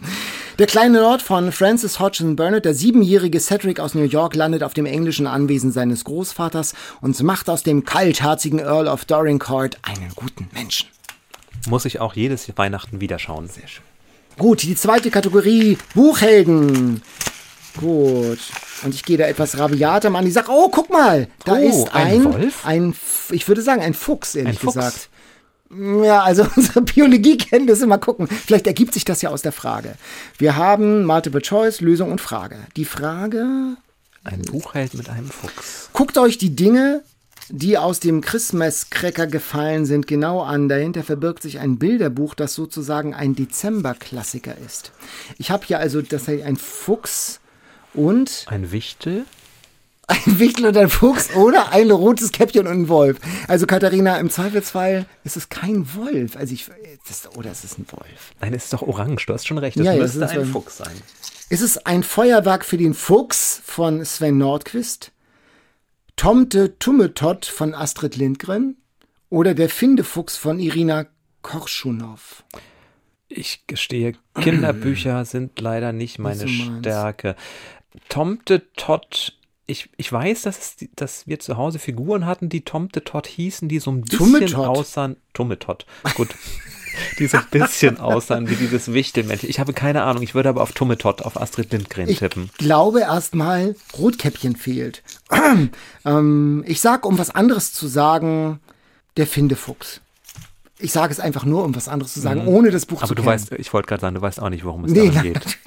Der 0.58 0.66
kleine 0.66 1.02
Lord 1.02 1.22
von 1.22 1.52
Francis 1.52 2.00
Hodgson 2.00 2.36
Burnett, 2.36 2.66
der 2.66 2.74
siebenjährige 2.74 3.40
Cedric 3.40 3.80
aus 3.80 3.94
New 3.94 4.06
York, 4.06 4.34
landet 4.34 4.64
auf 4.64 4.74
dem 4.74 4.88
englischen 4.88 5.28
Anwesen 5.28 5.72
seines 5.72 6.04
Großvaters 6.06 6.74
und 7.00 7.22
macht 7.22 7.48
aus 7.48 7.62
dem 7.62 7.86
kaltherzigen 7.86 8.58
Earl 8.58 8.88
of 8.88 9.06
Dorincourt 9.06 9.78
einen 9.84 10.10
guten 10.16 10.50
Menschen. 10.52 10.90
Muss 11.70 11.86
ich 11.86 12.00
auch 12.00 12.16
jedes 12.16 12.52
Weihnachten 12.58 13.00
wieder 13.00 13.20
schauen. 13.20 13.48
Sehr 13.48 13.68
schön. 13.68 13.84
Gut, 14.40 14.64
die 14.64 14.76
zweite 14.76 15.12
Kategorie, 15.12 15.78
Buchhelden. 15.94 17.04
Gut. 17.80 18.40
Und 18.84 18.94
ich 18.94 19.04
gehe 19.04 19.18
da 19.18 19.26
etwas 19.26 19.58
rabiater 19.58 20.14
an. 20.14 20.26
Ich 20.28 20.34
sage, 20.34 20.48
oh, 20.52 20.70
guck 20.70 20.90
mal, 20.90 21.28
da 21.46 21.54
Oh, 21.54 21.56
ist 21.58 21.94
ein 21.94 22.08
ein, 22.08 22.34
Wolf? 22.34 22.66
ein, 22.66 22.96
ich 23.32 23.48
würde 23.48 23.62
sagen, 23.62 23.82
ein 23.82 23.94
Fuchs, 23.94 24.36
ehrlich 24.36 24.58
Ein 24.58 24.60
Fuchs? 24.60 24.76
gesagt. 24.76 25.10
Ja, 26.04 26.22
also 26.24 26.46
unsere 26.56 26.82
Biologiekenntnisse, 26.82 27.88
mal 27.88 27.98
gucken. 27.98 28.28
Vielleicht 28.28 28.68
ergibt 28.68 28.94
sich 28.94 29.04
das 29.06 29.22
ja 29.22 29.30
aus 29.30 29.42
der 29.42 29.52
Frage. 29.52 29.96
Wir 30.38 30.56
haben 30.56 31.06
Multiple 31.06 31.42
Choice, 31.42 31.82
Lösung 31.82 32.12
und 32.12 32.22
Frage. 32.22 32.58
Die 32.78 32.86
Frage, 32.86 33.76
Ein 34.24 34.42
Buchheld 34.44 34.94
mit 34.94 35.10
einem 35.10 35.30
Fuchs. 35.30 35.90
guckt 35.92 36.18
euch 36.18 36.38
die 36.38 36.56
Dinge, 36.56 37.02
die 37.50 37.78
aus 37.78 38.00
dem 38.00 38.22
Christmas-Cracker 38.22 39.28
gefallen 39.28 39.86
sind, 39.86 40.08
genau 40.08 40.42
an. 40.42 40.70
Dahinter 40.70 41.04
verbirgt 41.04 41.42
sich 41.44 41.60
ein 41.60 41.78
Bilderbuch, 41.78 42.36
das 42.36 42.54
sozusagen 42.54 43.14
ein 43.14 43.36
Dezember-Klassiker 43.36 44.56
ist. 44.66 44.92
Ich 45.38 45.52
habe 45.52 45.66
hier 45.66 45.80
also 45.80 46.02
das 46.02 46.26
hier 46.26 46.46
ein 46.46 46.56
Fuchs 46.58 47.40
und 47.96 48.46
Ein 48.50 48.72
Wichtel. 48.72 49.26
ein 50.08 50.38
Wichtel 50.40 50.68
und 50.68 50.78
ein 50.78 50.90
Fuchs 50.90 51.34
oder 51.36 51.72
ein 51.72 51.90
rotes 51.90 52.32
Käppchen 52.32 52.68
und 52.68 52.74
ein 52.74 52.90
Wolf. 52.90 53.18
Also 53.48 53.66
Katharina, 53.66 54.18
im 54.18 54.30
Zweifelsfall 54.30 55.08
ist 55.24 55.36
es 55.36 55.50
kein 55.50 55.96
Wolf. 55.96 56.36
Also 56.38 56.54
ich, 56.54 56.68
das, 57.08 57.28
oder 57.36 57.50
es 57.50 57.64
ist 57.64 57.80
ein 57.80 57.88
Wolf. 57.92 58.34
Nein, 58.40 58.54
es 58.54 58.66
ist 58.66 58.74
doch 58.74 58.84
orange. 58.84 59.26
Du 59.26 59.34
hast 59.34 59.48
schon 59.48 59.58
recht. 59.58 59.80
Das 59.80 59.86
Ja, 59.86 59.96
müsste 59.96 60.24
ist 60.24 60.32
ein 60.32 60.40
ein- 60.42 60.46
Fuchs 60.46 60.78
sein. 60.78 60.96
Ist 61.50 61.62
es 61.62 61.78
ein 61.86 62.04
Feuerwerk 62.04 62.66
für 62.66 62.78
den 62.78 62.94
Fuchs 62.94 63.62
von 63.66 64.06
Sven 64.06 64.38
Nordquist? 64.38 65.12
Tomte 66.16 66.78
Tummetott 66.80 67.46
von 67.46 67.74
Astrid 67.74 68.16
Lindgren? 68.16 68.78
Oder 69.30 69.54
der 69.56 69.70
Findefuchs 69.70 70.38
von 70.38 70.60
Irina 70.60 71.08
Korschunov? 71.42 72.44
Ich 73.28 73.66
gestehe, 73.68 74.14
Kinderbücher 74.40 75.26
sind 75.26 75.60
leider 75.60 75.92
nicht 75.94 76.20
meine. 76.20 76.48
Stärke. 76.48 77.36
Tomte 78.10 78.64
Tot, 78.76 79.34
ich, 79.68 79.90
ich 79.98 80.12
weiß, 80.12 80.44
dass, 80.44 80.58
es, 80.58 80.90
dass 80.96 81.28
wir 81.28 81.40
zu 81.40 81.58
Hause 81.58 81.80
Figuren 81.80 82.26
hatten, 82.26 82.50
die 82.50 82.62
Tomte 82.62 83.04
Tot 83.04 83.28
hießen, 83.28 83.68
die 83.68 83.80
so 83.80 83.92
ein 83.92 84.02
bisschen 84.02 84.56
aussahen. 84.56 85.18
Tummetott, 85.34 85.86
gut. 86.16 86.36
die 87.20 87.28
so 87.28 87.38
ein 87.38 87.46
bisschen 87.52 88.00
aussahen 88.00 88.50
wie 88.50 88.56
dieses 88.56 88.94
Wichtelmännchen. 88.94 89.50
Ich 89.50 89.60
habe 89.60 89.74
keine 89.74 90.04
Ahnung, 90.04 90.24
ich 90.24 90.36
würde 90.36 90.50
aber 90.50 90.62
auf 90.62 90.72
Tummetott, 90.72 91.24
auf 91.24 91.40
Astrid 91.40 91.72
Lindgren 91.72 92.08
Ich 92.08 92.20
tippen. 92.20 92.50
glaube 92.58 93.02
erstmal, 93.02 93.76
Rotkäppchen 93.98 94.56
fehlt. 94.56 95.04
ähm, 96.06 96.64
ich 96.68 96.80
sag, 96.82 97.06
um 97.06 97.18
was 97.18 97.32
anderes 97.32 97.74
zu 97.74 97.88
sagen, 97.88 98.60
der 99.18 99.28
Findefuchs. 99.28 100.02
Ich 100.80 100.92
sage 100.92 101.14
es 101.14 101.20
einfach 101.22 101.46
nur, 101.46 101.64
um 101.64 101.74
was 101.76 101.88
anderes 101.88 102.14
zu 102.14 102.20
sagen, 102.20 102.48
ohne 102.48 102.70
das 102.70 102.86
Buch 102.86 102.98
Mhm. 102.98 103.04
Aber 103.04 103.08
zu 103.10 103.16
du 103.16 103.22
kennen. 103.24 103.34
weißt, 103.34 103.52
ich 103.54 103.72
wollte 103.74 103.88
gerade 103.88 104.02
sagen, 104.02 104.16
du 104.16 104.22
weißt 104.22 104.42
auch 104.42 104.50
nicht, 104.50 104.66
worum 104.66 104.84
es 104.86 104.92
Nee, 104.92 105.08
darum 105.08 105.14
na, 105.16 105.22
geht. 105.22 105.58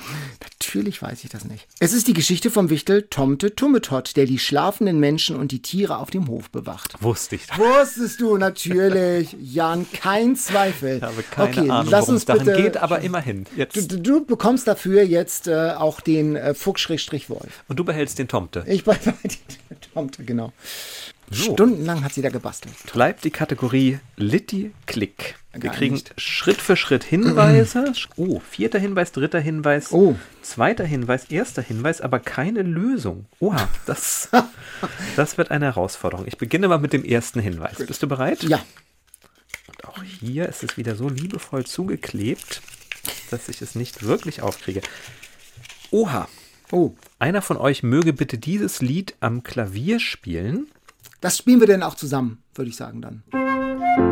natürlich 0.42 1.00
weiß 1.00 1.24
ich 1.24 1.30
das 1.30 1.44
nicht. 1.46 1.66
Es 1.80 1.94
ist 1.94 2.09
die 2.09 2.12
Geschichte 2.12 2.50
vom 2.50 2.68
Wichtel 2.68 3.02
Tomte 3.09 3.54
Tummetott, 3.54 4.16
der 4.16 4.26
die 4.26 4.38
schlafenden 4.38 5.00
Menschen 5.00 5.36
und 5.36 5.50
die 5.50 5.62
Tiere 5.62 5.96
auf 5.96 6.11
dem 6.11 6.28
Hof 6.28 6.50
bewacht. 6.50 6.94
Wusste 7.02 7.36
ich. 7.36 7.42
Wusstest 7.56 8.20
du 8.20 8.36
natürlich, 8.36 9.34
Jan, 9.40 9.86
kein 9.92 10.36
Zweifel. 10.36 10.98
Ich 10.98 11.02
habe 11.02 11.22
keine 11.22 11.48
okay, 11.48 11.70
Ahnung, 11.70 11.90
lass 11.90 12.09
uns 12.11 12.26
bitte. 12.26 12.52
geht, 12.54 12.76
aber 12.76 13.00
immerhin. 13.00 13.44
Du, 13.44 13.50
Jetzt. 13.56 13.90
du, 13.90 13.98
du 13.98 14.24
bekommst 14.26 14.68
dafür 14.68 15.02
jetzt 15.04 15.48
äh, 15.48 15.70
auch 15.72 16.00
den 16.00 16.36
äh, 16.36 16.52
Fuchs-Wolf. 16.52 17.64
Und 17.68 17.78
du 17.78 17.84
behältst 17.84 18.18
den 18.18 18.28
Tomte. 18.28 18.62
Ich 18.68 18.84
bei 18.84 18.94
die 19.24 19.74
Tomte, 19.94 20.22
genau. 20.24 20.52
So. 21.31 21.53
Stundenlang 21.53 22.05
hat 22.05 22.14
sie 22.14 22.22
da 22.22 22.31
gebastelt. 22.31 22.74
bleibt 22.93 23.24
die 23.24 23.31
Kategorie 23.31 23.99
Litti 24.16 24.72
Klick. 24.87 25.37
Wir 25.53 25.61
Gar 25.61 25.74
kriegen 25.74 25.95
nicht. 25.95 26.12
Schritt 26.20 26.61
für 26.61 26.76
Schritt 26.76 27.05
Hinweise. 27.05 27.93
Oh, 28.16 28.41
vierter 28.51 28.79
Hinweis, 28.79 29.12
dritter 29.12 29.41
Hinweis, 29.41 29.93
Oh. 29.93 30.14
zweiter 30.43 30.85
Hinweis, 30.85 31.24
erster 31.31 31.62
Hinweis, 31.62 32.01
aber 32.01 32.20
keine 32.20 32.62
Lösung. 32.62 33.26
Oha, 33.41 33.68
das, 33.87 34.29
das 35.16 35.37
wird 35.39 35.51
eine 35.51 35.66
Herausforderung. 35.66 36.26
Ich 36.26 36.39
beginne 36.39 36.68
mal 36.68 36.79
mit 36.79 36.93
dem 36.93 37.05
ersten 37.05 37.41
Hinweis. 37.41 37.76
Bist 37.85 38.03
du 38.03 38.07
bereit? 38.07 38.43
Ja, 38.45 38.64
Und 39.68 39.85
auch 39.87 40.03
hier 40.03 40.49
ist 40.49 40.62
es 40.62 40.76
wieder 40.76 40.95
so 40.97 41.09
liebevoll 41.09 41.66
zugeklebt, 41.66 42.62
dass 43.31 43.49
ich 43.49 43.61
es 43.62 43.74
nicht 43.74 44.03
wirklich 44.05 44.41
aufkriege. 44.43 44.81
Oha, 45.91 46.29
oh, 46.70 46.93
einer 47.18 47.43
von 47.43 47.57
euch 47.57 47.83
möge 47.83 48.12
bitte 48.12 48.39
dieses 48.39 48.81
Lied 48.81 49.14
am 49.20 49.43
Klavier 49.43 49.99
spielen. 50.01 50.68
Das 51.21 51.37
spielen 51.37 51.61
wir 51.61 51.66
denn 51.66 51.83
auch 51.83 51.95
zusammen, 51.95 52.43
würde 52.55 52.71
ich 52.71 52.77
sagen 52.77 53.03
dann. 53.03 54.07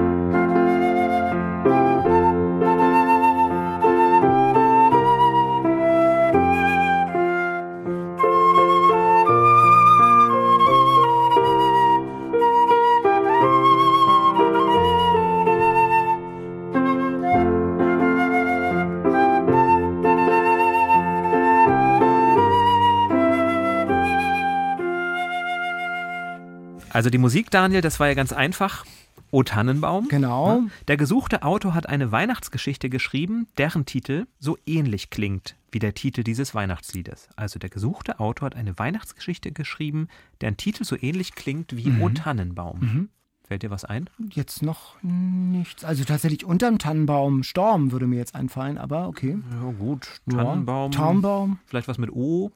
Also 27.06 27.12
die 27.12 27.18
Musik, 27.18 27.52
Daniel, 27.52 27.82
das 27.82 28.00
war 28.00 28.08
ja 28.08 28.14
ganz 28.14 28.32
einfach. 28.32 28.84
O 29.30 29.44
Tannenbaum. 29.44 30.08
Genau. 30.08 30.64
Der 30.88 30.96
gesuchte 30.96 31.44
Autor 31.44 31.72
hat 31.72 31.88
eine 31.88 32.10
Weihnachtsgeschichte 32.10 32.90
geschrieben, 32.90 33.46
deren 33.58 33.86
Titel 33.86 34.26
so 34.40 34.58
ähnlich 34.66 35.08
klingt 35.08 35.54
wie 35.70 35.78
der 35.78 35.94
Titel 35.94 36.24
dieses 36.24 36.52
Weihnachtsliedes. 36.52 37.28
Also 37.36 37.60
der 37.60 37.70
gesuchte 37.70 38.18
Autor 38.18 38.46
hat 38.46 38.56
eine 38.56 38.76
Weihnachtsgeschichte 38.76 39.52
geschrieben, 39.52 40.08
deren 40.40 40.56
Titel 40.56 40.82
so 40.82 40.96
ähnlich 41.00 41.36
klingt 41.36 41.76
wie 41.76 41.92
O 42.02 42.08
Tannenbaum. 42.08 43.08
Fällt 43.46 43.62
dir 43.62 43.70
was 43.70 43.84
ein? 43.84 44.10
Jetzt 44.32 44.62
noch 44.64 45.00
nichts. 45.00 45.84
Also 45.84 46.02
tatsächlich 46.02 46.44
unterm 46.44 46.80
Tannenbaum 46.80 47.44
Storm 47.44 47.92
würde 47.92 48.08
mir 48.08 48.16
jetzt 48.16 48.34
einfallen, 48.34 48.78
aber 48.78 49.06
okay. 49.06 49.38
Ja, 49.62 49.70
gut. 49.78 50.08
Ja, 50.26 50.42
Tannenbaum. 50.42 50.90
Tannenbaum. 50.90 51.60
Vielleicht 51.66 51.86
was 51.86 51.98
mit 51.98 52.10
O. 52.10 52.50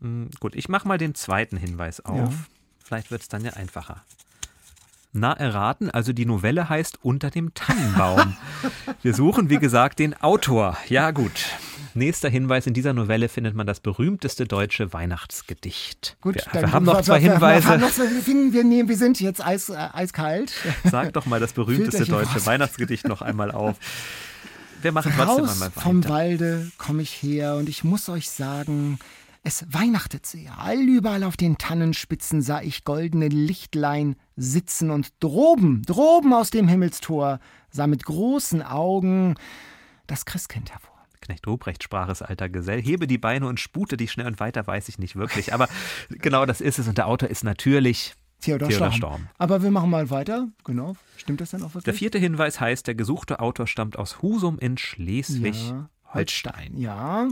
Hm, 0.00 0.30
gut, 0.38 0.54
ich 0.54 0.68
mache 0.68 0.86
mal 0.86 0.96
den 0.96 1.16
zweiten 1.16 1.56
Hinweis 1.56 1.98
auf. 1.98 2.16
Ja. 2.16 2.32
Vielleicht 2.90 3.12
wird 3.12 3.22
es 3.22 3.28
dann 3.28 3.44
ja 3.44 3.52
einfacher. 3.52 4.02
Na, 5.12 5.32
erraten, 5.32 5.92
also 5.92 6.12
die 6.12 6.26
Novelle 6.26 6.68
heißt 6.68 6.98
Unter 7.04 7.30
dem 7.30 7.54
Tannenbaum. 7.54 8.36
Wir 9.02 9.14
suchen, 9.14 9.48
wie 9.48 9.58
gesagt, 9.58 10.00
den 10.00 10.20
Autor. 10.20 10.76
Ja, 10.88 11.12
gut. 11.12 11.44
Nächster 11.94 12.28
Hinweis: 12.28 12.66
In 12.66 12.74
dieser 12.74 12.92
Novelle 12.92 13.28
findet 13.28 13.54
man 13.54 13.64
das 13.64 13.78
berühmteste 13.78 14.44
deutsche 14.44 14.92
Weihnachtsgedicht. 14.92 16.16
Gut, 16.20 16.44
wir, 16.52 16.62
wir 16.62 16.72
haben 16.72 16.84
noch 16.84 17.02
zwei 17.02 17.20
Hinweise. 17.20 17.78
noch 17.78 17.96
wir, 17.96 18.64
nehmen, 18.64 18.88
wir 18.88 18.96
sind 18.96 19.20
jetzt 19.20 19.40
eis, 19.40 19.68
äh, 19.68 19.76
eiskalt. 19.92 20.52
Sag 20.90 21.12
doch 21.12 21.26
mal 21.26 21.38
das 21.38 21.52
berühmteste 21.52 22.06
deutsche 22.06 22.34
raus. 22.34 22.46
Weihnachtsgedicht 22.46 23.06
noch 23.06 23.22
einmal 23.22 23.52
auf. 23.52 23.76
Wir 24.82 24.90
machen 24.90 25.12
trotzdem 25.14 25.44
Raus 25.44 25.52
einmal 25.52 25.70
vom 25.70 26.02
weiter. 26.02 26.12
Walde 26.12 26.72
komme 26.76 27.02
ich 27.02 27.22
her 27.22 27.54
und 27.54 27.68
ich 27.68 27.84
muss 27.84 28.08
euch 28.08 28.28
sagen, 28.30 28.98
es 29.42 29.64
weihnachtet 29.72 30.26
sehr. 30.26 30.58
Allüberall 30.58 31.24
auf 31.24 31.36
den 31.36 31.56
Tannenspitzen 31.58 32.42
sah 32.42 32.60
ich 32.60 32.84
goldene 32.84 33.28
Lichtlein 33.28 34.16
sitzen 34.36 34.90
und 34.90 35.12
droben, 35.20 35.82
droben 35.82 36.32
aus 36.34 36.50
dem 36.50 36.68
Himmelstor 36.68 37.40
sah 37.70 37.86
mit 37.86 38.04
großen 38.04 38.62
Augen 38.62 39.36
das 40.06 40.24
Christkind 40.24 40.70
hervor. 40.72 40.90
Knecht 41.20 41.46
Ruprecht 41.46 41.82
sprach 41.82 42.08
es, 42.08 42.22
alter 42.22 42.48
Gesell. 42.48 42.82
Hebe 42.82 43.06
die 43.06 43.18
Beine 43.18 43.46
und 43.46 43.60
spute 43.60 43.96
dich 43.96 44.10
schnell 44.10 44.26
und 44.26 44.40
weiter 44.40 44.66
weiß 44.66 44.88
ich 44.88 44.98
nicht 44.98 45.16
wirklich. 45.16 45.52
Aber 45.54 45.68
genau 46.08 46.46
das 46.46 46.60
ist 46.60 46.78
es. 46.78 46.88
Und 46.88 46.98
der 46.98 47.06
Autor 47.06 47.28
ist 47.28 47.44
natürlich 47.44 48.14
Theodor, 48.40 48.68
Theodor 48.68 48.92
Storm. 48.92 49.10
Storm. 49.12 49.28
Aber 49.38 49.62
wir 49.62 49.70
machen 49.70 49.90
mal 49.90 50.08
weiter. 50.10 50.48
Genau. 50.64 50.96
Stimmt 51.16 51.42
das 51.42 51.50
dann 51.50 51.62
auch 51.62 51.68
Der 51.68 51.74
wirklich? 51.74 51.98
vierte 51.98 52.18
Hinweis 52.18 52.58
heißt, 52.58 52.86
der 52.86 52.94
gesuchte 52.94 53.40
Autor 53.40 53.66
stammt 53.66 53.98
aus 53.98 54.22
Husum 54.22 54.58
in 54.58 54.78
Schleswig-Holstein. 54.78 55.88
Holstein. 56.12 56.76
Ja. 56.78 57.28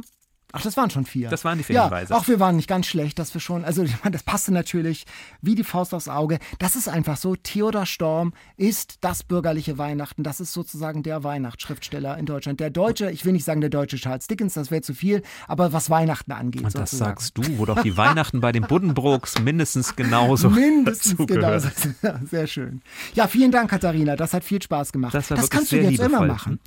Ach, 0.53 0.63
das 0.63 0.79
waren 0.79 0.89
schon 0.89 1.05
vier. 1.05 1.29
Das 1.29 1.45
waren 1.45 1.59
die 1.59 1.65
vier 1.65 1.77
ja, 1.77 1.85
Hinweise. 1.85 2.17
Auch 2.17 2.27
wir 2.27 2.41
waren 2.41 2.57
nicht 2.57 2.69
ganz 2.69 2.87
schlecht, 2.87 3.19
dass 3.19 3.35
wir 3.35 3.41
schon, 3.41 3.65
also 3.65 3.83
ich 3.85 3.93
meine, 4.03 4.13
das 4.13 4.23
passte 4.23 4.53
natürlich 4.53 5.05
wie 5.43 5.55
die 5.55 5.65
Faust 5.65 5.93
aufs 5.93 6.09
Auge. 6.09 6.39
Das 6.59 6.75
ist 6.75 6.89
einfach 6.89 7.17
so. 7.19 7.37
Theodor 7.37 7.85
Storm 7.85 8.33
ist 8.57 8.99
das 9.03 9.23
bürgerliche 9.23 9.77
Weihnachten. 9.77 10.23
Das 10.23 10.41
ist 10.41 10.55
sozusagen 10.55 11.03
der 11.03 11.23
Weihnachtsschriftsteller 11.23 12.17
in 12.17 12.25
Deutschland. 12.25 12.61
Der 12.61 12.71
deutsche, 12.71 13.11
ich 13.11 13.27
will 13.27 13.33
nicht 13.33 13.45
sagen 13.45 13.61
der 13.61 13.71
deutsche 13.71 13.97
Charles 13.99 14.27
Dickens, 14.27 14.55
das 14.55 14.71
wäre 14.71 14.81
zu 14.81 14.95
viel, 14.95 15.23
aber 15.47 15.73
was 15.73 15.91
Weihnachten 15.91 16.33
angeht. 16.33 16.63
Und 16.63 16.75
das 16.75 16.91
sozusagen. 16.91 17.11
sagst 17.11 17.37
du, 17.37 17.59
wo 17.59 17.67
doch 17.67 17.83
die 17.83 17.97
Weihnachten 17.97 18.41
bei 18.41 18.53
den 18.53 18.63
Buddenbrooks 18.63 19.39
mindestens 19.43 19.97
genauso 19.97 20.49
Mindestens 20.49 21.27
genau. 21.27 21.51
dazugehören. 21.51 22.27
Sehr 22.31 22.47
schön. 22.47 22.81
Ja, 23.15 23.27
vielen 23.27 23.53
Dank, 23.53 23.71
Katharina. 23.71 24.17
Das 24.17 24.33
hat 24.33 24.45
viel 24.45 24.63
Spaß 24.63 24.93
gemacht. 24.93 25.13
Das 25.13 25.31
war 25.31 25.37
wirklich 25.37 25.51
kannst 25.51 25.73
du 25.73 25.77
jetzt 25.77 26.01
immer 26.01 26.25
machen. 26.25 26.59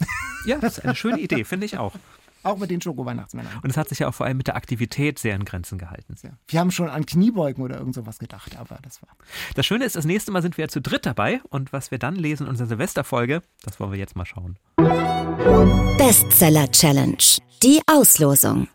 Ja, 0.45 0.57
das 0.57 0.77
ist 0.77 0.83
eine 0.83 0.95
schöne 0.95 1.19
Idee, 1.19 1.43
finde 1.43 1.65
ich 1.65 1.77
auch. 1.77 1.93
Auch 2.43 2.57
mit 2.57 2.71
den 2.71 2.81
Schoko-Weihnachtsmännern. 2.81 3.59
Und 3.61 3.69
es 3.69 3.77
hat 3.77 3.89
sich 3.89 3.99
ja 3.99 4.07
auch 4.07 4.13
vor 4.13 4.25
allem 4.25 4.37
mit 4.37 4.47
der 4.47 4.55
Aktivität 4.55 5.19
sehr 5.19 5.35
in 5.35 5.45
Grenzen 5.45 5.77
gehalten. 5.77 6.15
Ja. 6.23 6.31
Wir 6.47 6.59
haben 6.59 6.71
schon 6.71 6.89
an 6.89 7.05
Kniebeugen 7.05 7.63
oder 7.63 7.77
irgend 7.77 7.95
sowas 7.95 8.19
gedacht, 8.19 8.57
aber 8.57 8.79
das 8.81 9.01
war. 9.01 9.09
Das 9.55 9.65
Schöne 9.65 9.85
ist, 9.85 9.95
das 9.95 10.05
nächste 10.05 10.31
Mal 10.31 10.41
sind 10.41 10.57
wir 10.57 10.65
ja 10.65 10.69
zu 10.69 10.81
dritt 10.81 11.05
dabei 11.05 11.41
und 11.49 11.71
was 11.73 11.91
wir 11.91 11.99
dann 11.99 12.15
lesen 12.15 12.43
in 12.43 12.49
unserer 12.49 12.67
Silvesterfolge, 12.67 13.43
das 13.63 13.79
wollen 13.79 13.91
wir 13.91 13.99
jetzt 13.99 14.15
mal 14.15 14.25
schauen. 14.25 14.57
Bestseller 15.97 16.71
Challenge. 16.71 17.17
Die 17.63 17.81
Auslosung. 17.85 18.67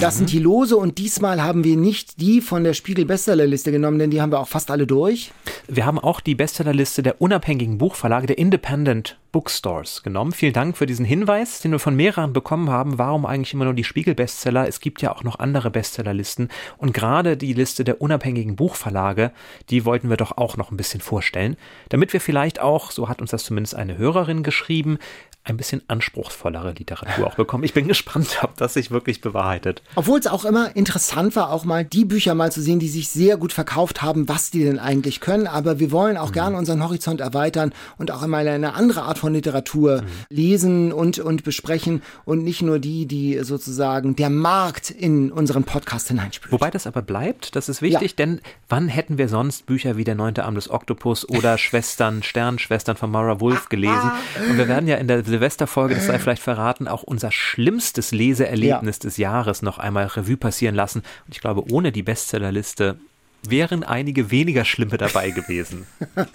Das 0.00 0.18
sind 0.18 0.32
die 0.32 0.38
Lose 0.38 0.76
und 0.76 0.98
diesmal 0.98 1.42
haben 1.42 1.64
wir 1.64 1.76
nicht 1.76 2.20
die 2.20 2.40
von 2.40 2.64
der 2.64 2.74
Spiegel 2.74 3.06
Bestsellerliste 3.06 3.70
genommen, 3.72 3.98
denn 3.98 4.10
die 4.10 4.20
haben 4.20 4.32
wir 4.32 4.40
auch 4.40 4.48
fast 4.48 4.70
alle 4.70 4.86
durch. 4.86 5.32
Wir 5.66 5.86
haben 5.86 5.98
auch 5.98 6.20
die 6.20 6.34
Bestsellerliste 6.34 7.02
der 7.02 7.22
unabhängigen 7.22 7.78
Buchverlage, 7.78 8.26
der 8.26 8.36
Independent 8.36 9.18
Bookstores 9.32 10.02
genommen. 10.02 10.32
Vielen 10.32 10.52
Dank 10.52 10.76
für 10.76 10.86
diesen 10.86 11.04
Hinweis, 11.04 11.60
den 11.60 11.72
wir 11.72 11.78
von 11.78 11.96
mehreren 11.96 12.32
bekommen 12.32 12.70
haben. 12.70 12.98
Warum 12.98 13.26
eigentlich 13.26 13.54
immer 13.54 13.64
nur 13.64 13.74
die 13.74 13.82
Spiegel-Bestseller? 13.82 14.68
Es 14.68 14.78
gibt 14.78 15.02
ja 15.02 15.12
auch 15.12 15.24
noch 15.24 15.40
andere 15.40 15.70
Bestsellerlisten. 15.70 16.50
Und 16.78 16.92
gerade 16.92 17.36
die 17.36 17.52
Liste 17.52 17.82
der 17.82 18.00
unabhängigen 18.00 18.56
Buchverlage, 18.56 19.32
die 19.70 19.84
wollten 19.84 20.08
wir 20.08 20.16
doch 20.16 20.36
auch 20.36 20.56
noch 20.56 20.70
ein 20.70 20.76
bisschen 20.76 21.00
vorstellen, 21.00 21.56
damit 21.88 22.12
wir 22.12 22.20
vielleicht 22.20 22.60
auch, 22.60 22.92
so 22.92 23.08
hat 23.08 23.20
uns 23.20 23.30
das 23.30 23.44
zumindest 23.44 23.74
eine 23.74 23.98
Hörerin 23.98 24.44
geschrieben, 24.44 24.98
ein 25.46 25.58
bisschen 25.58 25.82
anspruchsvollere 25.88 26.72
Literatur 26.72 27.26
auch 27.26 27.34
bekommen. 27.34 27.64
Ich 27.64 27.74
bin 27.74 27.86
gespannt, 27.94 28.38
ob 28.42 28.56
das 28.56 28.74
sich 28.74 28.90
wirklich 28.90 29.20
bewahrheitet. 29.20 29.82
Obwohl 29.94 30.18
es 30.18 30.26
auch 30.26 30.46
immer 30.46 30.74
interessant 30.74 31.36
war, 31.36 31.50
auch 31.50 31.64
mal 31.64 31.84
die 31.84 32.06
Bücher 32.06 32.34
mal 32.34 32.50
zu 32.50 32.62
sehen, 32.62 32.78
die 32.78 32.88
sich 32.88 33.10
sehr 33.10 33.36
gut 33.36 33.52
verkauft 33.52 34.00
haben, 34.00 34.26
was 34.26 34.50
die 34.50 34.64
denn 34.64 34.78
eigentlich 34.78 35.20
können. 35.20 35.46
Aber 35.46 35.78
wir 35.78 35.92
wollen 35.92 36.16
auch 36.16 36.30
mhm. 36.30 36.34
gerne 36.34 36.56
unseren 36.56 36.82
Horizont 36.82 37.20
erweitern 37.20 37.74
und 37.98 38.10
auch 38.10 38.22
immer 38.22 38.38
eine 38.38 38.74
andere 38.74 39.02
Art 39.02 39.18
von 39.18 39.34
Literatur 39.34 40.02
mhm. 40.02 40.06
lesen 40.30 40.92
und, 40.92 41.18
und 41.18 41.44
besprechen 41.44 42.02
und 42.24 42.42
nicht 42.42 42.62
nur 42.62 42.78
die, 42.78 43.04
die 43.06 43.38
sozusagen 43.42 44.16
der 44.16 44.30
Markt 44.30 44.90
in 44.90 45.30
unseren 45.30 45.64
Podcast 45.64 46.08
hineinspült. 46.08 46.52
Wobei 46.52 46.70
das 46.70 46.86
aber 46.86 47.02
bleibt, 47.02 47.54
das 47.54 47.68
ist 47.68 47.82
wichtig, 47.82 48.12
ja. 48.12 48.16
denn 48.16 48.40
wann 48.70 48.88
hätten 48.88 49.18
wir 49.18 49.28
sonst 49.28 49.66
Bücher 49.66 49.98
wie 49.98 50.04
Der 50.04 50.14
neunte 50.14 50.44
Arm 50.44 50.54
des 50.54 50.70
Oktopus 50.70 51.28
oder 51.28 51.58
Schwestern, 51.64 52.22
Sternschwestern 52.22 52.96
von 52.96 53.10
Mara 53.10 53.40
Wolf 53.40 53.68
gelesen? 53.68 54.10
Und 54.48 54.56
wir 54.56 54.68
werden 54.68 54.88
ja 54.88 54.96
in 54.96 55.06
der 55.06 55.22
Silvesterfolge, 55.34 55.94
das 55.94 56.06
sei 56.06 56.18
vielleicht 56.20 56.42
verraten, 56.42 56.88
auch 56.88 57.02
unser 57.02 57.32
schlimmstes 57.32 58.12
Leseerlebnis 58.12 58.96
ja. 58.96 59.02
des 59.02 59.16
Jahres 59.16 59.62
noch 59.62 59.78
einmal 59.78 60.06
Revue 60.06 60.36
passieren 60.36 60.74
lassen. 60.74 61.00
Und 61.26 61.34
ich 61.34 61.40
glaube, 61.40 61.64
ohne 61.70 61.92
die 61.92 62.02
Bestsellerliste 62.02 62.96
wären 63.42 63.84
einige 63.84 64.30
weniger 64.30 64.64
schlimme 64.64 64.96
dabei 64.96 65.30
gewesen. 65.30 65.86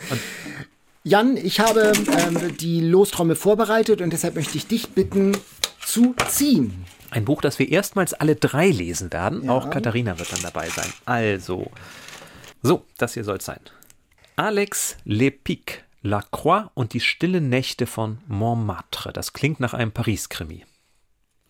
Jan, 1.04 1.38
ich 1.38 1.60
habe 1.60 1.94
ähm, 2.18 2.58
die 2.58 2.82
Lostrommel 2.82 3.36
vorbereitet 3.36 4.02
und 4.02 4.12
deshalb 4.12 4.36
möchte 4.36 4.58
ich 4.58 4.68
dich 4.68 4.90
bitten 4.90 5.36
zu 5.84 6.14
ziehen. 6.28 6.86
Ein 7.10 7.26
Buch, 7.26 7.42
das 7.42 7.58
wir 7.58 7.70
erstmals 7.70 8.14
alle 8.14 8.36
drei 8.36 8.70
lesen 8.70 9.12
werden. 9.12 9.46
Ja. 9.46 9.52
Auch 9.52 9.70
Katharina 9.70 10.20
wird 10.20 10.32
dann 10.32 10.42
dabei 10.42 10.68
sein. 10.70 10.92
Also, 11.06 11.72
so, 12.62 12.86
das 12.98 13.14
hier 13.14 13.24
soll 13.24 13.38
es 13.38 13.46
sein. 13.46 13.62
Alex 14.36 14.98
Lepic 15.06 15.84
La 16.02 16.22
Croix 16.22 16.70
und 16.76 16.94
die 16.94 17.02
stillen 17.02 17.50
Nächte 17.50 17.86
von 17.86 18.20
Montmartre. 18.28 19.12
Das 19.12 19.34
klingt 19.34 19.60
nach 19.60 19.74
einem 19.74 19.92
Paris-Krimi. 19.92 20.66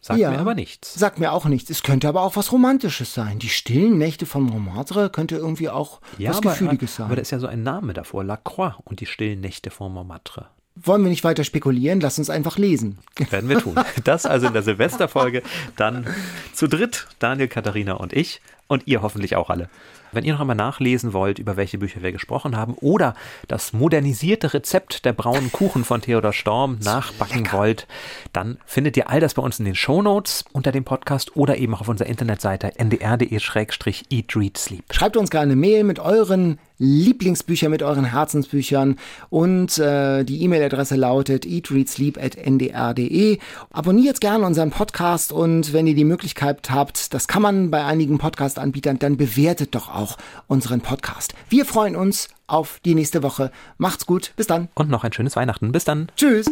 Sagt 0.02 0.20
ja, 0.20 0.32
mir 0.32 0.40
aber 0.40 0.56
nichts. 0.56 0.94
Sagt 0.96 1.20
mir 1.20 1.34
auch 1.34 1.46
nichts. 1.46 1.70
Es 1.70 1.84
könnte 1.84 2.08
aber 2.08 2.22
auch 2.22 2.36
was 2.36 2.52
Romantisches 2.52 3.14
sein. 3.14 3.38
Die 3.38 3.50
stillen 3.50 3.98
Nächte 3.98 4.26
von 4.26 4.44
Montmartre 4.44 5.10
könnte 5.10 5.36
irgendwie 5.36 5.70
auch 5.70 6.00
ja, 6.18 6.30
was 6.30 6.38
aber, 6.38 6.52
Gefühliges 6.52 6.96
sein. 6.96 7.08
Aber 7.08 7.18
da 7.18 7.22
ist 7.22 7.32
ja 7.32 7.40
so 7.40 7.48
ein 7.48 7.64
Name 7.64 7.94
davor. 7.94 8.24
La 8.24 8.38
Croix 8.38 8.76
und 8.86 9.02
die 9.02 9.06
stillen 9.06 9.42
Nächte 9.42 9.72
von 9.72 9.92
Montmartre. 9.92 10.48
Wollen 10.76 11.04
wir 11.04 11.10
nicht 11.10 11.26
weiter 11.26 11.44
spekulieren? 11.44 12.00
Lass 12.00 12.18
uns 12.18 12.30
einfach 12.30 12.58
lesen. 12.58 13.00
Werden 13.30 13.50
wir 13.50 13.60
tun. 13.60 13.76
Das 14.06 14.26
also 14.26 14.48
in 14.48 14.54
der 14.54 14.64
Silvesterfolge. 14.64 15.44
Dann 15.76 16.08
zu 16.54 16.68
dritt, 16.68 17.08
Daniel, 17.20 17.50
Katharina 17.50 17.94
und 17.94 18.14
ich. 18.14 18.42
Und 18.68 18.88
ihr 18.88 19.02
hoffentlich 19.02 19.36
auch 19.36 19.50
alle. 19.50 19.70
Wenn 20.12 20.24
ihr 20.24 20.34
noch 20.34 20.42
einmal 20.42 20.56
nachlesen 20.56 21.14
wollt, 21.14 21.40
über 21.40 21.58
welche 21.58 21.78
Bücher 21.78 22.02
wir 22.02 22.12
gesprochen 22.12 22.58
haben 22.58 22.74
oder 22.76 23.16
das 23.48 23.74
modernisierte 23.74 24.54
Rezept 24.54 25.06
der 25.06 25.14
braunen 25.14 25.52
Kuchen 25.52 25.84
von 25.84 26.02
Theodor 26.02 26.34
Storm 26.34 26.80
nachbacken 26.84 27.44
Lecker. 27.44 27.58
wollt, 27.58 27.88
dann 28.34 28.58
findet 28.66 28.98
ihr 28.98 29.10
all 29.10 29.20
das 29.20 29.34
bei 29.34 29.42
uns 29.42 29.60
in 29.60 29.66
den 29.66 29.76
Show 29.76 30.02
Notes 30.02 30.46
unter 30.54 30.72
dem 30.72 30.84
Podcast 30.84 31.36
oder 31.36 31.58
eben 31.58 31.74
auch 31.76 31.82
auf 31.82 31.90
unserer 31.90 32.08
Internetseite 32.08 32.72
ndr.de-eat-read-sleep. 32.78 34.84
Schreibt 34.92 35.18
uns 35.18 35.30
gerne 35.30 35.52
eine 35.52 35.56
Mail 35.56 35.84
mit 35.84 36.00
euren 36.00 36.58
Lieblingsbücher 36.80 37.68
mit 37.68 37.84
euren 37.84 38.06
Herzensbüchern 38.06 38.96
und 39.30 39.78
äh, 39.78 40.24
die 40.24 40.42
E-Mail-Adresse 40.44 40.96
lautet 40.96 41.46
eatreadsleep.ndr.de. 41.46 43.38
Abonniert 43.72 44.22
gerne 44.22 44.46
unseren 44.46 44.72
Podcast 44.72 45.34
und 45.34 45.74
wenn 45.74 45.88
ihr 45.88 45.96
die 45.96 46.06
Möglichkeit 46.06 46.72
habt, 46.72 47.14
das 47.14 47.28
kann 47.28 47.42
man 47.42 47.70
bei 47.70 47.84
einigen 47.84 48.18
Podcast-Anbietern, 48.18 48.98
dann 48.98 49.18
bewertet 49.18 49.76
doch 49.76 49.94
auch 50.00 50.18
unseren 50.48 50.82
Podcast. 50.82 51.34
Wir 51.50 51.66
freuen 51.66 51.96
uns 51.96 52.30
auf 52.48 52.80
die 52.86 52.96
nächste 52.96 53.22
Woche. 53.22 53.52
Macht's 53.78 54.06
gut, 54.06 54.34
bis 54.36 54.48
dann. 54.48 54.70
Und 54.74 54.90
noch 54.90 55.04
ein 55.04 55.14
schönes 55.14 55.36
Weihnachten. 55.36 55.72
Bis 55.72 55.84
dann. 55.86 56.12
Tschüss. 56.16 56.48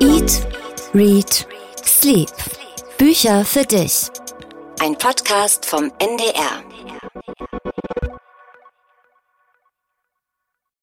Eat, 0.00 0.46
Read, 0.94 1.46
Sleep. 1.84 2.30
Bücher 2.98 3.44
für 3.44 3.64
dich. 3.64 4.08
Ein 4.80 4.96
Podcast 4.96 5.66
vom 5.66 5.90
NDR. 5.98 6.71